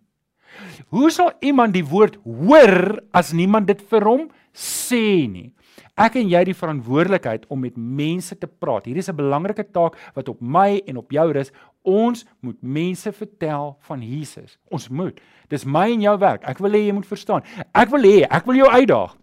Hoe 0.93 1.11
sal 1.11 1.33
iemand 1.41 1.75
die 1.75 1.87
woord 1.87 2.19
hoor 2.25 3.01
as 3.17 3.33
niemand 3.35 3.71
dit 3.71 3.81
vir 3.91 4.07
hom 4.07 4.29
sê 4.53 5.27
nie? 5.31 5.51
Ek 5.97 6.17
en 6.17 6.29
jy 6.29 6.45
die 6.45 6.57
verantwoordelikheid 6.57 7.47
om 7.49 7.61
met 7.61 7.77
mense 7.77 8.39
te 8.39 8.47
praat. 8.47 8.87
Hier 8.87 8.97
is 8.97 9.09
'n 9.09 9.17
belangrike 9.17 9.65
taak 9.73 9.97
wat 10.15 10.29
op 10.29 10.41
my 10.41 10.83
en 10.87 10.97
op 10.97 11.11
jou 11.11 11.33
rus. 11.33 11.53
Ons 11.83 12.25
moet 12.41 12.63
mense 12.63 13.13
vertel 13.13 13.77
van 13.81 14.03
Jesus. 14.03 14.59
Ons 14.71 14.89
moet. 14.89 15.21
Dis 15.49 15.65
my 15.65 15.91
en 15.91 16.01
jou 16.01 16.19
werk. 16.19 16.45
Ek 16.45 16.59
wil 16.59 16.71
hê 16.71 16.87
jy 16.87 16.93
moet 16.93 17.07
verstaan. 17.07 17.43
Ek 17.75 17.91
wil 17.91 18.03
hê, 18.03 18.27
ek 18.31 18.47
wil 18.47 18.57
jou 18.57 18.69
uitdaag. 18.69 19.17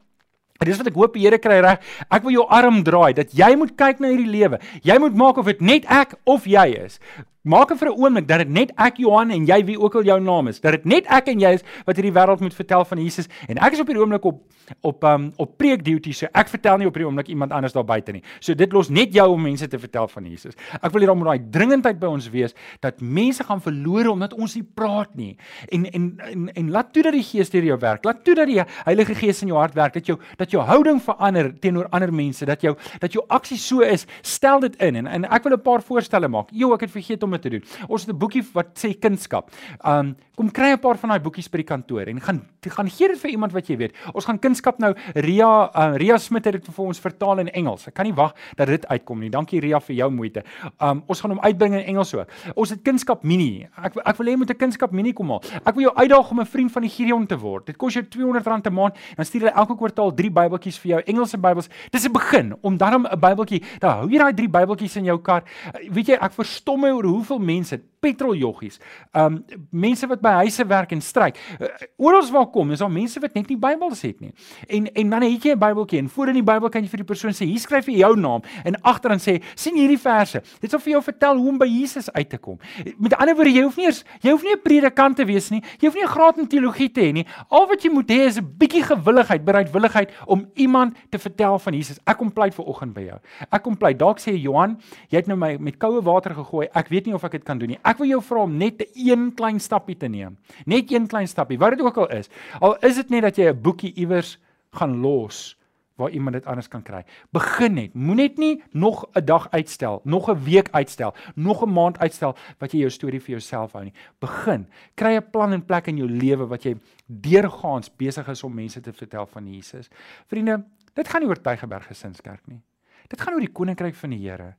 En 0.60 0.68
dis 0.68 0.78
wat 0.78 0.88
ek 0.88 0.98
hoop 1.00 1.14
die 1.16 1.24
Here 1.24 1.40
kry 1.40 1.62
reg. 1.64 1.80
Ek 2.12 2.24
wil 2.24 2.36
jou 2.36 2.46
arm 2.52 2.84
draai 2.84 3.14
dat 3.14 3.32
jy 3.32 3.56
moet 3.56 3.78
kyk 3.80 4.02
na 4.04 4.12
hierdie 4.12 4.28
lewe. 4.28 4.60
Jy 4.84 4.98
moet 5.00 5.16
maak 5.16 5.38
of 5.38 5.46
dit 5.46 5.62
net 5.62 5.86
ek 5.88 6.18
of 6.26 6.46
jy 6.46 6.66
is. 6.86 7.00
Maak 7.44 7.72
vir 7.72 7.88
'n 7.88 7.96
oomblik 7.96 8.28
dat 8.28 8.40
dit 8.40 8.50
net 8.50 8.72
ek 8.76 8.98
Johan 8.98 9.32
en 9.32 9.46
jy 9.46 9.64
wie 9.64 9.80
ook 9.80 9.96
al 9.96 10.04
jou 10.04 10.20
naam 10.20 10.48
is, 10.48 10.60
dat 10.60 10.72
dit 10.72 10.86
net 10.86 11.06
ek 11.08 11.28
en 11.28 11.40
jy 11.40 11.54
is 11.54 11.64
wat 11.86 11.96
hierdie 11.96 12.12
wêreld 12.12 12.42
moet 12.42 12.54
vertel 12.54 12.84
van 12.84 12.98
Jesus 12.98 13.30
en 13.48 13.58
ek 13.58 13.74
is 13.74 13.80
op 13.80 13.88
hierdie 13.88 14.04
oomblik 14.04 14.26
op 14.26 14.44
op 14.82 15.04
um 15.04 15.32
op 15.38 15.58
preek 15.58 15.84
duty 15.84 16.12
so 16.12 16.28
ek 16.34 16.50
vertel 16.50 16.78
nie 16.78 16.88
op 16.88 16.94
hierdie 16.94 17.08
oomblik 17.08 17.30
iemand 17.30 17.52
anders 17.52 17.74
daar 17.74 17.86
buite 17.86 18.12
nie. 18.12 18.24
So 18.40 18.54
dit 18.54 18.74
los 18.74 18.90
net 18.90 19.14
jou 19.14 19.26
om 19.32 19.42
mense 19.42 19.68
te 19.68 19.80
vertel 19.80 20.08
van 20.08 20.26
Jesus. 20.26 20.54
Ek 20.82 20.92
wil 20.92 21.02
hierom 21.02 21.24
met 21.24 21.28
daai 21.28 21.50
dringendheid 21.50 22.00
by 22.00 22.08
ons 22.08 22.30
wees 22.30 22.54
dat 22.82 23.00
mense 23.02 23.44
gaan 23.44 23.62
verlore 23.62 24.12
omdat 24.12 24.34
ons 24.34 24.56
nie 24.56 24.64
praat 24.64 25.16
nie. 25.16 25.38
En 25.72 25.86
en 25.86 26.20
en, 26.20 26.50
en 26.54 26.72
laat 26.72 26.94
toe 26.94 27.04
dat 27.04 27.14
die 27.14 27.24
Gees 27.24 27.50
deur 27.50 27.64
jou 27.64 27.80
werk. 27.80 28.04
Laat 28.04 28.24
toe 28.26 28.36
dat 28.36 28.48
die 28.48 28.60
Heilige 28.84 29.16
Gees 29.16 29.42
in 29.42 29.48
jou 29.48 29.58
hart 29.58 29.76
werk 29.76 29.94
dat 29.94 30.06
jou 30.06 30.18
dat 30.38 30.52
jou 30.52 30.62
houding 30.62 31.02
verander 31.02 31.54
teenoor 31.60 31.88
ander 31.90 32.12
mense, 32.14 32.46
dat 32.46 32.62
jou 32.62 32.76
dat 33.00 33.14
jou 33.14 33.24
aksie 33.30 33.58
so 33.58 33.80
is. 33.80 34.06
Stel 34.22 34.60
dit 34.60 34.76
in 34.76 34.96
en, 34.96 35.08
en 35.08 35.26
ek 35.32 35.44
wil 35.44 35.54
'n 35.54 35.62
paar 35.62 35.82
voorstelle 35.82 36.28
maak. 36.28 36.52
Jo, 36.52 36.74
ek 36.74 36.82
het 36.82 36.92
vergeet 36.92 37.24
om 37.24 37.32
te 37.40 37.50
doen. 37.50 37.64
Ons 37.88 38.06
het 38.06 38.16
'n 38.16 38.18
boekie 38.18 38.44
wat 38.54 38.78
sê 38.78 38.98
kunskap. 39.00 39.52
Um 39.86 40.16
kom 40.40 40.48
kry 40.56 40.72
'n 40.72 40.80
paar 40.80 40.96
van 40.96 41.10
daai 41.12 41.20
boekies 41.20 41.52
by 41.52 41.58
die 41.60 41.68
kantoor 41.68 42.08
en 42.08 42.22
gaan 42.22 42.40
gaan 42.64 42.88
gee 42.88 43.08
dit 43.08 43.20
vir 43.20 43.32
iemand 43.32 43.52
wat 43.52 43.68
jy 43.68 43.76
weet. 43.76 43.94
Ons 44.14 44.26
gaan 44.26 44.40
kunskap 44.40 44.80
nou 44.80 44.94
Ria 45.16 45.68
uh, 45.68 45.98
Ria 45.98 46.18
Smit 46.18 46.46
het 46.46 46.54
dit 46.54 46.66
vir 46.66 46.86
ons 46.86 47.00
vertaal 47.00 47.40
in 47.40 47.50
Engels. 47.50 47.88
Ek 47.88 47.94
kan 47.94 48.06
nie 48.06 48.16
wag 48.16 48.34
dat 48.56 48.68
dit 48.68 48.86
uitkom 48.88 49.20
nie. 49.20 49.30
Dankie 49.30 49.60
Ria 49.60 49.80
vir 49.80 49.96
jou 49.96 50.10
moeite. 50.10 50.44
Um 50.80 51.04
ons 51.08 51.20
gaan 51.20 51.32
hom 51.32 51.42
uitbring 51.44 51.74
in 51.74 51.86
Engels 51.92 52.14
ook. 52.16 52.32
Ons 52.56 52.70
het 52.70 52.82
kunskap 52.84 53.24
mini. 53.24 53.68
Ek 53.84 53.98
ek 54.00 54.18
wil 54.18 54.28
hê 54.28 54.32
jy 54.32 54.38
moet 54.38 54.50
'n 54.52 54.58
kunskap 54.58 54.92
mini 54.92 55.14
kom 55.14 55.30
haal. 55.30 55.44
Ek 55.66 55.76
wil 55.76 55.84
jou 55.84 55.94
uitdaag 55.96 56.32
om 56.32 56.40
'n 56.40 56.46
vriend 56.46 56.72
van 56.72 56.82
die 56.84 56.90
Gideon 56.90 57.28
te 57.28 57.38
word. 57.38 57.66
Dit 57.66 57.78
kos 57.78 57.94
jou 57.94 58.04
R200 58.04 58.68
'n 58.70 58.74
maand. 58.74 58.96
Dan 59.18 59.26
stuur 59.26 59.42
hulle 59.42 59.56
elke 59.56 59.76
kwartaal 59.76 60.16
3 60.16 60.32
Bybeltjies 60.32 60.80
vir 60.80 60.90
jou, 60.92 61.02
Engelse 61.06 61.38
Bybels. 61.38 61.70
Dis 61.92 62.06
'n 62.06 62.14
begin 62.14 62.56
om 62.62 62.78
dan 62.78 62.94
'n 62.94 63.20
Bybeltjie, 63.20 63.64
dan 63.80 63.92
hou 63.92 64.08
jy 64.10 64.18
daai 64.18 64.34
3 64.34 64.48
Bybeltjies 64.48 64.96
in 64.96 65.04
jou 65.04 65.20
kar. 65.20 65.44
Weet 65.92 66.08
jy, 66.08 66.14
ek 66.14 66.32
verstom 66.32 66.80
my 66.80 66.92
oor 66.92 67.04
hoeveel 67.04 67.40
mense 67.40 67.82
petroljoggies. 68.00 68.80
Um 69.14 69.44
mense 69.72 70.08
wat 70.08 70.22
by 70.22 70.30
huise 70.44 70.66
werk 70.68 70.92
en 70.92 71.02
stryk. 71.02 71.38
Uh, 71.60 71.68
Oral 71.98 72.28
waar 72.32 72.48
kom, 72.52 72.72
is 72.72 72.80
daar 72.80 72.92
mense 72.92 73.20
wat 73.20 73.34
net 73.34 73.48
nie 73.50 73.58
Bybels 73.58 74.02
het 74.02 74.20
nie. 74.20 74.34
En 74.68 74.88
en 74.94 75.10
dan 75.10 75.22
het 75.22 75.44
jy 75.44 75.52
'n 75.56 75.60
Bybeltjie 75.60 76.00
en 76.00 76.10
voor 76.10 76.28
in 76.28 76.34
die 76.34 76.44
Bybel 76.44 76.70
kan 76.70 76.84
jy 76.84 76.90
vir 76.90 76.98
die 76.98 77.06
persoon 77.06 77.32
sê, 77.32 77.46
hier 77.46 77.60
skryf 77.60 77.86
jy 77.86 77.98
jou 77.98 78.16
naam 78.16 78.42
en 78.64 78.82
agteraan 78.82 79.20
sê, 79.20 79.42
sien 79.56 79.76
hierdie 79.76 80.00
verse. 80.00 80.42
Dit 80.60 80.72
sal 80.72 80.80
vir 80.80 80.92
jou 80.92 81.02
vertel 81.02 81.38
hoe 81.38 81.50
om 81.50 81.58
by 81.58 81.66
Jesus 81.66 82.12
uit 82.12 82.30
te 82.30 82.38
kom. 82.38 82.58
Met 82.98 83.14
ander 83.14 83.36
woorde, 83.36 83.52
jy 83.52 83.64
hoef 83.64 83.78
nie 83.78 83.86
eers 83.86 84.04
jy 84.22 84.32
hoef 84.32 84.44
nie 84.44 84.54
'n 84.54 84.62
predikant 84.62 85.16
te 85.16 85.26
wees 85.26 85.50
nie. 85.50 85.62
Jy 85.80 85.88
hoef 85.88 85.96
nie 85.96 86.04
'n 86.04 86.08
graad 86.08 86.38
in 86.38 86.48
teologie 86.48 86.92
te 86.92 87.02
hê 87.02 87.14
nie. 87.14 87.26
Al 87.50 87.68
wat 87.68 87.84
jy 87.84 87.92
moet 87.92 88.08
hê 88.08 88.28
is 88.28 88.38
'n 88.38 88.46
bietjie 88.58 88.84
gewilligheid, 88.84 89.46
bereidwilligheid 89.46 90.12
om 90.28 90.50
iemand 90.56 90.96
te 91.10 91.18
vertel 91.18 91.60
van 91.60 91.74
Jesus. 91.74 92.00
Ek 92.06 92.18
kom 92.18 92.32
pleit 92.32 92.54
vir 92.54 92.66
oggend 92.66 92.94
by 92.94 93.02
jou. 93.02 93.20
Ek 93.52 93.64
kom 93.64 93.78
pleit. 93.78 93.98
Dalk 94.00 94.20
sê 94.20 94.36
Johan, 94.40 94.78
jy 95.10 95.18
het 95.18 95.28
nou 95.28 95.38
my 95.38 95.58
met 95.60 95.78
koue 95.78 96.02
water 96.02 96.34
gegooi. 96.34 96.68
Ek 96.74 96.88
weet 96.90 97.06
nie 97.06 97.14
of 97.14 97.24
ek 97.24 97.32
dit 97.32 97.44
kan 97.44 97.58
doen 97.58 97.70
nie. 97.70 97.80
Ek 97.90 97.98
wil 97.98 98.12
jou 98.12 98.20
vra 98.22 98.44
om 98.46 98.58
net 98.58 98.82
'n 98.82 98.92
een 98.94 99.34
klein 99.34 99.60
stappie 99.60 99.98
te 99.98 100.08
neem. 100.08 100.38
Net 100.66 100.92
een 100.92 101.08
klein 101.08 101.28
stappie, 101.28 101.58
wat 101.58 101.72
dit 101.72 101.82
ook 101.82 101.98
al 101.98 102.10
is. 102.10 102.30
Al 102.60 102.78
is 102.78 102.96
dit 102.96 103.10
net 103.10 103.22
dat 103.22 103.36
jy 103.36 103.50
'n 103.50 103.62
boekie 103.62 103.94
iewers 103.94 104.38
gaan 104.72 105.02
los 105.02 105.58
waar 106.00 106.10
iemand 106.10 106.34
dit 106.34 106.46
anders 106.46 106.68
kan 106.68 106.82
kry. 106.82 107.04
Begin 107.36 107.74
net. 107.74 107.94
Moenie 107.94 108.30
net 108.30 108.38
nie 108.38 108.64
nog 108.72 109.06
'n 109.14 109.26
dag 109.26 109.50
uitstel, 109.52 110.02
nog 110.04 110.30
'n 110.30 110.44
week 110.44 110.70
uitstel, 110.72 111.14
nog 111.36 111.64
'n 111.64 111.74
maand 111.74 112.00
uitstel 112.00 112.36
wat 112.58 112.72
jy 112.72 112.80
jou 112.80 112.90
storie 112.90 113.20
vir 113.20 113.30
jouself 113.30 113.72
hou 113.72 113.84
nie. 113.84 113.94
Begin. 114.20 114.68
Kry 114.96 115.16
'n 115.16 115.30
plan 115.32 115.54
en 115.54 115.66
plek 115.66 115.88
in 115.88 115.98
jou 115.98 116.10
lewe 116.10 116.48
wat 116.48 116.64
jy 116.64 116.78
deurgaans 117.06 117.96
besig 117.96 118.28
is 118.28 118.44
om 118.44 118.54
mense 118.54 118.82
te 118.82 118.94
vertel 118.94 119.26
van 119.26 119.48
Jesus. 119.48 119.90
Vriende, 120.28 120.64
dit 120.94 121.08
gaan 121.08 121.22
nie 121.22 121.30
oor 121.30 121.42
Tygerberg 121.42 121.86
Gesinskerk 121.86 122.48
nie. 122.48 122.62
Dit 123.08 123.22
gaan 123.22 123.34
oor 123.34 123.40
die 123.40 123.52
koninkryk 123.52 123.96
van 123.96 124.10
die 124.10 124.30
Here. 124.30 124.56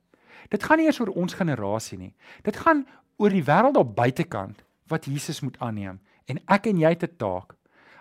Dit 0.49 0.63
gaan 0.63 0.77
nie 0.77 0.85
eers 0.85 0.99
oor 0.99 1.13
ons 1.13 1.33
generasie 1.33 1.97
nie. 1.97 2.13
Dit 2.43 2.57
gaan 2.57 2.85
oor 3.21 3.29
die 3.29 3.45
wêreld 3.45 3.77
op 3.77 3.95
buitekant 3.95 4.63
wat 4.89 5.05
Jesus 5.05 5.43
moet 5.45 5.59
aanneem 5.61 5.99
en 6.25 6.39
ek 6.49 6.71
en 6.71 6.79
jy 6.81 6.95
te 6.97 7.07
taak. 7.07 7.53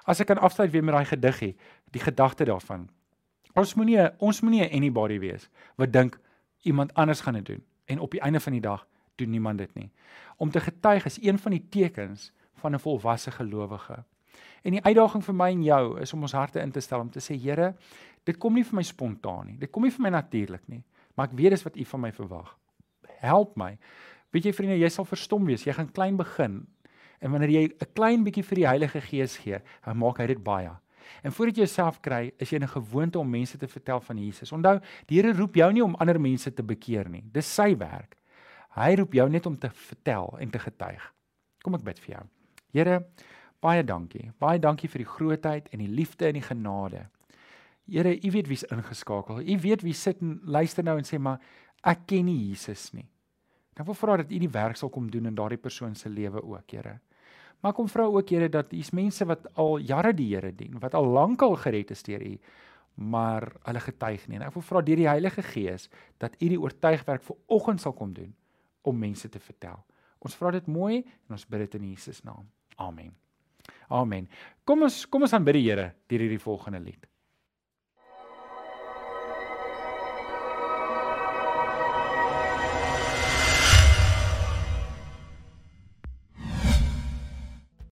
As 0.09 0.21
ek 0.23 0.31
kan 0.33 0.41
afsluit 0.41 0.73
weer 0.73 0.85
met 0.85 0.97
daai 0.97 1.11
gediggie, 1.11 1.53
die 1.93 2.03
gedagte 2.03 2.47
daarvan. 2.49 2.89
Ons 3.59 3.75
moenie 3.77 4.01
ons 4.19 4.41
moenie 4.41 4.65
'n 4.65 4.77
anybody 4.77 5.19
wees 5.19 5.49
wat 5.77 5.93
dink 5.93 6.19
iemand 6.63 6.95
anders 6.95 7.21
gaan 7.21 7.35
dit 7.35 7.47
doen 7.47 7.63
en 7.87 7.99
op 7.99 8.11
die 8.11 8.21
einde 8.21 8.41
van 8.41 8.53
die 8.53 8.61
dag 8.61 8.87
doen 9.17 9.31
niemand 9.31 9.59
dit 9.59 9.75
nie. 9.75 9.91
Om 10.37 10.51
te 10.51 10.61
getuig 10.61 11.05
is 11.05 11.23
een 11.23 11.39
van 11.39 11.53
die 11.53 11.67
tekens 11.69 12.33
van 12.55 12.75
'n 12.75 12.79
volwasse 12.79 13.31
gelowige. 13.31 14.05
En 14.63 14.71
die 14.71 14.85
uitdaging 14.85 15.25
vir 15.25 15.35
my 15.35 15.51
en 15.51 15.63
jou 15.63 16.01
is 16.01 16.13
om 16.13 16.23
ons 16.23 16.33
harte 16.33 16.61
in 16.61 16.71
te 16.71 16.81
stel 16.81 17.01
om 17.01 17.11
te 17.11 17.21
sê 17.21 17.37
Here, 17.41 17.75
dit 18.25 18.39
kom 18.39 18.55
nie 18.55 18.65
vir 18.65 18.75
my 18.75 18.83
spontaan 18.83 19.47
nie. 19.47 19.57
Dit 19.59 19.71
kom 19.71 19.83
nie 19.83 19.91
vir 19.91 20.03
my 20.03 20.09
natuurlik 20.09 20.69
nie, 20.69 20.83
maar 21.15 21.27
ek 21.27 21.37
weet 21.39 21.51
dis 21.51 21.63
wat 21.63 21.77
U 21.77 21.85
van 21.85 22.01
my 22.01 22.13
verwag. 22.13 22.57
Help 23.21 23.57
my. 23.57 23.79
Weet 24.31 24.45
jy 24.45 24.53
vriende, 24.53 24.79
jy 24.79 24.88
sal 24.88 25.05
verstom 25.05 25.45
wees. 25.45 25.64
Jy 25.66 25.73
gaan 25.73 25.90
klein 25.93 26.16
begin. 26.16 26.66
En 27.21 27.31
wanneer 27.31 27.51
jy 27.51 27.64
'n 27.69 27.93
klein 27.95 28.25
bietjie 28.25 28.45
vir 28.45 28.57
die 28.57 28.66
Heilige 28.66 29.01
Gees 29.01 29.37
gee, 29.37 29.59
dan 29.85 29.97
maak 29.97 30.19
hy 30.19 30.27
dit 30.27 30.43
baie. 30.43 30.71
En 31.23 31.33
voordat 31.33 31.57
jy 31.57 31.64
jouself 31.64 32.01
kry, 32.01 32.33
is 32.38 32.51
jy 32.51 32.57
in 32.57 32.64
'n 32.64 32.69
gewoonte 32.69 33.19
om 33.19 33.31
mense 33.31 33.59
te 33.59 33.69
vertel 33.69 34.01
van 34.01 34.19
Jesus. 34.19 34.53
Onthou, 34.53 34.81
die 35.07 35.16
Here 35.16 35.33
roep 35.33 35.55
jou 35.55 35.73
nie 35.73 35.85
om 35.85 35.95
ander 35.95 36.21
mense 36.21 36.55
te 36.55 36.62
bekeer 36.62 37.09
nie. 37.09 37.23
Dis 37.33 37.55
sy 37.55 37.77
werk. 37.77 38.16
Hy 38.71 38.95
roep 38.95 39.12
jou 39.12 39.29
net 39.29 39.47
om 39.47 39.59
te 39.59 39.71
vertel 39.71 40.37
en 40.40 40.51
te 40.51 40.59
getuig. 40.59 41.12
Kom 41.62 41.75
ek 41.75 41.85
bid 41.85 41.99
vir 41.99 42.14
jou. 42.14 42.25
Here, 42.73 43.07
baie 43.61 43.83
dankie. 43.83 44.31
Baie 44.38 44.59
dankie 44.59 44.88
vir 44.88 44.99
die 44.99 45.11
grootheid 45.11 45.69
en 45.73 45.79
die 45.79 45.88
liefde 45.88 46.27
en 46.27 46.35
die 46.35 46.43
genade. 46.43 47.09
Here, 47.90 48.14
U 48.14 48.31
weet 48.31 48.49
wie's 48.49 48.64
ingeskakel. 48.71 49.40
U 49.40 49.59
weet 49.59 49.83
wie 49.83 49.93
sit 49.93 50.21
en 50.21 50.40
luister 50.45 50.85
nou 50.85 50.97
en 50.99 51.05
sê 51.05 51.19
maar 51.19 51.40
ek 51.83 52.07
ken 52.07 52.25
nie 52.25 52.49
Jesus 52.49 52.93
nie. 52.93 53.09
Dan 53.81 53.88
wil 53.88 53.97
vra 53.97 54.19
dat 54.21 54.29
U 54.29 54.38
die 54.43 54.51
werk 54.53 54.77
sal 54.77 54.90
kom 54.93 55.07
doen 55.09 55.31
in 55.31 55.37
daardie 55.38 55.59
persoon 55.59 55.95
se 55.97 56.11
lewe 56.12 56.43
ook, 56.45 56.71
Here. 56.71 56.99
Maar 57.64 57.73
kom 57.73 57.88
vra 57.88 58.05
ook 58.05 58.29
Here 58.29 58.49
dat 58.53 58.75
hier's 58.77 58.90
mense 58.93 59.25
wat 59.25 59.47
al 59.57 59.79
jare 59.79 60.12
die 60.12 60.27
Here 60.35 60.51
dien, 60.53 60.77
wat 60.83 60.95
al 60.95 61.09
lankal 61.09 61.57
gered 61.57 61.90
is 61.90 62.05
deur 62.05 62.21
U, 62.21 62.35
maar 62.95 63.49
hulle 63.64 63.81
getuig 63.81 64.27
nie. 64.29 64.37
En 64.37 64.45
ek 64.45 64.53
wil 64.59 64.66
vra 64.69 64.83
deur 64.85 65.01
die 65.01 65.09
Heilige 65.09 65.47
Gees 65.49 65.88
dat 66.21 66.37
U 66.37 66.51
die 66.53 66.61
oortuigwerk 66.61 67.25
vir 67.25 67.40
oggend 67.49 67.81
sal 67.81 67.97
kom 67.97 68.12
doen 68.12 68.35
om 68.85 69.01
mense 69.01 69.33
te 69.33 69.40
vertel. 69.40 69.81
Ons 70.21 70.37
vra 70.37 70.53
dit 70.53 70.69
mooi 70.69 71.01
en 71.01 71.38
ons 71.38 71.49
bid 71.49 71.64
dit 71.64 71.81
in 71.81 71.88
Jesus 71.95 72.21
naam. 72.29 72.45
Amen. 72.77 73.14
Amen. 73.88 74.29
Kom 74.69 74.85
ons 74.85 75.07
kom 75.09 75.25
ons 75.25 75.33
aanbid 75.33 75.57
die 75.57 75.71
Here 75.71 75.95
deur 76.05 76.27
hierdie 76.27 76.43
volgende 76.45 76.85
lied. 76.85 77.10